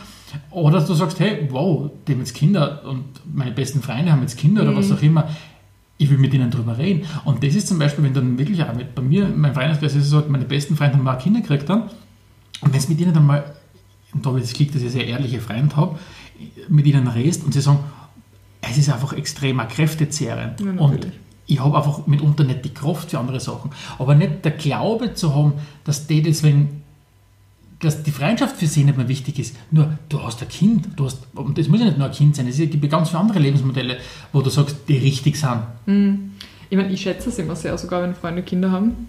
Oder 0.50 0.82
du 0.82 0.94
sagst, 0.96 1.20
hey, 1.20 1.48
wow, 1.52 1.92
die 2.08 2.14
haben 2.14 2.20
jetzt 2.20 2.34
Kinder 2.34 2.82
und 2.86 3.04
meine 3.32 3.52
besten 3.52 3.84
Freunde 3.84 4.12
haben 4.12 4.22
jetzt 4.22 4.40
Kinder 4.40 4.64
oder 4.64 4.76
was 4.76 4.92
auch 4.92 5.02
immer. 5.04 5.30
Ich 6.00 6.10
will 6.10 6.18
mit 6.18 6.34
ihnen 6.34 6.50
drüber 6.50 6.80
reden. 6.80 7.06
Und 7.26 7.44
das 7.44 7.54
ist 7.54 7.68
zum 7.68 7.78
Beispiel, 7.78 8.04
wenn 8.04 8.16
dann 8.16 8.40
wirklich 8.40 8.64
auch 8.64 8.74
mit, 8.74 8.96
bei 8.96 9.04
mir, 9.04 9.28
mein 9.28 9.54
Freundeskreis 9.54 9.94
ist 9.94 10.06
es 10.06 10.10
so, 10.10 10.24
meine 10.28 10.46
besten 10.46 10.76
Freunde 10.76 10.98
haben 10.98 11.08
auch 11.08 11.20
Kinder 11.20 11.42
gekriegt 11.42 11.70
dann. 11.70 11.84
Und 12.62 12.72
wenn 12.72 12.80
es 12.80 12.90
mit 12.90 13.00
ihnen 13.00 13.14
dann 13.14 13.28
mal, 13.28 13.44
und 14.14 14.26
da 14.26 14.30
habe 14.30 14.40
ich 14.40 14.46
das 14.46 14.54
Glück, 14.54 14.72
dass 14.74 14.82
ich 14.82 14.92
sehr 14.92 15.08
ehrliche 15.08 15.42
Freunde 15.42 15.76
habe, 15.76 15.98
mit 16.70 16.86
ihnen 16.86 17.08
redest 17.08 17.44
und 17.44 17.54
sie 17.54 17.62
sagen, 17.62 17.80
es 18.62 18.78
ist 18.78 18.90
einfach 18.90 19.14
extremer 19.14 19.66
kräftezehrend. 19.66 20.62
Ja, 20.62 20.72
und 20.72 21.08
ich 21.46 21.60
habe 21.60 21.76
einfach 21.76 22.08
mitunter 22.08 22.44
nicht 22.44 22.64
die 22.64 22.74
Kraft 22.74 23.12
für 23.12 23.20
andere 23.20 23.40
Sachen. 23.40 23.72
Aber 24.00 24.16
nicht 24.16 24.46
der 24.46 24.52
Glaube 24.52 25.14
zu 25.14 25.36
haben, 25.36 25.54
dass 25.84 26.08
die 26.08 26.22
deswegen, 26.22 26.82
dass 27.80 28.04
die 28.04 28.12
Freundschaft 28.12 28.56
für 28.56 28.68
sie 28.68 28.86
nicht 28.86 28.96
mehr 28.98 29.10
wichtig 29.10 29.40
ist. 29.40 29.56
Nur, 29.72 29.98
du 30.08 30.24
hast 30.24 30.42
ein 30.42 30.48
Kind, 30.48 30.88
du 30.96 31.06
hast, 31.06 31.20
und 31.36 31.58
das 31.58 31.68
muss 31.68 31.82
ja 31.82 31.88
nicht 31.88 31.98
nur 31.98 32.08
ein 32.08 32.14
Kind 32.14 32.36
sein, 32.36 32.48
es 32.48 32.58
gibt 32.58 32.82
ja 32.82 32.90
ganz 32.90 33.10
viele 33.10 33.20
andere 33.20 33.40
Lebensmodelle, 33.40 33.98
wo 34.32 34.42
du 34.42 34.50
sagst, 34.50 34.78
die 34.88 34.98
richtig 34.98 35.38
sind. 35.38 36.32
Ich 36.70 36.78
meine, 36.78 36.92
ich 36.92 37.02
schätze 37.02 37.30
es 37.30 37.40
immer 37.40 37.56
sehr, 37.58 37.78
sogar 37.78 38.02
wenn 38.04 38.16
Freunde 38.16 38.42
Kinder 38.42 38.72
haben. 38.72 39.08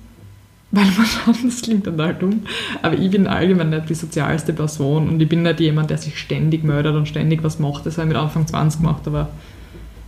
Weil 0.74 0.87
man 0.87 1.06
schaut, 1.06 1.37
das 1.44 1.62
klingt 1.62 1.87
dann 1.87 2.00
halt 2.00 2.20
dumm. 2.20 2.42
Aber 2.82 2.98
ich 2.98 3.10
bin 3.10 3.28
allgemein 3.28 3.70
nicht 3.70 3.88
die 3.88 3.94
sozialste 3.94 4.52
Person 4.52 5.08
und 5.08 5.22
ich 5.22 5.28
bin 5.28 5.42
nicht 5.42 5.60
jemand, 5.60 5.90
der 5.90 5.98
sich 5.98 6.18
ständig 6.18 6.64
meldet 6.64 6.96
und 6.96 7.06
ständig 7.06 7.44
was 7.44 7.60
macht. 7.60 7.87
Das 7.87 7.96
habe 7.96 8.08
ich 8.08 8.14
mit 8.14 8.22
Anfang 8.22 8.46
20 8.46 8.80
gemacht, 8.80 9.02
aber 9.06 9.30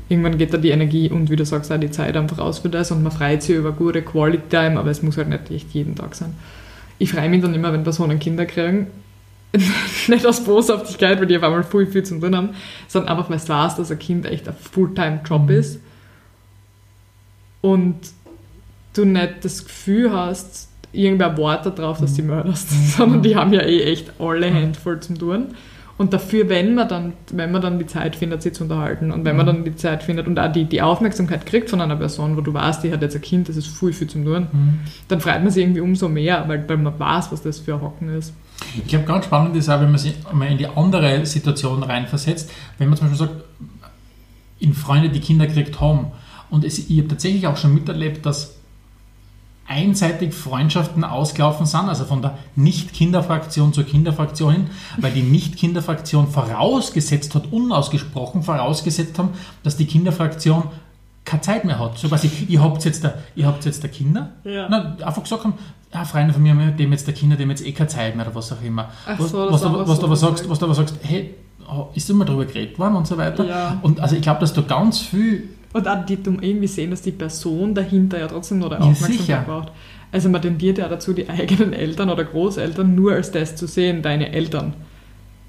irgendwann 0.09 0.39
geht 0.39 0.53
da 0.53 0.59
die 0.59 0.71
Energie 0.71 1.09
und 1.09 1.31
wie 1.31 1.37
du 1.37 1.45
sagst, 1.45 1.71
auch 1.71 1.79
die 1.79 1.91
Zeit 1.91 2.17
einfach 2.17 2.39
aus 2.39 2.59
für 2.59 2.69
das 2.69 2.91
und 2.91 3.03
man 3.03 3.13
freut 3.13 3.43
sich 3.43 3.57
über 3.57 3.73
gute 3.73 4.03
Quality 4.03 4.49
Time, 4.49 4.79
aber 4.79 4.91
es 4.91 5.03
muss 5.03 5.17
halt 5.17 5.29
nicht 5.29 5.51
echt 5.51 5.73
jeden 5.73 5.95
Tag 5.95 6.17
sein. 6.17 6.35
Ich 6.99 7.13
freue 7.13 7.29
mich 7.29 7.43
dann 7.43 7.55
immer, 7.55 7.73
wenn 7.73 7.85
Personen 7.85 8.19
Kinder 8.19 8.47
kriegen. 8.47 8.89
nicht 10.09 10.27
aus 10.27 10.43
Boshaftigkeit, 10.43 11.21
weil 11.21 11.27
die 11.27 11.37
auf 11.37 11.43
einmal 11.45 11.63
viel, 11.63 11.87
viel 11.87 12.03
zu 12.03 12.19
tun 12.19 12.35
haben, 12.35 12.51
sondern 12.89 13.17
einfach, 13.17 13.31
weil 13.31 13.39
du 13.39 13.49
weißt, 13.49 13.79
dass 13.79 13.91
ein 13.93 13.99
Kind 13.99 14.27
echt 14.27 14.49
ein 14.49 14.55
Fulltime-Job 14.55 15.49
ist 15.51 15.81
und 17.61 17.97
du 18.97 19.05
nicht 19.05 19.45
das 19.45 19.65
Gefühl 19.65 20.13
hast, 20.13 20.69
irgendwer 20.93 21.37
wartet 21.39 21.79
darauf, 21.79 22.01
dass 22.01 22.15
du 22.15 22.23
die 22.23 22.29
mörderst, 22.29 22.69
sondern 22.97 23.23
die 23.23 23.37
haben 23.37 23.53
ja 23.53 23.63
eh 23.63 23.83
echt 23.83 24.13
alle 24.21 24.47
Hände 24.47 24.79
voll 24.79 25.01
zum 25.01 25.19
tun. 25.19 25.49
Und 25.99 26.13
dafür, 26.13 26.51
wenn 26.51 26.75
man 26.75 26.89
dann, 26.89 27.15
wenn 27.33 27.51
man 27.51 27.63
dann 27.63 27.79
die 27.79 27.87
Zeit 27.87 28.17
findet, 28.17 28.43
sie 28.43 28.53
zu 28.53 28.65
unterhalten 28.65 29.11
und 29.11 29.25
wenn 29.25 29.35
man 29.35 29.47
dann 29.47 29.65
die 29.65 29.77
Zeit 29.77 30.03
findet 30.03 30.27
und 30.27 30.39
auch 30.39 30.53
die, 30.53 30.67
die 30.67 30.83
Aufmerksamkeit 30.83 31.47
kriegt 31.47 31.71
von 31.71 31.81
einer 31.81 31.97
Person, 31.97 32.37
wo 32.37 32.43
du 32.43 32.53
weißt, 32.53 32.85
die 32.85 32.93
hat 32.93 33.01
jetzt 33.01 33.17
ein 33.17 33.23
Kind, 33.23 33.49
das 33.49 33.57
ist 33.57 33.69
viel, 33.69 33.95
viel 33.95 34.07
zum 34.07 34.27
tun, 34.27 34.49
dann 35.09 35.21
freut 35.23 35.43
man 35.43 35.51
sich 35.51 35.63
irgendwie 35.63 35.81
umso 35.81 36.11
mehr, 36.11 36.45
weil, 36.49 36.69
weil 36.69 36.77
man 36.77 36.99
weiß, 36.99 37.33
was 37.33 37.43
das 37.43 37.61
für 37.61 37.75
ein 37.75 37.81
Hocken 37.81 38.11
ist. 38.11 38.35
Ich 38.77 38.89
glaube, 38.89 39.07
ganz 39.07 39.25
spannend 39.25 39.57
ist 39.57 39.71
auch, 39.71 39.81
wenn 39.81 39.91
man 39.91 39.99
sich 39.99 40.15
mal 40.33 40.51
in 40.51 40.59
die 40.59 40.67
andere 40.67 41.25
Situation 41.25 41.83
reinversetzt, 41.83 42.51
wenn 42.77 42.91
man 42.91 42.99
zum 42.99 43.09
Beispiel 43.09 43.27
sagt, 43.27 43.45
in 44.59 44.75
Freunde, 44.75 45.09
die 45.09 45.21
Kinder 45.21 45.47
gekriegt 45.47 45.81
haben. 45.81 46.09
Und 46.51 46.65
es, 46.65 46.79
ich 46.79 46.99
habe 46.99 47.09
tatsächlich 47.09 47.47
auch 47.47 47.57
schon 47.57 47.75
miterlebt, 47.75 48.25
dass 48.25 48.56
einseitig 49.69 50.35
Freundschaften 50.35 51.05
ausgelaufen 51.05 51.67
sind, 51.67 51.89
also 51.89 52.05
von 52.05 52.23
der 52.23 52.39
Nicht-Kinder-Fraktion 52.55 53.73
zur 53.73 53.85
Kinderfraktion 53.85 54.53
hin, 54.53 54.67
weil 54.99 55.13
die 55.13 55.23
Nicht-Kinder-Fraktion 55.23 56.29
vorausgesetzt 56.29 57.35
hat, 57.35 57.53
unausgesprochen 57.53 58.43
vorausgesetzt 58.43 59.19
haben, 59.19 59.31
dass 59.63 59.77
die 59.77 59.87
Kinderfraktion 59.87 60.65
keine 61.25 61.41
Zeit 61.43 61.65
mehr 61.65 61.79
hat. 61.79 61.99
So 61.99 62.09
quasi, 62.09 62.31
ihr 62.49 62.63
habt 62.63 62.85
jetzt 62.85 63.03
der, 63.03 63.19
ihr 63.35 63.47
habt 63.47 63.65
jetzt 63.65 63.83
der 63.83 63.91
Kinder. 63.91 64.31
Ja. 64.45 64.69
Na, 64.71 64.97
einfach 65.05 65.23
gesagt 65.23 65.45
haben, 65.45 65.55
ja, 65.93 66.05
Freunde 66.05 66.33
von 66.33 66.43
mir, 66.43 66.55
dem 66.55 66.93
jetzt 66.93 67.07
der 67.07 67.15
Kinder, 67.15 67.37
dem 67.37 67.51
jetzt 67.51 67.67
eh 67.67 67.73
keine 67.73 67.89
Zeit 67.89 68.17
mehr 68.17 68.27
oder 68.27 68.35
was 68.35 68.53
auch 68.53 68.63
immer. 68.63 68.91
Ach 69.07 69.19
was, 69.19 69.31
so, 69.31 69.45
das 69.45 69.53
was, 69.55 69.61
du, 69.61 69.67
haben 69.67 69.75
wir 69.75 69.89
was, 69.89 69.97
so 69.97 70.01
du 70.01 70.07
aber 70.07 70.17
sagst, 70.17 70.49
was 70.49 70.59
du 70.59 70.65
aber 70.65 70.75
sagst, 70.75 70.97
hey, 71.03 71.35
ist 71.95 72.09
immer 72.09 72.25
drüber 72.25 72.45
geredet 72.45 72.79
worden 72.79 72.95
und 72.95 73.07
so 73.07 73.19
weiter. 73.19 73.45
Ja. 73.45 73.79
Und 73.83 74.01
also 74.01 74.15
ich 74.15 74.23
glaube, 74.23 74.41
dass 74.41 74.53
du 74.53 74.63
ganz 74.63 75.01
viel 75.01 75.49
Und 75.73 75.89
auch 75.89 76.07
die 76.07 76.23
dumm 76.23 76.39
irgendwie 76.41 76.67
sehen, 76.69 76.91
dass 76.91 77.03
die 77.03 77.13
Person 77.13 77.75
dahinter 77.75 78.19
ja 78.19 78.29
trotzdem 78.29 78.61
noch 78.61 78.71
Ja, 78.71 78.79
Aufmerksamkeit 78.79 79.19
sicher. 79.19 79.45
braucht. 79.47 79.73
Also 80.13 80.29
man 80.29 80.41
tendiert 80.41 80.79
ja 80.79 80.89
dazu, 80.89 81.13
die 81.13 81.29
eigenen 81.29 81.73
Eltern 81.73 82.09
oder 82.11 82.25
Großeltern 82.25 82.95
nur 82.95 83.13
als 83.13 83.31
das 83.33 83.57
zu 83.57 83.67
sehen, 83.67 84.03
deine 84.03 84.33
Eltern. 84.33 84.75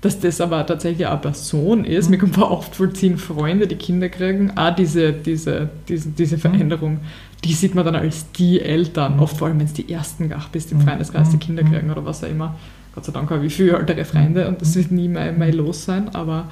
Dass 0.02 0.20
das 0.20 0.42
aber 0.42 0.66
tatsächlich 0.66 1.08
eine 1.08 1.18
Person 1.18 1.86
ist, 1.86 2.10
mir 2.10 2.18
kommt 2.18 2.38
oft 2.38 2.76
vollziehen 2.76 3.18
Freunde, 3.18 3.68
die 3.68 3.76
Kinder 3.76 4.10
kriegen, 4.10 4.52
auch 4.58 4.76
diese, 4.76 5.12
diese, 5.14 5.70
diese, 5.88 6.10
diese 6.10 6.38
Veränderung, 6.38 7.00
die 7.44 7.54
sieht 7.54 7.74
man 7.76 7.86
dann 7.86 7.96
als 7.96 8.32
die 8.34 8.60
Eltern, 8.62 9.20
oft 9.20 9.38
vor 9.38 9.48
allem, 9.48 9.60
wenn 9.60 9.66
es 9.66 9.74
die 9.74 9.92
ersten 9.92 10.30
Gach 10.30 10.50
bist 10.50 10.72
im 10.72 10.82
Freundeskreis, 10.82 11.30
die 11.30 11.38
Kinder 11.38 11.64
kriegen 11.64 11.90
oder 11.90 12.06
was 12.06 12.24
auch 12.24 12.30
immer, 12.30 12.56
Gott 12.94 13.06
sei 13.06 13.12
Dank 13.12 13.30
habe 13.30 13.46
ich 13.46 13.54
viele 13.56 13.78
ältere 13.78 14.06
Freunde 14.06 14.48
und 14.48 14.60
das 14.62 14.76
wird 14.76 14.92
nie 14.92 15.08
mehr, 15.08 15.32
mehr 15.32 15.54
los 15.54 15.86
sein, 15.86 16.10
aber 16.14 16.52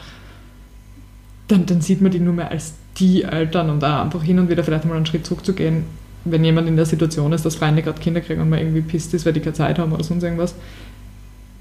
dann, 1.47 1.65
dann 1.65 1.81
sieht 1.81 2.01
man 2.01 2.11
die 2.11 2.19
nur 2.19 2.33
mehr 2.33 2.49
als 2.51 2.73
die 2.97 3.23
Eltern 3.23 3.69
und 3.69 3.81
da 3.81 4.01
einfach 4.03 4.23
hin 4.23 4.39
und 4.39 4.49
wieder 4.49 4.63
vielleicht 4.63 4.85
mal 4.85 4.95
einen 4.95 5.05
Schritt 5.05 5.25
zurückzugehen, 5.25 5.83
wenn 6.23 6.43
jemand 6.43 6.67
in 6.67 6.75
der 6.75 6.85
Situation 6.85 7.33
ist, 7.33 7.45
dass 7.45 7.55
Freunde 7.55 7.81
gerade 7.83 7.99
Kinder 7.99 8.21
kriegen 8.21 8.41
und 8.41 8.49
man 8.49 8.59
irgendwie 8.59 8.81
pisst 8.81 9.13
ist, 9.13 9.25
weil 9.25 9.33
die 9.33 9.41
keine 9.41 9.53
Zeit 9.53 9.77
haben 9.77 9.91
oder 9.91 10.03
sonst 10.03 10.23
irgendwas, 10.23 10.55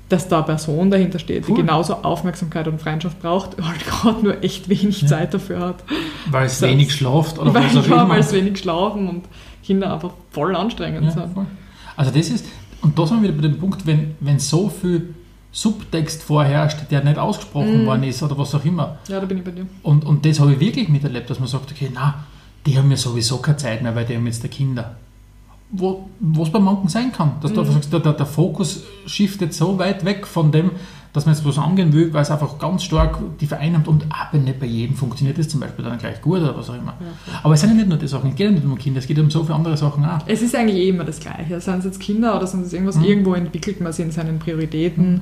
dass 0.09 0.29
da 0.29 0.37
eine 0.39 0.47
Person 0.47 0.91
dahinter 0.91 1.19
steht, 1.19 1.49
Cool. 1.49 1.57
die 1.57 1.61
genauso 1.63 1.95
Aufmerksamkeit 1.95 2.69
und 2.69 2.81
Freundschaft 2.81 3.21
braucht, 3.21 3.57
halt 3.63 3.85
gerade 3.87 4.23
nur 4.23 4.43
echt 4.45 4.69
wenig 4.69 5.03
Ja. 5.03 5.09
Zeit 5.09 5.35
dafür 5.35 5.61
hat. 5.61 5.85
Weil 6.31 6.47
es 6.47 6.61
wenig 6.63 6.95
schlaft 6.95 7.39
oder 7.39 7.53
weil, 7.55 7.65
was 7.65 7.77
auch 7.77 7.87
ja, 7.89 8.09
weil 8.09 8.21
es 8.21 8.33
wenig 8.33 8.59
schlafen 8.59 9.09
und 9.09 9.25
Kinder 9.65 9.93
einfach 9.93 10.13
voll 10.31 10.55
anstrengend 10.55 11.05
Ja, 11.05 11.11
sind. 11.11 11.33
voll. 11.35 11.47
Also 11.97 12.11
das 12.11 12.29
ist, 12.29 12.47
und 12.83 12.99
da 12.99 13.07
sind 13.07 13.23
wir 13.23 13.31
wieder 13.31 13.43
bei 13.43 13.49
dem 13.49 13.59
Punkt, 13.59 13.87
wenn, 13.87 14.15
wenn 14.21 14.39
so 14.39 14.69
viel 14.69 15.15
Subtext 15.57 16.23
vorherrscht, 16.25 16.91
der 16.91 17.05
nicht 17.05 17.17
ausgesprochen 17.17 17.83
Mhm. 17.83 17.87
worden 17.87 18.03
ist 18.03 18.23
oder 18.23 18.37
was 18.37 18.55
auch 18.57 18.65
immer. 18.65 18.99
Ja, 19.09 19.21
da 19.21 19.27
bin 19.27 19.39
ich 19.39 19.45
bei 19.45 19.53
dir. 19.53 19.67
Und, 19.85 20.05
und 20.05 20.27
das 20.27 20.41
habe 20.41 20.53
ich 20.53 20.61
wirklich 20.61 20.89
miterlebt, 20.89 21.31
dass 21.31 21.39
man 21.39 21.49
sagt, 21.49 21.71
okay, 21.71 21.91
na, 21.95 22.25
die 22.67 22.77
haben 22.77 22.91
ja 22.91 22.97
sowieso 22.97 23.37
keine 23.39 23.57
Zeit 23.57 23.81
mehr, 23.83 23.95
weil 23.95 24.05
die 24.05 24.17
haben 24.17 24.27
jetzt 24.27 24.43
der 24.43 24.51
Kinder. 24.51 24.97
Wo, 25.71 26.09
was 26.21 26.51
bei 26.51 26.59
manchen 26.59 26.89
sein 26.89 27.13
kann, 27.13 27.33
dass 27.41 27.53
du 27.53 27.63
Mhm. 27.63 27.73
sagst, 27.73 27.93
der, 27.93 28.01
der, 28.01 28.13
der 28.15 28.27
Fokus 28.27 28.83
shiftet 29.07 29.55
so 29.55 29.79
weit 29.79 30.05
weg 30.05 30.27
von 30.27 30.51
dem, 30.53 30.73
dass 31.13 31.25
man 31.27 31.35
jetzt 31.37 31.45
was 31.45 31.59
angehen 31.59 31.93
will, 31.93 32.13
weil 32.13 32.23
es 32.23 32.31
einfach 32.33 32.59
ganz 32.59 32.83
stark 32.83 33.19
die 33.41 33.47
vereinnahmt 33.47 33.87
und 33.87 34.05
aber 34.11 34.39
nicht 34.39 34.59
bei 34.59 34.67
jedem 34.67 34.97
funktioniert 34.97 35.39
das 35.39 35.49
zum 35.49 35.61
Beispiel 35.61 35.85
dann 35.85 35.97
gleich 35.99 36.21
gut 36.21 36.41
oder 36.41 36.57
was 36.57 36.69
auch 36.69 36.75
immer. 36.75 36.95
Ja. 37.01 37.39
Aber 37.45 37.55
es 37.55 37.61
sind 37.61 37.71
ja 37.71 37.77
nicht 37.77 37.89
nur 37.89 37.99
die 37.99 38.09
Sachen, 38.09 38.31
es 38.31 38.37
geht 38.37 38.47
ja 38.47 38.51
nicht 38.53 38.65
nur 38.65 38.73
um 38.73 38.79
Kinder, 38.79 38.99
es 38.99 39.07
geht 39.07 39.19
um 39.21 39.31
so 39.31 39.45
viele 39.45 39.55
andere 39.55 39.77
Sachen 39.77 40.05
auch. 40.05 40.19
Es 40.27 40.43
ist 40.43 40.57
eigentlich 40.57 40.79
eh 40.79 40.89
immer 40.89 41.05
das 41.05 41.21
Gleiche. 41.21 41.61
Seien 41.61 41.79
es 41.79 41.85
jetzt 41.85 42.01
Kinder 42.01 42.37
oder 42.37 42.49
sind 42.49 42.67
es 42.67 42.73
irgendwas, 42.73 42.97
Mhm. 42.97 43.05
irgendwo 43.05 43.35
entwickelt 43.35 43.81
man 43.81 43.93
sich 43.93 44.05
in 44.05 44.11
seinen 44.11 44.41
Prioritäten 44.41 45.21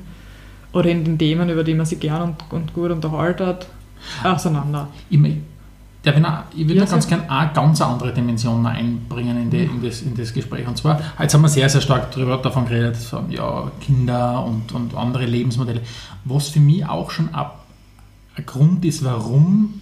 oder 0.73 0.89
in 0.89 1.05
den 1.05 1.17
Themen, 1.17 1.49
über 1.49 1.63
die 1.63 1.75
man 1.75 1.85
sich 1.85 1.99
gern 1.99 2.21
und, 2.21 2.35
und 2.51 2.73
gut 2.73 2.91
unterhaltet, 2.91 3.67
auseinander. 4.23 4.89
Ich, 5.09 5.19
darf 6.01 6.15
ich, 6.15 6.21
noch, 6.21 6.43
ich 6.55 6.67
würde 6.67 6.81
Ja, 6.81 6.85
ganz 6.85 7.07
gerne 7.07 7.29
eine 7.29 7.53
ganz 7.53 7.79
andere 7.79 8.13
Dimension 8.13 8.65
einbringen 8.65 9.43
in, 9.43 9.49
die, 9.49 9.63
in, 9.63 9.81
das, 9.81 10.01
in 10.01 10.15
das 10.15 10.33
Gespräch. 10.33 10.67
Und 10.67 10.77
zwar, 10.77 10.99
jetzt 11.19 11.33
haben 11.33 11.41
wir 11.41 11.49
sehr, 11.49 11.69
sehr 11.69 11.81
stark 11.81 12.11
darüber, 12.11 12.37
davon 12.37 12.65
geredet, 12.65 12.97
so, 12.97 13.23
ja, 13.29 13.71
Kinder 13.79 14.43
und, 14.43 14.71
und 14.73 14.95
andere 14.95 15.25
Lebensmodelle. 15.25 15.81
Was 16.25 16.49
für 16.49 16.59
mich 16.59 16.85
auch 16.85 17.11
schon 17.11 17.33
ab, 17.33 17.65
ein 18.35 18.45
Grund 18.45 18.83
ist, 18.83 19.03
warum 19.03 19.81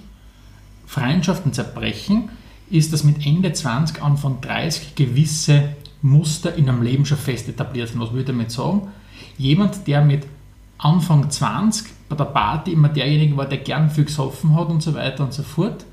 Freundschaften 0.86 1.54
zerbrechen, 1.54 2.30
ist, 2.69 2.91
dass 2.91 3.04
mit 3.04 3.25
Ende 3.25 3.54
20, 3.54 4.01
Anfang 4.04 4.41
30 4.41 4.95
gewisse 4.95 5.75
Muster 6.01 6.56
in 6.56 6.67
einem 6.67 6.82
Leben 6.82 7.06
schon 7.06 7.17
fest 7.17 7.47
etabliert 7.47 7.89
sind. 7.89 8.01
Was 8.01 8.12
will 8.12 8.21
ich 8.21 8.25
damit 8.25 8.51
sagen? 8.51 8.89
Jemand, 9.38 9.88
der 9.88 10.04
mit 10.04 10.25
Anfang 10.81 11.29
20 11.29 11.87
bei 12.09 12.15
der 12.15 12.25
Party 12.25 12.73
immer 12.73 12.89
derjenige 12.89 13.37
war, 13.37 13.45
der 13.45 13.59
gern 13.59 13.89
viel 13.89 14.05
gesoffen 14.05 14.55
hat 14.55 14.69
und 14.69 14.81
so 14.81 14.93
weiter 14.93 15.23
und 15.23 15.33
so 15.33 15.43
fort 15.43 15.85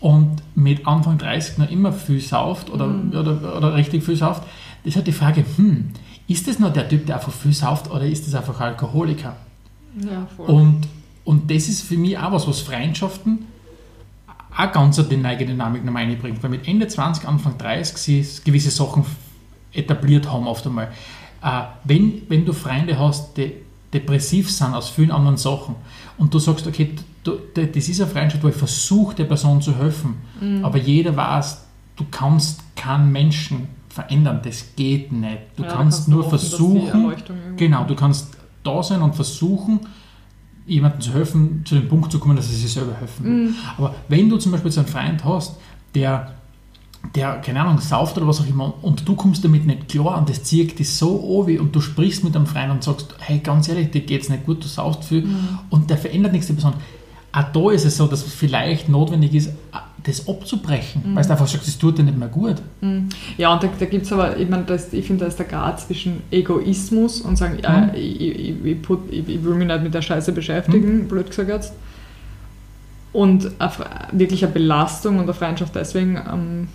und 0.00 0.42
mit 0.54 0.86
Anfang 0.86 1.18
30 1.18 1.58
noch 1.58 1.70
immer 1.70 1.92
viel 1.92 2.20
sauft 2.20 2.70
oder, 2.70 2.88
oder, 3.12 3.56
oder 3.56 3.74
richtig 3.74 4.02
viel 4.02 4.16
sauft, 4.16 4.42
das 4.82 4.90
ist 4.90 4.96
halt 4.96 5.06
die 5.06 5.12
Frage, 5.12 5.44
hm, 5.56 5.90
ist 6.28 6.48
das 6.48 6.58
noch 6.58 6.72
der 6.72 6.88
Typ, 6.88 7.06
der 7.06 7.16
einfach 7.16 7.32
viel 7.32 7.52
sauft 7.52 7.90
oder 7.90 8.06
ist 8.06 8.26
das 8.26 8.34
einfach 8.34 8.60
ein 8.60 8.68
Alkoholiker? 8.68 9.36
Ja, 10.00 10.26
voll. 10.36 10.46
Und, 10.46 10.88
und 11.24 11.50
das 11.50 11.68
ist 11.68 11.82
für 11.82 11.96
mich 11.96 12.18
auch 12.18 12.32
was, 12.32 12.48
was 12.48 12.60
Freundschaften 12.60 13.46
auch 14.56 14.72
ganz 14.72 14.98
eine 14.98 15.18
neue 15.18 15.36
Dynamik 15.36 15.84
noch 15.84 15.92
mal 15.92 16.04
reinbringt. 16.04 16.42
Weil 16.42 16.50
mit 16.50 16.66
Ende 16.66 16.88
20, 16.88 17.28
Anfang 17.28 17.58
30 17.58 17.96
sie 17.96 18.26
gewisse 18.44 18.70
Sachen 18.70 19.04
etabliert 19.72 20.30
haben 20.32 20.46
oft 20.46 20.66
einmal. 20.66 20.88
Äh, 21.42 21.62
wenn, 21.84 22.22
wenn 22.28 22.46
du 22.46 22.52
Freunde 22.52 22.98
hast, 22.98 23.36
die 23.36 23.52
depressiv 24.00 24.50
sind 24.50 24.74
aus 24.74 24.88
vielen 24.90 25.10
anderen 25.10 25.36
Sachen 25.36 25.74
und 26.18 26.32
du 26.32 26.38
sagst, 26.38 26.66
okay, 26.66 26.94
du, 27.24 27.38
das 27.54 27.88
ist 27.88 28.00
eine 28.00 28.10
Freundschaft, 28.10 28.42
wo 28.44 28.48
ich 28.48 28.54
versuche, 28.54 29.14
der 29.16 29.24
Person 29.24 29.60
zu 29.60 29.76
helfen, 29.76 30.16
aber 30.62 30.78
jeder 30.78 31.16
weiß, 31.16 31.64
du 31.96 32.04
kannst 32.10 32.60
keinen 32.76 33.10
Menschen 33.12 33.68
verändern, 33.88 34.40
das 34.44 34.74
geht 34.76 35.10
nicht. 35.10 35.38
Du 35.56 35.62
Ja, 35.62 35.70
kannst 35.70 36.06
du 36.06 36.10
nur 36.12 36.24
hoffen, 36.26 36.38
versuchen, 36.38 37.14
Genau, 37.56 37.84
du 37.84 37.94
kannst 37.94 38.36
da 38.62 38.82
sein 38.82 39.00
und 39.00 39.14
versuchen, 39.14 39.80
jemandem 40.66 41.00
zu 41.00 41.12
helfen, 41.14 41.62
zu 41.64 41.76
dem 41.76 41.88
Punkt 41.88 42.12
zu 42.12 42.18
kommen, 42.18 42.36
dass 42.36 42.46
er 42.50 42.56
sich 42.56 42.72
selber 42.72 42.94
helfen 42.94 43.24
will. 43.24 43.32
Mhm. 43.32 43.54
Aber 43.78 43.94
wenn 44.08 44.28
du 44.28 44.36
zum 44.36 44.52
Beispiel 44.52 44.70
so 44.70 44.80
einen 44.80 44.88
Freund 44.88 45.24
hast, 45.24 45.56
der, 45.94 46.34
der, 47.14 47.36
keine 47.36 47.60
Ahnung, 47.60 47.78
sauft 47.80 48.16
oder 48.16 48.26
was 48.26 48.40
auch 48.40 48.46
immer, 48.46 48.74
und 48.82 49.06
du 49.08 49.14
kommst 49.14 49.44
damit 49.44 49.66
nicht 49.66 49.88
klar 49.88 50.18
und 50.18 50.28
das 50.28 50.42
zieht 50.42 50.78
dich 50.78 50.90
so 50.92 51.44
an, 51.46 51.58
und 51.58 51.74
du 51.76 51.80
sprichst 51.80 52.24
mit 52.24 52.34
einem 52.36 52.46
Freund 52.46 52.70
und 52.70 52.82
sagst, 52.82 53.14
hey, 53.20 53.38
ganz 53.38 53.68
ehrlich, 53.68 53.90
dir 53.90 54.00
geht 54.00 54.22
es 54.22 54.28
nicht 54.28 54.44
gut, 54.46 54.62
du 54.64 54.68
saust 54.68 55.04
viel, 55.04 55.22
Mhm. 55.22 55.58
und 55.70 55.90
der 55.90 55.98
verändert 55.98 56.32
nichts, 56.32 56.46
die 56.48 56.52
Person. 56.54 56.74
Auch 57.32 57.52
da 57.52 57.70
ist 57.70 57.84
es 57.84 57.96
so, 57.98 58.06
dass 58.06 58.26
es 58.26 58.32
vielleicht 58.32 58.88
notwendig 58.88 59.34
ist, 59.34 59.50
das 60.04 60.26
abzubrechen, 60.28 61.02
Mhm. 61.04 61.16
weil 61.16 61.24
du 61.24 61.30
einfach 61.30 61.46
sagst, 61.48 61.66
das 61.66 61.76
tut 61.78 61.98
dir 61.98 62.02
nicht 62.04 62.16
mehr 62.16 62.28
gut. 62.28 62.56
Ja, 63.36 63.52
und 63.52 63.62
da, 63.62 63.68
da 63.78 63.84
gibt 63.86 64.06
es 64.06 64.12
aber, 64.12 64.36
ich 64.36 64.48
meine, 64.48 64.62
das, 64.64 64.92
ich 64.92 65.04
finde, 65.06 65.24
da 65.24 65.28
ist 65.28 65.38
der 65.38 65.46
Grad 65.46 65.80
zwischen 65.80 66.22
Egoismus 66.30 67.20
und 67.20 67.36
sagen, 67.36 67.58
ja, 67.62 67.80
Mhm. 67.80 67.90
ich, 67.94 68.20
ich, 68.20 68.64
ich, 68.64 68.82
put, 68.82 69.00
ich, 69.12 69.26
will 69.44 69.54
mich 69.54 69.66
nicht 69.66 69.82
mit 69.82 69.92
der 69.94 70.02
Scheiße 70.02 70.32
beschäftigen, 70.32 71.08
blöd 71.08 71.26
gesagt 71.28 71.48
jetzt. 71.48 71.72
Und 73.12 73.50
eine, 73.58 73.72
wirklich 74.12 74.44
eine 74.44 74.52
Belastung 74.52 75.16
und 75.16 75.22
eine 75.24 75.34
Freundschaft 75.34 75.74
deswegen 75.74 76.16
ähm, 76.32 76.68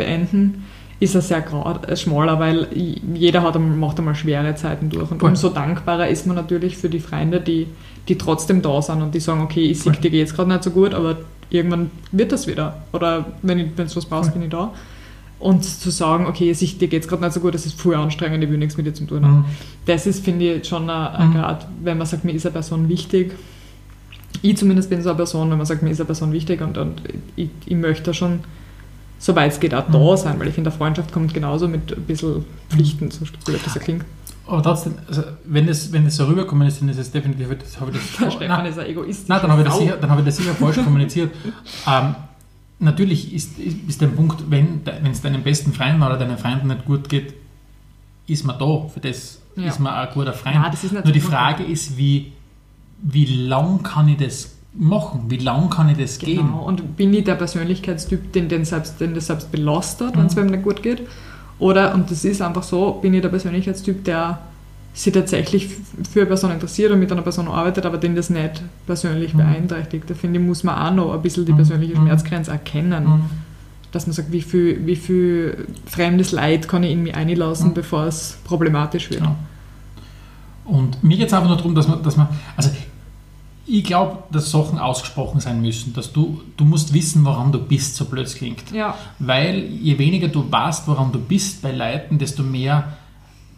beenden, 0.00 0.64
ist 1.00 1.14
ein 1.16 1.22
sehr 1.22 1.44
äh, 1.88 1.96
schmaler, 1.96 2.38
weil 2.38 2.68
jeder 3.14 3.42
hat, 3.42 3.58
macht 3.58 3.98
einmal 3.98 4.14
schwere 4.14 4.54
Zeiten 4.54 4.90
durch. 4.90 5.10
Und 5.10 5.20
Voll. 5.20 5.30
umso 5.30 5.48
dankbarer 5.48 6.08
ist 6.08 6.26
man 6.26 6.36
natürlich 6.36 6.76
für 6.76 6.88
die 6.90 7.00
Freunde, 7.00 7.40
die, 7.40 7.66
die 8.08 8.16
trotzdem 8.18 8.60
da 8.62 8.82
sind 8.82 9.00
und 9.02 9.14
die 9.14 9.20
sagen, 9.20 9.40
okay, 9.40 9.64
ich 9.70 9.80
sehe, 9.80 9.92
Voll. 9.94 10.02
dir 10.02 10.10
geht 10.10 10.26
es 10.26 10.34
gerade 10.34 10.50
nicht 10.50 10.62
so 10.62 10.70
gut, 10.70 10.92
aber 10.92 11.16
irgendwann 11.48 11.90
wird 12.12 12.32
das 12.32 12.46
wieder. 12.46 12.82
Oder 12.92 13.26
wenn 13.42 13.58
du 13.58 13.66
was 13.76 14.04
brauchst, 14.06 14.30
Voll. 14.30 14.38
bin 14.40 14.42
ich 14.42 14.50
da. 14.50 14.72
Und 15.38 15.64
zu 15.64 15.88
sagen, 15.88 16.26
okay, 16.26 16.52
sich, 16.52 16.76
dir 16.76 16.88
geht 16.88 17.02
es 17.02 17.08
gerade 17.08 17.22
nicht 17.24 17.32
so 17.32 17.40
gut, 17.40 17.54
das 17.54 17.64
ist 17.64 17.80
voll 17.80 17.94
anstrengend, 17.94 18.44
ich 18.44 18.50
will 18.50 18.58
nichts 18.58 18.76
mit 18.76 18.84
dir 18.84 18.92
zu 18.92 19.06
tun 19.06 19.24
haben. 19.24 19.38
Mhm. 19.38 19.44
Das 19.86 20.06
ist, 20.06 20.22
finde 20.22 20.56
ich, 20.56 20.68
schon 20.68 20.90
ein, 20.90 21.06
ein 21.14 21.28
Mhm. 21.30 21.34
Grad, 21.34 21.66
wenn 21.82 21.96
man 21.96 22.06
sagt, 22.06 22.24
mir 22.26 22.32
ist 22.34 22.44
eine 22.44 22.52
Person 22.52 22.90
wichtig. 22.90 23.32
Ich 24.42 24.58
zumindest 24.58 24.90
bin 24.90 25.00
so 25.02 25.08
eine 25.08 25.16
Person, 25.16 25.50
wenn 25.50 25.56
man 25.56 25.66
sagt, 25.66 25.82
mir 25.82 25.88
ist 25.90 25.98
eine 26.00 26.04
Person 26.06 26.32
wichtig 26.32 26.60
und, 26.60 26.76
und 26.76 27.00
ich, 27.36 27.48
ich 27.64 27.76
möchte 27.76 28.12
schon, 28.12 28.40
soweit 29.20 29.52
es 29.52 29.60
geht, 29.60 29.72
auch 29.74 29.84
da 29.88 29.98
Mhm. 29.98 30.16
sein, 30.16 30.40
weil 30.40 30.48
ich 30.48 30.54
finde, 30.54 30.70
eine 30.70 30.76
Freundschaft 30.78 31.12
kommt 31.12 31.32
genauso 31.32 31.68
mit 31.68 31.96
ein 31.96 32.02
bisschen 32.02 32.44
Pflichten, 32.68 33.10
so 33.12 33.24
blöd 33.44 33.60
das 33.64 33.74
klingt. 33.78 34.04
Aber 34.48 34.62
trotzdem, 34.64 34.94
also 35.06 35.22
wenn, 35.44 35.68
das, 35.68 35.92
wenn 35.92 36.04
das 36.06 36.16
so 36.16 36.24
rüberkommen 36.24 36.66
ist, 36.66 36.80
dann 36.80 36.88
ist 36.88 36.98
es 36.98 37.12
definitiv, 37.12 37.46
das 37.56 37.80
habe 37.80 37.92
ich 37.92 37.98
das, 37.98 38.18
Der 38.18 38.30
Stefan 38.32 38.48
Nein, 38.48 38.66
ist 38.66 38.78
ein 38.80 38.86
Egoist. 38.86 39.28
Nein, 39.28 39.38
dann 39.42 39.50
habe 39.52 39.62
ich 39.62 39.68
das 39.68 39.78
sicher, 39.78 39.96
dann 39.96 40.10
habe 40.10 40.20
ich 40.22 40.26
das 40.26 40.36
sicher 40.38 40.54
falsch 40.54 40.76
kommuniziert. 40.82 41.30
Ähm, 41.86 42.16
natürlich 42.80 43.32
ist, 43.32 43.58
ist, 43.58 43.76
ist 43.88 44.00
der 44.00 44.08
Punkt, 44.08 44.42
wenn 44.50 44.80
es 45.10 45.20
deinen 45.20 45.42
besten 45.42 45.72
Freunden 45.72 46.02
oder 46.02 46.16
deinen 46.18 46.38
Freunden 46.38 46.68
nicht 46.68 46.84
gut 46.84 47.08
geht, 47.08 47.34
ist 48.26 48.44
man 48.44 48.58
da. 48.58 48.86
Für 48.92 49.00
das 49.00 49.38
Ja. 49.56 49.68
ist 49.68 49.78
man 49.80 49.92
ein 49.94 50.08
guter 50.14 50.32
Freund. 50.32 50.54
Ja, 50.56 51.00
Nur 51.04 51.12
die 51.12 51.20
Frage 51.20 51.62
ist, 51.62 51.96
wie, 51.96 52.32
wie 53.02 53.26
lang 53.46 53.82
kann 53.82 54.08
ich 54.08 54.16
das 54.16 54.56
machen? 54.74 55.24
Wie 55.28 55.36
lang 55.38 55.68
kann 55.70 55.88
ich 55.88 55.98
das 55.98 56.18
gehen? 56.18 56.46
Genau. 56.46 56.62
Und 56.64 56.96
bin 56.96 57.12
ich 57.12 57.24
der 57.24 57.34
Persönlichkeitstyp, 57.34 58.32
den, 58.32 58.48
den, 58.48 58.64
selbst, 58.64 59.00
den 59.00 59.14
das 59.14 59.26
selbst 59.26 59.50
belastet, 59.50 60.16
wenn 60.16 60.26
es 60.26 60.34
Mhm. 60.36 60.42
einem 60.42 60.50
nicht 60.52 60.62
gut 60.64 60.82
geht? 60.82 61.02
Oder, 61.58 61.94
und 61.94 62.10
das 62.10 62.24
ist 62.24 62.40
einfach 62.40 62.62
so, 62.62 62.92
bin 63.02 63.12
ich 63.14 63.20
der 63.22 63.28
Persönlichkeitstyp, 63.28 64.04
der 64.04 64.38
sich 64.94 65.12
tatsächlich 65.12 65.68
für 66.10 66.20
eine 66.20 66.26
Person 66.26 66.50
interessiert 66.50 66.90
und 66.92 66.98
mit 66.98 67.12
einer 67.12 67.22
Person 67.22 67.46
arbeitet, 67.48 67.86
aber 67.86 67.98
den 67.98 68.16
das 68.16 68.30
nicht 68.30 68.62
persönlich 68.86 69.34
Mhm. 69.34 69.38
beeinträchtigt. 69.38 70.08
Da 70.08 70.14
finde 70.14 70.40
ich, 70.40 70.46
muss 70.46 70.64
man 70.64 70.74
auch 70.76 70.94
noch 70.94 71.14
ein 71.14 71.22
bisschen 71.22 71.44
die 71.44 71.52
Mhm. 71.52 71.56
persönliche 71.56 71.92
Mhm. 71.94 72.02
Schmerzgrenze 72.06 72.50
erkennen. 72.50 73.04
Mhm. 73.04 73.22
Dass 73.92 74.06
man 74.06 74.14
sagt, 74.14 74.30
wie 74.32 74.40
viel, 74.42 74.86
wie 74.86 74.96
viel 74.96 75.66
fremdes 75.86 76.30
Leid 76.32 76.68
kann 76.68 76.82
ich 76.84 76.92
in 76.92 77.02
mich 77.02 77.14
einlassen, 77.14 77.70
Mhm. 77.70 77.74
bevor 77.74 78.04
es 78.06 78.38
problematisch 78.44 79.10
wird. 79.10 79.20
Genau. 79.20 79.36
Und 80.64 81.02
mir 81.02 81.16
geht 81.16 81.26
es 81.26 81.32
einfach 81.32 81.48
nur 81.48 81.56
darum, 81.56 81.74
dass 81.74 81.88
man, 81.88 82.02
dass 82.02 82.16
man 82.16 82.28
also 82.56 82.70
ich 83.72 83.84
glaube, 83.84 84.24
dass 84.32 84.50
Sachen 84.50 84.78
ausgesprochen 84.78 85.40
sein 85.40 85.60
müssen, 85.62 85.92
dass 85.94 86.12
du, 86.12 86.40
du 86.56 86.64
musst 86.64 86.92
wissen, 86.92 87.24
woran 87.24 87.52
du 87.52 87.58
bist, 87.58 87.96
so 87.96 88.04
blöd 88.04 88.32
klingt. 88.34 88.70
Ja, 88.72 88.96
Weil 89.18 89.64
je 89.64 89.96
weniger 89.98 90.28
du 90.28 90.50
weißt, 90.50 90.88
woran 90.88 91.12
du 91.12 91.20
bist 91.20 91.62
bei 91.62 91.70
Leuten, 91.70 92.18
desto 92.18 92.42
mehr 92.42 92.96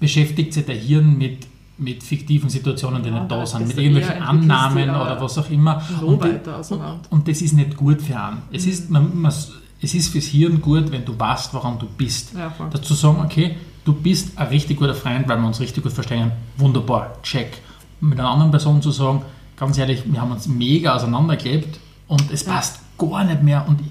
beschäftigt 0.00 0.52
sich 0.52 0.66
der 0.66 0.74
Hirn 0.74 1.16
mit, 1.16 1.46
mit 1.78 2.02
fiktiven 2.02 2.50
Situationen, 2.50 3.02
die 3.02 3.08
Ja, 3.08 3.20
nicht 3.20 3.30
da 3.30 3.46
sind, 3.46 3.68
mit 3.68 3.78
irgendwelchen 3.78 4.22
Annahmen 4.22 4.90
oder 4.90 5.18
was 5.20 5.38
auch 5.38 5.48
immer. 5.48 5.82
Und, 6.02 6.22
die, 6.22 6.28
weiter 6.28 6.58
auseinander. 6.58 7.00
und 7.08 7.26
das 7.26 7.40
ist 7.40 7.54
nicht 7.54 7.76
gut 7.76 8.02
für 8.02 8.18
einen. 8.20 8.42
Es, 8.52 8.66
ist, 8.66 8.90
man, 8.90 9.18
man, 9.18 9.32
es 9.32 9.94
ist 9.94 10.08
fürs 10.08 10.26
Hirn 10.26 10.60
gut, 10.60 10.92
wenn 10.92 11.04
du 11.04 11.18
weißt, 11.18 11.54
woran 11.54 11.78
du 11.78 11.86
bist. 11.86 12.34
Ja. 12.36 12.52
Dazu 12.70 12.92
sagen, 12.94 13.20
okay, 13.24 13.56
du 13.84 13.94
bist 13.94 14.36
ein 14.36 14.48
richtig 14.48 14.78
guter 14.78 14.94
Freund, 14.94 15.26
weil 15.26 15.38
wir 15.38 15.46
uns 15.46 15.60
richtig 15.60 15.82
gut 15.82 15.92
verstehen. 15.92 16.32
Wunderbar, 16.58 17.16
check. 17.22 17.62
Mit 18.00 18.18
einer 18.18 18.28
anderen 18.28 18.50
Person 18.50 18.82
zu 18.82 18.90
sagen, 18.90 19.22
ganz 19.62 19.78
ehrlich, 19.78 20.02
wir 20.10 20.20
haben 20.20 20.32
uns 20.32 20.48
mega 20.48 20.96
auseinandergelebt 20.96 21.78
und 22.08 22.30
es 22.32 22.42
passt 22.44 22.80
gar 22.98 23.22
nicht 23.24 23.42
mehr. 23.44 23.64
Und 23.68 23.80
ich, 23.80 23.86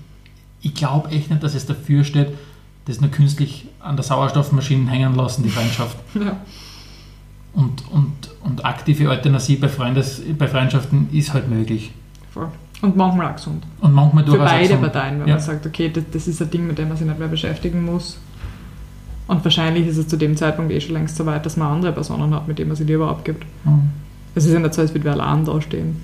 ich 0.69 0.73
glaube 0.75 1.09
echt 1.09 1.29
nicht, 1.29 1.41
dass 1.41 1.55
es 1.55 1.65
dafür 1.65 2.03
steht, 2.03 2.29
das 2.85 2.99
nur 2.99 3.09
künstlich 3.09 3.67
an 3.79 3.95
der 3.95 4.03
Sauerstoffmaschine 4.03 4.89
hängen 4.91 5.15
lassen, 5.15 5.43
die 5.43 5.49
Freundschaft. 5.49 5.97
Ja. 6.15 6.37
Und, 7.53 7.83
und, 7.91 8.13
und 8.43 8.63
aktive 8.63 9.09
Euthanasie 9.09 9.57
bei, 9.57 9.67
Freundes, 9.67 10.21
bei 10.37 10.47
Freundschaften 10.47 11.09
ist 11.11 11.33
halt 11.33 11.49
möglich. 11.49 11.91
Voll. 12.33 12.47
Und 12.81 12.95
manchmal 12.95 13.27
auch 13.31 13.35
gesund. 13.35 13.65
Und 13.81 13.93
manchmal 13.93 14.23
Für 14.23 14.31
durchaus 14.31 14.47
auch 14.47 14.53
beide. 14.53 14.77
Parteien, 14.77 15.19
wenn 15.19 15.27
Ja. 15.27 15.33
man 15.35 15.43
sagt, 15.43 15.65
okay, 15.65 15.89
das, 15.89 16.03
das 16.11 16.27
ist 16.29 16.41
ein 16.41 16.49
Ding, 16.49 16.65
mit 16.67 16.77
dem 16.77 16.87
man 16.87 16.95
sich 16.97 17.05
nicht 17.05 17.19
mehr 17.19 17.27
beschäftigen 17.27 17.83
muss. 17.83 18.17
Und 19.27 19.43
wahrscheinlich 19.43 19.85
ist 19.87 19.97
es 19.97 20.07
zu 20.07 20.17
dem 20.17 20.35
Zeitpunkt 20.37 20.71
eh 20.71 20.79
schon 20.79 20.93
längst 20.93 21.17
so 21.17 21.25
weit, 21.25 21.45
dass 21.45 21.57
man 21.57 21.73
andere 21.73 21.91
Personen 21.91 22.33
hat, 22.33 22.47
mit 22.47 22.57
denen 22.57 22.69
man 22.69 22.77
sich 22.77 22.87
lieber 22.87 23.09
abgibt. 23.09 23.45
Mhm. 23.65 23.89
Es 24.35 24.45
ist 24.45 24.53
ja 24.53 24.59
nicht 24.59 24.73
so, 24.73 24.81
als 24.81 24.93
würde 24.93 25.05
wir 25.05 25.11
allein 25.11 25.45
dastehen. 25.45 26.01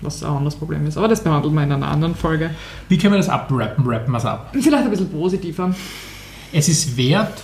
Was 0.00 0.22
auch 0.22 0.32
ein 0.32 0.36
anderes 0.38 0.56
Problem 0.56 0.86
ist. 0.86 0.96
Aber 0.96 1.08
das 1.08 1.22
behandeln 1.22 1.54
wir 1.54 1.62
in 1.62 1.72
einer 1.72 1.88
anderen 1.88 2.14
Folge. 2.14 2.50
Wie 2.88 2.98
können 2.98 3.14
wir 3.14 3.18
das 3.18 3.28
abrappen? 3.28 3.86
Rappen 3.86 4.12
wir 4.12 4.18
es 4.18 4.24
ab. 4.24 4.50
Vielleicht 4.52 4.84
ein 4.84 4.90
bisschen 4.90 5.10
positiver. 5.10 5.74
Es 6.52 6.68
ist 6.68 6.96
wert, 6.96 7.42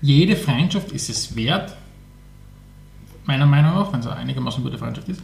jede 0.00 0.36
Freundschaft 0.36 0.90
ist 0.92 1.08
es 1.08 1.36
wert, 1.36 1.76
meiner 3.24 3.46
Meinung 3.46 3.74
nach, 3.74 3.92
wenn 3.92 4.00
es 4.00 4.06
eine 4.06 4.16
einigermaßen 4.16 4.62
gute 4.62 4.78
Freundschaft 4.78 5.08
ist, 5.08 5.22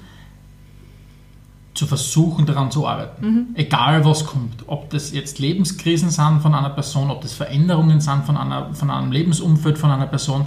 zu 1.74 1.86
versuchen, 1.86 2.46
daran 2.46 2.70
zu 2.70 2.86
arbeiten. 2.86 3.48
Egal 3.54 4.04
was 4.04 4.26
kommt. 4.26 4.64
Ob 4.66 4.90
das 4.90 5.12
jetzt 5.12 5.38
Lebenskrisen 5.38 6.10
sind 6.10 6.40
von 6.40 6.54
einer 6.54 6.70
Person, 6.70 7.10
ob 7.10 7.22
das 7.22 7.32
Veränderungen 7.32 8.00
sind 8.00 8.24
von, 8.24 8.36
einer, 8.36 8.74
von 8.74 8.90
einem 8.90 9.12
Lebensumfeld 9.12 9.78
von 9.78 9.90
einer 9.90 10.06
Person. 10.06 10.46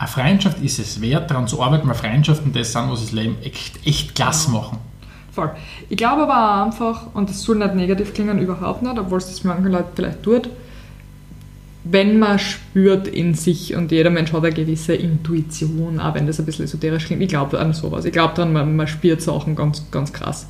Eine 0.00 0.08
Freundschaft 0.08 0.62
ist 0.62 0.78
es 0.78 1.02
wert, 1.02 1.30
daran 1.30 1.46
zu 1.46 1.62
arbeiten, 1.62 1.86
weil 1.86 1.94
Freundschaften 1.94 2.54
das 2.54 2.72
sind, 2.72 2.90
was 2.90 3.02
das 3.02 3.12
Leben 3.12 3.36
echt, 3.42 3.86
echt 3.86 4.14
klasse 4.14 4.50
machen. 4.50 4.78
Voll. 5.30 5.50
Ich 5.90 5.98
glaube 5.98 6.22
aber 6.22 6.62
auch 6.62 6.66
einfach, 6.66 7.08
und 7.12 7.28
das 7.28 7.42
soll 7.42 7.58
nicht 7.58 7.74
negativ 7.74 8.14
klingen, 8.14 8.38
überhaupt 8.38 8.80
nicht, 8.80 8.98
obwohl 8.98 9.18
es 9.18 9.28
das 9.28 9.44
manchen 9.44 9.70
Leuten 9.70 9.90
vielleicht 9.94 10.22
tut, 10.22 10.48
wenn 11.84 12.18
man 12.18 12.38
spürt 12.38 13.08
in 13.08 13.34
sich 13.34 13.74
und 13.74 13.92
jeder 13.92 14.08
Mensch 14.08 14.32
hat 14.32 14.42
eine 14.42 14.54
gewisse 14.54 14.94
Intuition, 14.94 16.00
auch 16.00 16.14
wenn 16.14 16.26
das 16.26 16.40
ein 16.40 16.46
bisschen 16.46 16.64
esoterisch 16.64 17.04
klingt, 17.04 17.20
ich 17.20 17.28
glaube 17.28 17.58
an 17.58 17.74
sowas. 17.74 18.06
Ich 18.06 18.12
glaube 18.12 18.32
daran, 18.34 18.54
man, 18.54 18.74
man 18.74 18.86
spürt 18.86 19.20
Sachen 19.20 19.54
ganz, 19.54 19.84
ganz 19.90 20.14
krass. 20.14 20.46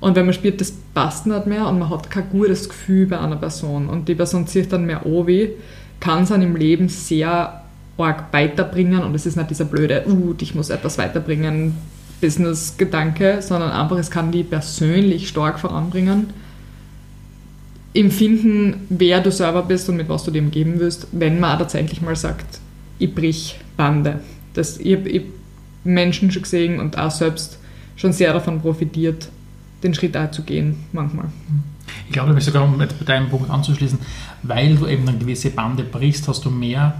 Und 0.00 0.16
wenn 0.16 0.24
man 0.24 0.32
spürt, 0.32 0.62
das 0.62 0.72
passt 0.94 1.26
nicht 1.26 1.46
mehr 1.46 1.66
und 1.68 1.78
man 1.78 1.90
hat 1.90 2.10
kein 2.10 2.30
gutes 2.30 2.70
Gefühl 2.70 3.04
bei 3.04 3.20
einer 3.20 3.36
Person 3.36 3.90
und 3.90 4.08
die 4.08 4.14
Person 4.14 4.46
zieht 4.46 4.72
dann 4.72 4.86
mehr 4.86 5.04
an 5.04 5.26
wie, 5.26 5.50
kann 6.00 6.22
es 6.22 6.32
einem 6.32 6.54
im 6.54 6.56
Leben 6.56 6.88
sehr 6.88 7.64
arg 7.98 8.32
weiterbringen 8.32 9.02
und 9.02 9.14
es 9.14 9.26
ist 9.26 9.36
nicht 9.36 9.50
dieser 9.50 9.64
blöde, 9.64 10.04
uh, 10.06 10.34
ich 10.40 10.54
muss 10.54 10.70
etwas 10.70 10.98
weiterbringen, 10.98 11.74
Business-Gedanke, 12.20 13.42
sondern 13.42 13.70
einfach, 13.70 13.96
es 13.96 14.10
kann 14.10 14.32
die 14.32 14.42
persönlich 14.42 15.28
stark 15.28 15.58
voranbringen. 15.60 16.30
Empfinden, 17.94 18.86
wer 18.88 19.20
du 19.20 19.30
selber 19.30 19.62
bist 19.62 19.88
und 19.88 19.96
mit 19.96 20.08
was 20.08 20.24
du 20.24 20.30
dem 20.30 20.50
geben 20.50 20.74
willst, 20.78 21.08
wenn 21.12 21.40
man 21.40 21.58
tatsächlich 21.58 22.02
mal 22.02 22.16
sagt, 22.16 22.60
ich 22.98 23.14
brich 23.14 23.60
Bande. 23.76 24.20
Das, 24.54 24.78
ich 24.78 24.96
habe 24.96 25.22
Menschen 25.84 26.30
schon 26.30 26.42
gesehen 26.42 26.80
und 26.80 26.98
auch 26.98 27.10
selbst 27.10 27.58
schon 27.96 28.12
sehr 28.12 28.32
davon 28.32 28.60
profitiert, 28.60 29.28
den 29.82 29.94
Schritt 29.94 30.16
auch 30.16 30.30
zu 30.30 30.42
gehen, 30.42 30.76
manchmal. 30.92 31.26
Ich 32.06 32.12
glaube, 32.12 32.38
sogar, 32.40 32.64
um 32.64 32.76
mit 32.76 32.90
deinem 33.08 33.28
Punkt 33.28 33.50
anzuschließen, 33.50 33.98
weil 34.42 34.76
du 34.76 34.86
eben 34.86 35.08
eine 35.08 35.18
gewisse 35.18 35.50
Bande 35.50 35.84
brichst, 35.84 36.28
hast 36.28 36.44
du 36.44 36.50
mehr 36.50 36.94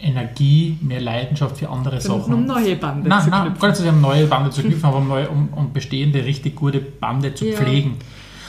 Energie, 0.00 0.78
mehr 0.80 1.00
Leidenschaft 1.00 1.56
für 1.58 1.68
andere 1.68 2.00
Sachen. 2.00 2.32
Um 2.32 2.46
neue 2.46 2.76
Bande 2.76 3.08
Nein, 3.08 3.22
zu 3.22 3.30
nein, 3.30 3.42
knüpfen. 3.48 3.60
gar 3.60 3.68
nicht 3.70 3.92
um 3.92 4.00
neue 4.00 4.26
Bande 4.26 4.50
zu 4.50 4.62
knüpfen, 4.64 4.84
aber 4.84 4.98
um, 4.98 5.08
neue, 5.08 5.28
um, 5.28 5.48
um 5.54 5.72
bestehende, 5.72 6.24
richtig 6.24 6.54
gute 6.56 6.80
Bande 6.80 7.34
zu 7.34 7.46
Ja. 7.46 7.56
pflegen. 7.56 7.96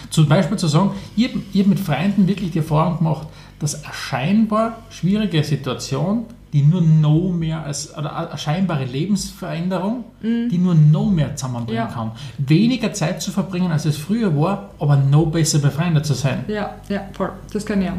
Zum 0.09 0.27
Beispiel 0.27 0.57
zu 0.57 0.67
sagen, 0.67 0.91
ich 1.15 1.29
habe 1.29 1.39
hab 1.55 1.67
mit 1.67 1.79
Freunden 1.79 2.27
wirklich 2.27 2.51
die 2.51 2.59
Erfahrung 2.59 2.97
gemacht, 2.99 3.27
dass 3.59 3.83
eine 3.83 3.93
scheinbar 3.93 4.77
schwierige 4.89 5.43
Situation, 5.43 6.25
die 6.53 6.63
nur 6.63 6.81
noch 6.81 7.29
mehr 7.31 7.63
als, 7.63 7.95
oder 7.95 8.15
eine 8.29 8.37
scheinbare 8.37 8.85
Lebensveränderung, 8.85 10.05
die 10.23 10.57
nur 10.57 10.73
noch 10.73 11.11
mehr 11.11 11.35
zusammenbringen 11.35 11.83
Mhm. 11.83 11.89
Ja. 11.89 11.93
kann. 11.93 12.11
Weniger 12.39 12.91
Zeit 12.93 13.21
zu 13.21 13.29
verbringen, 13.31 13.71
als 13.71 13.85
es 13.85 13.97
früher 13.97 14.35
war, 14.35 14.69
aber 14.79 14.95
noch 14.95 15.25
besser 15.27 15.59
befreundet 15.59 16.05
zu 16.05 16.13
sein. 16.15 16.45
Ja, 16.47 16.71
ja, 16.89 17.01
voll. 17.13 17.31
Das 17.53 17.65
kann 17.65 17.81
ich 17.81 17.89
auch. 17.89 17.93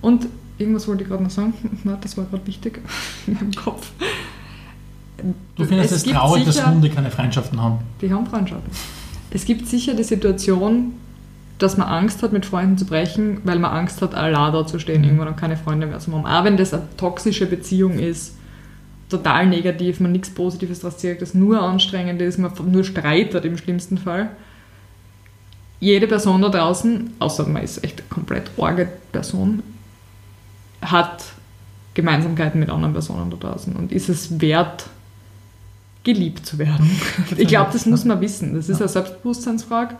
Und 0.00 0.26
irgendwas 0.58 0.86
wollte 0.88 1.02
ich 1.04 1.08
gerade 1.08 1.22
noch 1.22 1.30
sagen. 1.30 1.54
Nein, 1.84 1.98
das 2.00 2.16
war 2.16 2.24
gerade 2.26 2.46
wichtig 2.46 2.80
im 3.26 3.52
Kopf. 3.52 3.90
Du 5.56 5.64
findest 5.64 5.92
es, 5.92 6.02
gibt 6.04 6.16
traurig, 6.16 6.44
dass 6.44 6.56
sicher- 6.56 6.70
Hunde 6.70 6.90
keine 6.90 7.10
Freundschaften 7.10 7.60
haben. 7.60 7.78
Die 8.00 8.12
haben 8.12 8.26
Freundschaften. 8.26 8.70
Es 9.30 9.44
gibt 9.44 9.66
sicher 9.66 9.94
die 9.94 10.04
Situation, 10.04 10.92
dass 11.58 11.76
man 11.76 11.88
Angst 11.88 12.22
hat, 12.22 12.32
mit 12.32 12.46
Freunden 12.46 12.78
zu 12.78 12.84
brechen, 12.86 13.40
weil 13.42 13.58
man 13.58 13.72
Angst 13.72 14.00
hat, 14.00 14.14
allein 14.14 14.52
da 14.52 14.64
zu 14.66 14.78
stehen, 14.78 15.02
irgendwann 15.02 15.26
und 15.28 15.36
keine 15.36 15.56
Freunde 15.56 15.86
mehr 15.88 15.98
zu 15.98 16.12
haben. 16.12 16.24
Auch 16.24 16.44
wenn 16.44 16.56
das 16.56 16.72
eine 16.72 16.84
toxische 16.96 17.46
Beziehung 17.46 17.98
ist, 17.98 18.36
total 19.08 19.46
negativ, 19.48 19.98
man 19.98 20.12
nichts 20.12 20.30
Positives 20.30 20.80
daraus 20.80 20.98
zieht, 20.98 21.20
das 21.20 21.34
nur 21.34 21.60
anstrengend 21.60 22.22
ist, 22.22 22.38
man 22.38 22.52
nur 22.70 22.84
streitet 22.84 23.44
im 23.44 23.58
schlimmsten 23.58 23.98
Fall. 23.98 24.30
Jede 25.80 26.06
Person 26.06 26.42
da 26.42 26.48
draußen, 26.48 27.10
außer 27.18 27.46
man 27.46 27.62
ist 27.64 27.82
echt 27.82 28.00
eine 28.00 28.08
komplett 28.08 28.50
orge 28.56 28.88
Person, 29.10 29.62
hat 30.90 31.24
Gemeinsamkeiten 31.94 32.60
mit 32.60 32.70
anderen 32.70 32.92
Personen 32.92 33.30
da 33.30 33.36
draußen 33.36 33.74
und 33.74 33.90
ist 33.92 34.08
es 34.08 34.40
wert, 34.40 34.86
geliebt 36.04 36.46
zu 36.46 36.58
werden. 36.58 36.90
Ich 37.36 37.48
glaube, 37.48 37.70
das 37.72 37.86
muss 37.86 38.04
man 38.04 38.20
wissen. 38.20 38.54
Das 38.54 38.68
ist 38.68 38.80
eine 38.80 38.88
Selbstbewusstseinsfrage. 38.88 39.96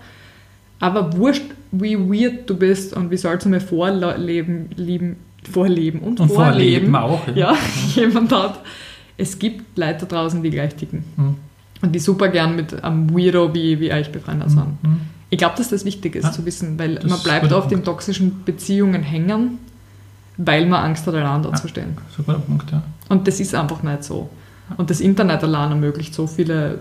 Aber 0.80 1.16
wurscht, 1.16 1.42
wie 1.72 1.98
weird 1.98 2.48
du 2.48 2.56
bist 2.56 2.94
und 2.94 3.10
wie 3.10 3.16
sollst 3.16 3.44
du 3.46 3.50
mir 3.50 3.60
vorleben, 3.60 4.70
lieben, 4.76 5.16
vorleben 5.50 5.98
und, 6.00 6.20
Und 6.20 6.28
vorleben, 6.32 6.92
vorleben 6.92 6.94
auch. 6.94 7.28
ja, 7.34 7.56
jemand 7.94 8.32
hat. 8.32 8.60
Es 9.16 9.38
gibt 9.38 9.76
Leute 9.76 10.06
da 10.06 10.22
draußen, 10.22 10.42
die 10.42 10.50
gleich 10.50 10.76
ticken. 10.76 11.04
Mhm. 11.16 11.34
Und 11.82 11.92
die 11.94 11.98
super 11.98 12.28
gern 12.28 12.54
mit 12.56 12.82
einem 12.82 13.10
Weirdo 13.14 13.52
wie, 13.54 13.80
wie 13.80 13.92
euch 13.92 14.10
befreundet 14.12 14.50
sind. 14.50 14.82
Mhm. 14.82 15.00
Ich 15.30 15.38
glaube, 15.38 15.56
dass 15.58 15.68
das 15.68 15.84
wichtig 15.84 16.14
ist 16.16 16.24
Ja, 16.24 16.32
zu 16.32 16.46
wissen, 16.46 16.78
weil 16.78 17.00
man 17.06 17.18
bleibt 17.22 17.52
oft 17.52 17.70
in 17.72 17.84
toxischen 17.84 18.44
Beziehungen 18.44 19.02
hängen, 19.02 19.58
weil 20.38 20.66
man 20.66 20.84
Angst 20.84 21.06
hat, 21.06 21.14
allein 21.14 21.42
da 21.42 21.50
Ja. 21.50 21.56
guter 22.24 22.38
Punkt, 22.38 22.70
ja. 22.72 22.82
Und 23.10 23.26
das 23.28 23.40
ist 23.40 23.54
einfach 23.54 23.82
nicht 23.82 24.04
so. 24.04 24.30
Und 24.76 24.88
das 24.90 25.00
Internet 25.00 25.42
allein 25.44 25.70
ermöglicht 25.70 26.14
so 26.14 26.26
viele 26.26 26.80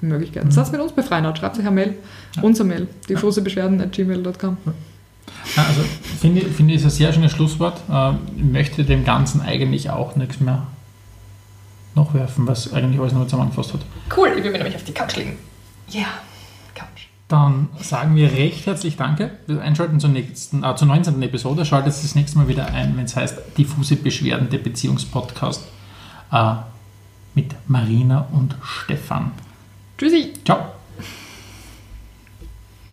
Möglichkeiten. 0.00 0.46
Mhm. 0.48 0.52
Seid 0.52 0.72
mit 0.72 0.80
uns 0.80 0.92
befreundet, 0.92 1.38
schreibt 1.38 1.56
euch 1.58 1.62
eine 1.66 1.70
Mail, 1.70 1.94
Ja. 2.36 2.42
unser 2.42 2.64
Mail, 2.64 2.82
Ja. 2.82 2.86
diffusebeschwerden.gmail.com. 3.08 4.56
Ja, 5.56 5.64
Also 5.64 5.82
finde 6.20 6.40
ich, 6.42 6.48
finde 6.48 6.74
ich 6.74 6.80
ist 6.80 6.86
ein 6.86 6.90
sehr 6.90 7.12
schönes 7.12 7.32
Schlusswort. 7.32 7.80
Ähm, 7.90 8.18
Ich 8.36 8.44
möchte 8.44 8.84
dem 8.84 9.04
Ganzen 9.04 9.40
eigentlich 9.40 9.90
auch 9.90 10.16
nichts 10.16 10.40
mehr 10.40 10.66
nachwerfen, 11.94 12.46
was 12.46 12.72
eigentlich 12.72 13.00
alles 13.00 13.12
noch 13.12 13.24
zusammengefasst 13.24 13.74
hat. 13.74 13.80
Cool, 14.16 14.28
ich 14.36 14.42
will 14.44 14.50
mich 14.50 14.60
nämlich 14.60 14.76
auf 14.76 14.84
die 14.84 14.92
Couch 14.92 15.16
legen. 15.16 15.36
Ja, 15.88 16.00
yeah. 16.00 16.08
Dann 17.28 17.68
sagen 17.78 18.14
wir 18.14 18.30
recht 18.32 18.66
herzlich 18.66 18.96
Danke 18.96 19.30
fürs 19.46 19.60
Einschalten 19.60 20.00
zur, 20.00 20.10
nächsten, 20.10 20.64
äh, 20.64 20.76
zur 20.76 20.88
19. 20.88 21.22
Episode. 21.22 21.64
Schaltet 21.64 21.94
das 21.94 22.14
nächste 22.14 22.38
Mal 22.38 22.48
wieder 22.48 22.66
ein, 22.66 22.96
wenn 22.96 23.04
es 23.04 23.16
heißt 23.16 23.38
Diffuse 23.56 23.96
Beschwerden, 23.96 24.50
der 24.50 24.58
Beziehungspodcast 24.58 25.66
äh, 26.30 26.54
mit 27.34 27.54
Marina 27.66 28.26
und 28.32 28.54
Stefan. 28.62 29.32
Tschüssi. 29.96 30.34
Ciao. 30.44 30.81